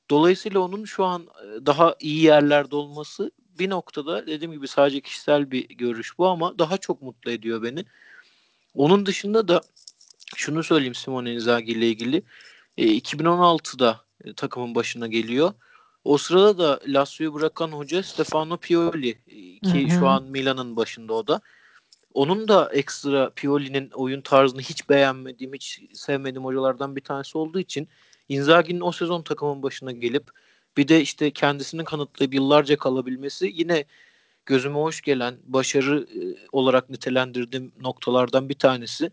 Dolayısıyla 0.09 0.59
onun 0.59 0.85
şu 0.85 1.05
an 1.05 1.27
daha 1.65 1.95
iyi 1.99 2.23
yerlerde 2.23 2.75
olması 2.75 3.31
bir 3.59 3.69
noktada 3.69 4.27
dediğim 4.27 4.51
gibi 4.51 4.67
sadece 4.67 5.01
kişisel 5.01 5.51
bir 5.51 5.67
görüş 5.67 6.17
bu 6.17 6.27
ama 6.27 6.59
daha 6.59 6.77
çok 6.77 7.01
mutlu 7.01 7.31
ediyor 7.31 7.63
beni. 7.63 7.85
Onun 8.75 9.05
dışında 9.05 9.47
da 9.47 9.61
şunu 10.35 10.63
söyleyeyim 10.63 10.95
Simone 10.95 11.33
Inzaghi 11.33 11.71
ile 11.71 11.89
ilgili. 11.89 12.23
E, 12.77 12.97
2016'da 12.97 14.01
e, 14.23 14.33
takımın 14.33 14.75
başına 14.75 15.07
geliyor. 15.07 15.53
O 16.03 16.17
sırada 16.17 16.57
da 16.57 16.79
Lazio'yu 16.87 17.33
bırakan 17.33 17.71
hoca 17.71 18.03
Stefano 18.03 18.57
Pioli 18.57 19.09
e, 19.09 19.59
ki 19.59 19.89
Hı-hı. 19.89 19.99
şu 19.99 20.07
an 20.07 20.23
Milan'ın 20.23 20.75
başında 20.75 21.13
o 21.13 21.27
da. 21.27 21.41
Onun 22.13 22.47
da 22.47 22.69
ekstra 22.73 23.29
Pioli'nin 23.29 23.89
oyun 23.91 24.21
tarzını 24.21 24.61
hiç 24.61 24.89
beğenmediğim, 24.89 25.53
hiç 25.53 25.81
sevmediğim 25.93 26.45
hocalardan 26.45 26.95
bir 26.95 27.01
tanesi 27.01 27.37
olduğu 27.37 27.59
için 27.59 27.87
Inzaghi'nin 28.29 28.81
o 28.81 28.91
sezon 28.91 29.21
takımın 29.21 29.63
başına 29.63 29.91
gelip 29.91 30.29
bir 30.77 30.87
de 30.87 31.01
işte 31.01 31.31
kendisinin 31.31 31.83
kanıtlayıp 31.83 32.33
yıllarca 32.33 32.77
kalabilmesi 32.77 33.51
yine 33.55 33.85
gözüme 34.45 34.75
hoş 34.75 35.01
gelen 35.01 35.37
başarı 35.43 35.99
e, 36.03 36.47
olarak 36.51 36.89
nitelendirdiğim 36.89 37.71
noktalardan 37.81 38.49
bir 38.49 38.53
tanesi. 38.59 39.11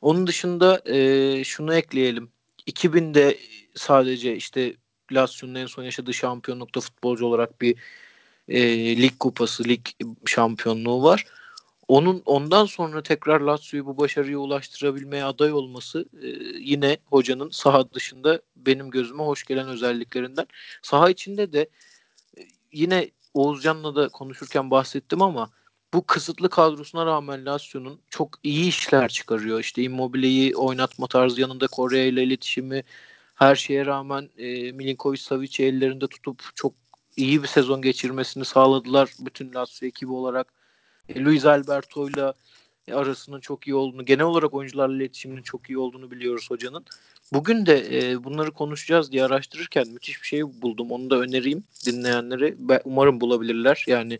Onun 0.00 0.26
dışında 0.26 0.82
e, 0.86 1.44
şunu 1.44 1.74
ekleyelim. 1.74 2.30
2000'de 2.66 3.38
sadece 3.74 4.36
işte 4.36 4.76
Lazio'nun 5.12 5.54
en 5.54 5.66
son 5.66 5.82
yaşadığı 5.82 6.14
şampiyonlukta 6.14 6.80
futbolcu 6.80 7.26
olarak 7.26 7.60
bir 7.60 7.76
e, 8.48 8.96
lig 9.02 9.18
kupası, 9.20 9.64
lig 9.64 9.86
şampiyonluğu 10.26 11.02
var. 11.02 11.26
Onun 11.92 12.22
ondan 12.26 12.66
sonra 12.66 13.02
tekrar 13.02 13.40
Lazio'yu 13.40 13.86
bu 13.86 13.98
başarıya 13.98 14.38
ulaştırabilmeye 14.38 15.24
aday 15.24 15.52
olması 15.52 16.04
e, 16.22 16.26
yine 16.58 16.98
hocanın 17.06 17.50
saha 17.50 17.92
dışında 17.92 18.40
benim 18.56 18.90
gözüme 18.90 19.22
hoş 19.22 19.44
gelen 19.44 19.68
özelliklerinden. 19.68 20.46
Saha 20.82 21.10
içinde 21.10 21.52
de 21.52 21.68
e, 22.38 22.40
yine 22.72 23.10
Oğuzcan'la 23.34 23.96
da 23.96 24.08
konuşurken 24.08 24.70
bahsettim 24.70 25.22
ama 25.22 25.50
bu 25.94 26.06
kısıtlı 26.06 26.50
kadrosuna 26.50 27.06
rağmen 27.06 27.46
Lazio'nun 27.46 28.00
çok 28.10 28.30
iyi 28.42 28.68
işler 28.68 29.08
çıkarıyor. 29.08 29.60
İşte 29.60 29.82
Immobile'yi 29.82 30.56
oynatma 30.56 31.06
tarzı 31.06 31.40
yanında 31.40 31.66
Korea 31.66 32.04
ile 32.04 32.22
iletişimi 32.24 32.84
her 33.34 33.56
şeye 33.56 33.86
rağmen 33.86 34.30
e, 34.38 34.72
Milinkovic 34.72 35.20
Savic'i 35.20 35.64
ellerinde 35.64 36.06
tutup 36.06 36.42
çok 36.54 36.72
iyi 37.16 37.42
bir 37.42 37.48
sezon 37.48 37.82
geçirmesini 37.82 38.44
sağladılar 38.44 39.10
bütün 39.20 39.54
Lazio 39.54 39.86
ekibi 39.86 40.12
olarak. 40.12 40.61
E, 41.08 41.24
Luis 41.24 41.44
Alberto 41.44 42.08
ile 42.08 42.32
arasının 42.92 43.40
çok 43.40 43.66
iyi 43.66 43.74
olduğunu, 43.74 44.04
genel 44.04 44.24
olarak 44.24 44.54
oyuncularla 44.54 44.96
iletişiminin 44.96 45.42
çok 45.42 45.70
iyi 45.70 45.78
olduğunu 45.78 46.10
biliyoruz 46.10 46.50
hocanın. 46.50 46.84
Bugün 47.32 47.66
de 47.66 47.98
e, 47.98 48.24
bunları 48.24 48.50
konuşacağız 48.50 49.12
diye 49.12 49.24
araştırırken 49.24 49.88
müthiş 49.88 50.22
bir 50.22 50.26
şey 50.26 50.62
buldum. 50.62 50.90
Onu 50.90 51.10
da 51.10 51.16
önereyim 51.16 51.64
dinleyenlere. 51.86 52.54
Ben, 52.58 52.80
umarım 52.84 53.20
bulabilirler. 53.20 53.84
Yani 53.86 54.18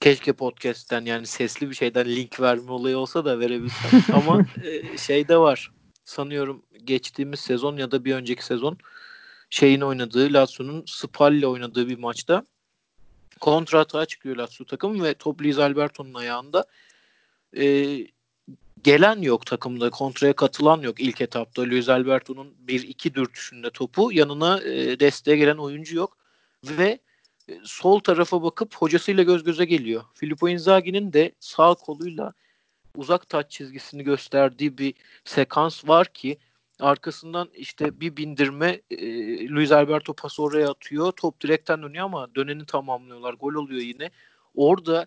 keşke 0.00 0.32
podcast'ten 0.32 1.04
yani 1.04 1.26
sesli 1.26 1.70
bir 1.70 1.74
şeyden 1.74 2.06
link 2.08 2.40
verme 2.40 2.72
olayı 2.72 2.98
olsa 2.98 3.24
da 3.24 3.40
verebilsem. 3.40 4.02
Ama 4.12 4.46
e, 4.64 4.98
şey 4.98 5.28
de 5.28 5.36
var. 5.36 5.70
Sanıyorum 6.04 6.62
geçtiğimiz 6.84 7.40
sezon 7.40 7.76
ya 7.76 7.90
da 7.90 8.04
bir 8.04 8.14
önceki 8.14 8.44
sezon 8.44 8.78
şeyin 9.50 9.80
oynadığı 9.80 10.32
Lazio'nun 10.32 10.84
Spal 10.86 11.34
ile 11.34 11.46
oynadığı 11.46 11.88
bir 11.88 11.98
maçta 11.98 12.44
kontra 13.40 13.80
atağa 13.80 14.06
çıkıyor 14.06 14.36
Lazio 14.36 14.64
takım 14.64 15.02
ve 15.04 15.14
top 15.14 15.42
Luis 15.42 15.58
Alberto'nun 15.58 16.14
ayağında. 16.14 16.66
Ee, 17.56 18.06
gelen 18.82 19.22
yok 19.22 19.46
takımda. 19.46 19.90
Kontraya 19.90 20.32
katılan 20.32 20.80
yok 20.80 21.00
ilk 21.00 21.20
etapta. 21.20 21.62
Luis 21.62 21.88
Alberto'nun 21.88 22.54
1-2 22.66 23.14
dürtüşünde 23.14 23.70
topu. 23.70 24.12
Yanına 24.12 24.62
e, 24.62 25.00
desteğe 25.00 25.36
gelen 25.36 25.56
oyuncu 25.56 25.96
yok. 25.96 26.16
Ve 26.64 26.98
e, 27.48 27.58
sol 27.64 28.00
tarafa 28.00 28.42
bakıp 28.42 28.74
hocasıyla 28.74 29.22
göz 29.22 29.44
göze 29.44 29.64
geliyor. 29.64 30.04
Filippo 30.14 30.48
Inzaghi'nin 30.48 31.12
de 31.12 31.32
sağ 31.40 31.74
koluyla 31.74 32.32
uzak 32.96 33.28
taç 33.28 33.50
çizgisini 33.50 34.04
gösterdiği 34.04 34.78
bir 34.78 34.94
sekans 35.24 35.88
var 35.88 36.06
ki 36.06 36.38
Arkasından 36.80 37.48
işte 37.54 38.00
bir 38.00 38.16
bindirme 38.16 38.80
e, 38.90 39.48
Luis 39.48 39.72
Alberto 39.72 40.12
pası 40.12 40.42
oraya 40.42 40.70
atıyor. 40.70 41.12
Top 41.12 41.40
direkten 41.40 41.82
dönüyor 41.82 42.04
ama 42.04 42.34
döneni 42.34 42.66
tamamlıyorlar. 42.66 43.34
Gol 43.34 43.54
oluyor 43.54 43.80
yine. 43.80 44.10
Orada 44.54 45.06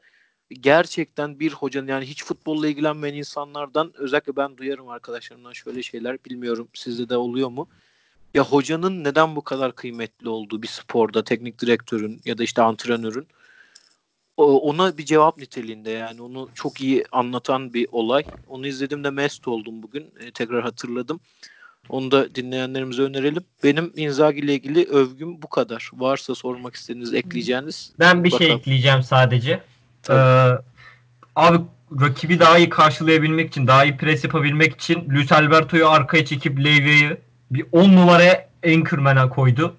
gerçekten 0.50 1.40
bir 1.40 1.52
hocanın 1.54 1.88
yani 1.88 2.06
hiç 2.06 2.24
futbolla 2.24 2.68
ilgilenmeyen 2.68 3.16
insanlardan 3.16 3.92
özellikle 3.96 4.36
ben 4.36 4.58
duyarım 4.58 4.90
arkadaşlarımdan 4.90 5.54
şöyle 5.54 5.84
şeyler 5.84 6.26
bilmiyorum 6.26 6.68
sizde 6.74 7.10
de 7.10 7.18
oluyor 7.18 7.50
mu? 7.50 7.68
Ya 8.34 8.44
hocanın 8.46 9.04
neden 9.04 9.36
bu 9.36 9.42
kadar 9.42 9.76
kıymetli 9.76 10.30
olduğu 10.30 10.62
bir 10.62 10.68
sporda 10.68 11.24
teknik 11.24 11.62
direktörün 11.62 12.22
ya 12.26 12.38
da 12.38 12.44
işte 12.44 12.62
antrenörün 12.62 13.28
ona 14.38 14.98
bir 14.98 15.06
cevap 15.06 15.38
niteliğinde 15.38 15.90
yani 15.90 16.22
onu 16.22 16.50
çok 16.56 16.82
iyi 16.82 17.06
anlatan 17.12 17.74
bir 17.74 17.88
olay. 17.92 18.24
Onu 18.48 18.68
izlediğimde 18.68 19.10
mest 19.10 19.48
oldum 19.48 19.84
bugün. 19.84 20.14
E, 20.20 20.32
tekrar 20.32 20.64
hatırladım. 20.64 21.20
Onu 21.90 22.12
da 22.12 22.36
dinleyenlerimize 22.36 23.02
önerelim. 23.02 23.44
Benim 23.64 23.94
Inzaghi 23.96 24.40
ile 24.40 24.54
ilgili 24.54 24.86
övgüm 24.86 25.42
bu 25.42 25.50
kadar. 25.50 25.90
Varsa 25.94 26.36
sormak 26.36 26.76
istediğiniz, 26.76 27.14
ekleyeceğiniz. 27.14 27.94
Ben 28.00 28.24
bir 28.24 28.30
şey 28.30 28.36
bakalım. 28.36 28.50
şey 28.50 28.60
ekleyeceğim 28.60 29.04
sadece. 29.04 29.62
Ee, 30.10 30.14
abi 31.36 31.58
rakibi 32.02 32.40
daha 32.40 32.58
iyi 32.58 32.70
karşılayabilmek 32.70 33.50
için, 33.50 33.68
daha 33.68 33.86
iyi 33.86 33.98
pres 33.98 34.24
yapabilmek 34.24 34.74
için 34.76 35.10
Luis 35.10 35.32
Alberto'yu 35.32 35.90
arkaya 35.90 36.26
çekip 36.26 36.60
Levy'yi 36.60 37.18
bir 37.52 37.66
10 37.72 37.96
numaraya 37.96 38.50
Anchorman'a 38.66 39.30
koydu. 39.30 39.76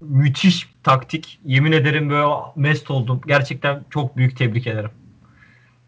Müthiş 0.00 0.68
taktik. 0.82 1.40
Yemin 1.44 1.72
ederim 1.72 2.10
böyle 2.10 2.26
mest 2.56 2.90
oldum. 2.90 3.20
Gerçekten 3.26 3.84
çok 3.90 4.16
büyük 4.16 4.36
tebrik 4.36 4.66
ederim. 4.66 4.90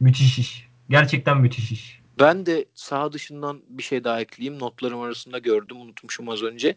Müthiş 0.00 0.38
iş. 0.38 0.68
Gerçekten 0.90 1.40
müthiş 1.40 1.72
iş. 1.72 2.01
Ben 2.18 2.46
de 2.46 2.64
saha 2.74 3.12
dışından 3.12 3.62
bir 3.68 3.82
şey 3.82 4.04
daha 4.04 4.20
ekleyeyim. 4.20 4.60
Notlarım 4.60 5.00
arasında 5.00 5.38
gördüm. 5.38 5.80
Unutmuşum 5.80 6.28
az 6.28 6.42
önce. 6.42 6.74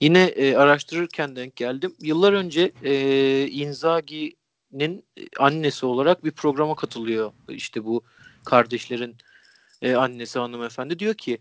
Yine 0.00 0.22
e, 0.24 0.54
araştırırken 0.56 1.36
denk 1.36 1.56
geldim. 1.56 1.94
Yıllar 2.00 2.32
önce 2.32 2.72
e, 2.82 3.46
Inzaghi'nin 3.48 5.04
annesi 5.38 5.86
olarak 5.86 6.24
bir 6.24 6.30
programa 6.30 6.74
katılıyor. 6.74 7.32
İşte 7.48 7.84
bu 7.84 8.02
kardeşlerin 8.44 9.16
e, 9.82 9.94
annesi 9.94 10.38
hanımefendi 10.38 10.98
diyor 10.98 11.14
ki 11.14 11.38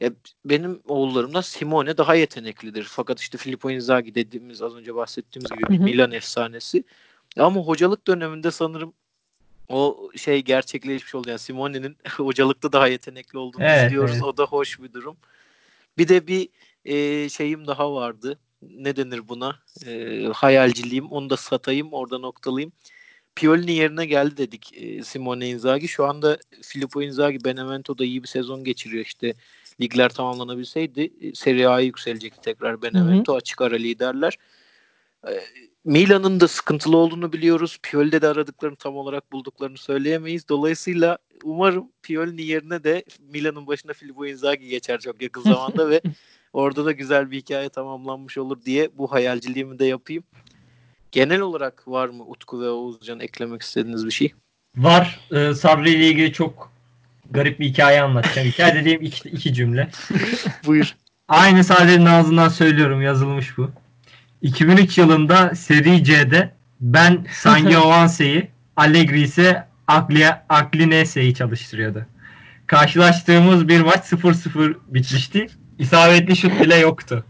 ya 0.00 0.10
benim 0.44 0.82
oğullarımdan 0.88 1.40
Simone 1.40 1.96
daha 1.96 2.14
yeteneklidir. 2.14 2.84
Fakat 2.84 3.20
işte 3.20 3.38
Filippo 3.38 3.70
Inzaghi 3.70 4.14
dediğimiz 4.14 4.62
az 4.62 4.74
önce 4.74 4.94
bahsettiğimiz 4.94 5.50
gibi 5.50 5.78
hı. 5.78 5.82
Milan 5.82 6.12
efsanesi. 6.12 6.84
Ama 7.38 7.60
hocalık 7.60 8.06
döneminde 8.06 8.50
sanırım 8.50 8.92
o 9.68 10.10
şey 10.16 10.42
gerçekleşmiş 10.42 11.14
oldu. 11.14 11.28
Yani 11.28 11.38
Simone'nin 11.38 11.96
hocalıkta 12.16 12.72
daha 12.72 12.88
yetenekli 12.88 13.38
olduğunu 13.38 13.64
Evet, 13.64 13.86
izliyoruz. 13.86 14.14
evet. 14.14 14.24
O 14.24 14.36
da 14.36 14.44
hoş 14.44 14.80
bir 14.80 14.92
durum. 14.92 15.16
Bir 15.98 16.08
de 16.08 16.26
bir 16.26 16.48
e, 16.84 17.28
şeyim 17.28 17.66
daha 17.66 17.94
vardı. 17.94 18.38
Ne 18.62 18.96
denir 18.96 19.28
buna? 19.28 19.58
E, 19.86 20.22
hayalciliğim. 20.34 21.06
Onu 21.06 21.30
da 21.30 21.36
satayım. 21.36 21.92
Orada 21.92 22.18
noktalayayım. 22.18 22.72
Pioli'nin 23.36 23.72
yerine 23.72 24.06
geldi 24.06 24.36
dedik 24.36 24.72
e, 24.76 25.02
Simone 25.02 25.48
Inzaghi. 25.48 25.88
Şu 25.88 26.04
anda 26.04 26.38
Filippo 26.62 27.02
Inzaghi 27.02 27.44
Benevento'da 27.44 28.04
iyi 28.04 28.22
bir 28.22 28.28
sezon 28.28 28.64
geçiriyor. 28.64 29.04
İşte 29.04 29.34
ligler 29.80 30.08
tamamlanabilseydi 30.08 31.12
e, 31.20 31.34
Serie 31.34 31.66
A'ya 31.66 31.86
yükselecekti 31.86 32.40
tekrar 32.40 32.82
Benevento. 32.82 33.34
Açık 33.34 33.60
ara 33.60 33.76
liderler. 33.76 34.38
E, 35.28 35.32
Milan'ın 35.84 36.40
da 36.40 36.48
sıkıntılı 36.48 36.96
olduğunu 36.96 37.32
biliyoruz. 37.32 37.78
Pioli'de 37.82 38.22
de 38.22 38.28
aradıklarını 38.28 38.76
tam 38.76 38.96
olarak 38.96 39.32
bulduklarını 39.32 39.78
söyleyemeyiz. 39.78 40.48
Dolayısıyla 40.48 41.18
umarım 41.42 41.88
Pioli'nin 42.02 42.42
yerine 42.42 42.84
de 42.84 43.04
Milan'ın 43.32 43.66
başına 43.66 43.92
Filippo 43.92 44.26
Inzaghi 44.26 44.68
geçer 44.68 45.00
çok 45.00 45.22
yakın 45.22 45.40
zamanda 45.40 45.90
ve 45.90 46.00
orada 46.52 46.84
da 46.84 46.92
güzel 46.92 47.30
bir 47.30 47.36
hikaye 47.36 47.68
tamamlanmış 47.68 48.38
olur 48.38 48.62
diye 48.64 48.90
bu 48.98 49.12
hayalciliğimi 49.12 49.78
de 49.78 49.84
yapayım. 49.84 50.24
Genel 51.12 51.40
olarak 51.40 51.88
var 51.88 52.08
mı 52.08 52.24
Utku 52.26 52.60
ve 52.60 52.68
Oğuzcan 52.68 53.20
eklemek 53.20 53.62
istediğiniz 53.62 54.06
bir 54.06 54.10
şey? 54.10 54.34
Var. 54.76 55.20
Ee, 55.32 55.54
Sabri 55.54 55.90
ile 55.90 56.08
ilgili 56.08 56.32
çok 56.32 56.72
garip 57.30 57.60
bir 57.60 57.66
hikaye 57.66 58.02
anlatacağım. 58.02 58.48
Hikaye 58.48 58.74
dediğim 58.74 59.02
iki, 59.02 59.28
iki 59.28 59.54
cümle. 59.54 59.90
Buyur. 60.66 60.96
Aynı 61.28 61.64
Sade'nin 61.64 62.06
ağzından 62.06 62.48
söylüyorum. 62.48 63.02
Yazılmış 63.02 63.58
bu. 63.58 63.70
2003 64.44 64.98
yılında 64.98 65.54
Seri 65.54 66.04
C'de 66.04 66.50
ben 66.80 67.26
Sangiovanse'yi, 67.32 68.50
Allegri 68.76 69.20
ise 69.20 69.68
Aglinese'yi 70.48 71.34
çalıştırıyordu. 71.34 72.06
Karşılaştığımız 72.66 73.68
bir 73.68 73.80
maç 73.80 74.12
0-0 74.12 74.74
bitmişti. 74.88 75.46
İsabetli 75.78 76.36
şut 76.36 76.60
bile 76.60 76.76
yoktu. 76.76 77.24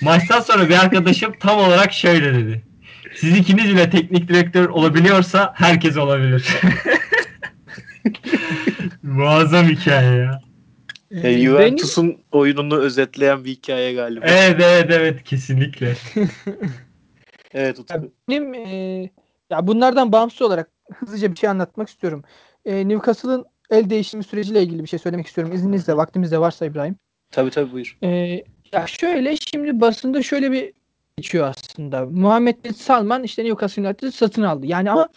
Maçtan 0.00 0.40
sonra 0.40 0.68
bir 0.68 0.78
arkadaşım 0.78 1.34
tam 1.40 1.58
olarak 1.58 1.92
şöyle 1.92 2.34
dedi. 2.34 2.62
Siz 3.14 3.36
ikiniz 3.36 3.70
bile 3.70 3.90
teknik 3.90 4.28
direktör 4.28 4.68
olabiliyorsa 4.68 5.52
herkes 5.56 5.96
olabilir. 5.96 6.48
Muazzam 9.02 9.66
hikaye 9.66 10.16
ya. 10.16 10.40
Ee, 11.10 11.38
Juventus'un 11.38 12.18
oyununu 12.32 12.78
özetleyen 12.78 13.44
bir 13.44 13.50
hikaye 13.50 13.92
galiba. 13.92 14.26
Evet 14.28 14.60
evet 14.60 14.90
evet 14.90 15.24
kesinlikle. 15.24 15.94
Evet 17.54 17.78
Utku. 17.78 18.12
Benim 18.28 18.54
e, 18.54 19.00
ya 19.50 19.66
bunlardan 19.66 20.12
bağımsız 20.12 20.42
olarak 20.42 20.70
hızlıca 20.94 21.30
bir 21.30 21.36
şey 21.36 21.50
anlatmak 21.50 21.88
istiyorum. 21.88 22.24
E, 22.64 22.88
Newcastle'ın 22.88 23.44
el 23.70 23.90
değişimi 23.90 24.24
süreciyle 24.24 24.62
ilgili 24.62 24.82
bir 24.82 24.88
şey 24.88 24.98
söylemek 24.98 25.26
istiyorum. 25.26 25.54
İzninizle, 25.54 25.96
vaktimiz 25.96 26.32
de 26.32 26.38
varsa 26.38 26.66
İbrahim. 26.66 26.96
Tabii 27.30 27.50
tabii 27.50 27.72
buyur. 27.72 27.98
E, 28.02 28.08
ya 28.72 28.86
şöyle 28.86 29.36
şimdi 29.36 29.80
basında 29.80 30.22
şöyle 30.22 30.52
bir 30.52 30.72
geçiyor 31.16 31.48
aslında. 31.48 32.06
Muhammed 32.06 32.74
Salman 32.76 33.22
işte 33.22 33.44
Newcastle 33.44 33.88
United'ı 33.88 34.12
satın 34.12 34.42
aldı. 34.42 34.66
Yani 34.66 34.90
ama 34.90 35.08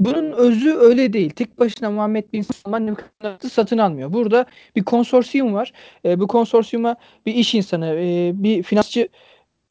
bunun 0.00 0.32
özü 0.32 0.74
öyle 0.74 1.12
değil. 1.12 1.30
Tek 1.30 1.58
başına 1.58 1.90
Muhammed 1.90 2.32
Bin 2.32 2.42
Salman 2.42 2.88
United'ı 2.88 3.48
satın 3.48 3.78
almıyor. 3.78 4.12
Burada 4.12 4.46
bir 4.76 4.84
konsorsiyum 4.84 5.54
var. 5.54 5.72
E, 6.04 6.20
bu 6.20 6.26
konsorsiyuma 6.26 6.96
bir 7.26 7.34
iş 7.34 7.54
insanı, 7.54 7.86
e, 7.86 8.32
bir 8.34 8.62
finansçı 8.62 9.08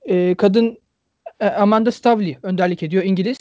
e, 0.06 0.36
kadın 0.36 0.78
e, 1.40 1.46
Amanda 1.48 1.92
Stavley 1.92 2.38
önderlik 2.44 2.84
ediyor 2.84 3.04
İngiliz. 3.04 3.38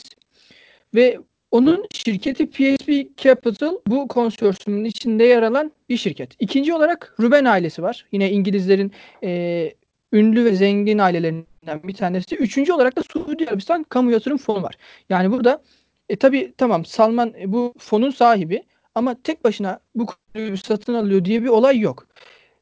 Ve 0.94 1.18
onun 1.50 1.86
şirketi 1.94 2.50
PSP 2.50 3.16
Capital 3.16 3.74
bu 3.86 4.08
konsorsiyumun 4.08 4.84
içinde 4.84 5.24
yer 5.24 5.42
alan 5.42 5.72
bir 5.88 5.96
şirket. 5.96 6.30
İkinci 6.38 6.74
olarak 6.74 7.14
Ruben 7.20 7.44
ailesi 7.44 7.82
var. 7.82 8.06
Yine 8.12 8.30
İngilizlerin 8.30 8.92
e, 9.24 9.72
ünlü 10.12 10.44
ve 10.44 10.54
zengin 10.54 10.98
ailelerinden 10.98 11.82
bir 11.84 11.94
tanesi. 11.94 12.36
Üçüncü 12.36 12.72
olarak 12.72 12.96
da 12.96 13.02
Suudi 13.02 13.48
Arabistan 13.48 13.82
Kamu 13.82 14.10
Yatırım 14.10 14.38
Fonu 14.38 14.62
var. 14.62 14.74
Yani 15.08 15.32
burada 15.32 15.62
e, 16.08 16.16
tabii 16.16 16.54
tamam 16.58 16.84
Salman 16.84 17.34
e, 17.40 17.52
bu 17.52 17.74
fonun 17.78 18.10
sahibi 18.10 18.62
ama 18.94 19.16
tek 19.22 19.44
başına 19.44 19.80
bu 19.94 20.06
konuyu 20.06 20.56
satın 20.56 20.94
alıyor 20.94 21.24
diye 21.24 21.42
bir 21.42 21.48
olay 21.48 21.78
yok. 21.78 22.06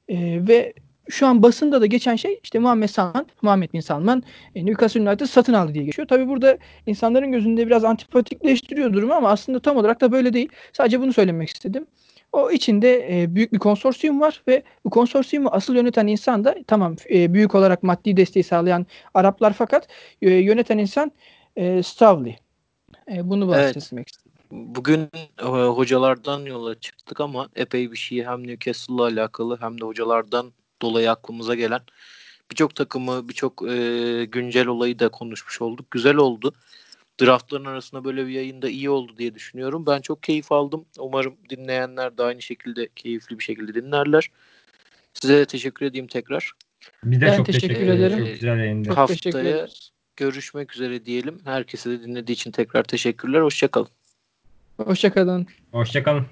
E, 0.09 0.47
ve 0.49 0.74
şu 1.09 1.26
an 1.26 1.42
basında 1.42 1.80
da 1.80 1.86
geçen 1.86 2.16
şey 2.16 2.40
işte 2.42 2.59
Muhammed 2.59 2.88
Salman, 2.88 3.26
Muhammed 3.42 3.72
Bin 3.72 3.80
Salman 3.80 4.22
e, 4.55 4.66
Newcastle 4.66 5.01
United 5.01 5.26
satın 5.26 5.53
aldı 5.53 5.74
diye 5.74 5.84
geçiyor. 5.84 6.09
Tabii 6.09 6.28
burada 6.28 6.59
insanların 6.86 7.32
gözünde 7.32 7.66
biraz 7.66 7.84
antipatikleştiriyor 7.84 8.92
durumu 8.92 9.14
ama 9.14 9.30
aslında 9.30 9.61
tam 9.61 9.76
olarak 9.76 10.01
da 10.01 10.12
böyle 10.12 10.32
değil. 10.32 10.49
Sadece 10.72 11.01
bunu 11.01 11.12
söylemek 11.12 11.49
istedim. 11.49 11.86
O 12.32 12.51
içinde 12.51 13.22
e, 13.22 13.34
büyük 13.34 13.53
bir 13.53 13.59
konsorsiyum 13.59 14.20
var 14.20 14.42
ve 14.49 14.62
bu 14.84 14.90
konsorsiyumu 14.90 15.49
asıl 15.53 15.74
yöneten 15.74 16.07
insan 16.07 16.45
da 16.45 16.55
tamam 16.66 16.97
e, 17.11 17.34
büyük 17.34 17.55
olarak 17.55 17.82
maddi 17.82 18.16
desteği 18.16 18.42
sağlayan 18.42 18.86
Araplar 19.14 19.53
fakat 19.53 19.88
e, 20.22 20.30
yöneten 20.30 20.78
insan 20.78 21.12
e, 21.57 21.82
Stavley. 21.82 22.43
E, 23.12 23.30
bunu 23.30 23.55
Evet. 23.55 23.76
bahsetmek 23.76 24.09
istedim. 24.09 24.32
Bugün 24.50 25.11
e, 25.38 25.44
hocalardan 25.46 26.40
yola 26.40 26.80
çıktık 26.80 27.20
ama 27.20 27.48
epey 27.57 27.92
bir 27.92 27.96
şey 27.96 28.24
hem 28.24 28.46
Newcastle'la 28.46 29.02
alakalı 29.02 29.61
hem 29.61 29.80
de 29.80 29.84
hocalardan 29.84 30.52
dolayı 30.82 31.11
aklımıza 31.11 31.55
gelen 31.55 31.80
birçok 32.50 32.74
takımı, 32.74 33.28
birçok 33.28 33.62
e, 33.70 34.24
güncel 34.24 34.66
olayı 34.66 34.98
da 34.98 35.09
konuşmuş 35.09 35.62
olduk. 35.62 35.90
Güzel 35.90 36.16
oldu. 36.16 36.52
Draftların 37.20 37.64
arasında 37.64 38.05
böyle 38.05 38.26
bir 38.26 38.32
yayın 38.32 38.62
da 38.62 38.68
iyi 38.68 38.90
oldu 38.90 39.12
diye 39.18 39.34
düşünüyorum. 39.34 39.86
Ben 39.86 40.00
çok 40.00 40.22
keyif 40.22 40.52
aldım. 40.52 40.84
Umarım 40.98 41.36
dinleyenler 41.50 42.18
de 42.18 42.22
aynı 42.22 42.42
şekilde 42.42 42.88
keyifli 42.96 43.38
bir 43.38 43.44
şekilde 43.44 43.74
dinlerler. 43.74 44.30
Size 45.14 45.36
de 45.36 45.44
teşekkür 45.44 45.86
edeyim 45.86 46.07
tekrar. 46.07 46.52
Bir 47.05 47.20
de 47.20 47.26
Ben 47.26 47.36
çok 47.36 47.46
teşekkür 47.46 47.68
teşekkür 47.68 47.88
ederim. 47.92 48.18
Çok 48.18 48.32
güzel 48.32 48.59
yayındı. 48.59 48.88
Çok 48.88 49.09
teşekkür 49.09 49.30
Haftaya 49.30 49.57
ederiz. 49.57 49.93
Görüşmek 50.17 50.75
üzere 50.75 51.07
diyelim. 51.07 51.39
Herkese 51.45 51.91
de 51.91 52.03
dinlediği 52.03 52.35
için 52.35 52.51
tekrar 52.51 52.83
teşekkürler. 52.85 53.41
Hoşçakalın. 53.41 53.89
Hoşçakalın. 54.77 55.47
Hoşçakalın. 55.73 56.27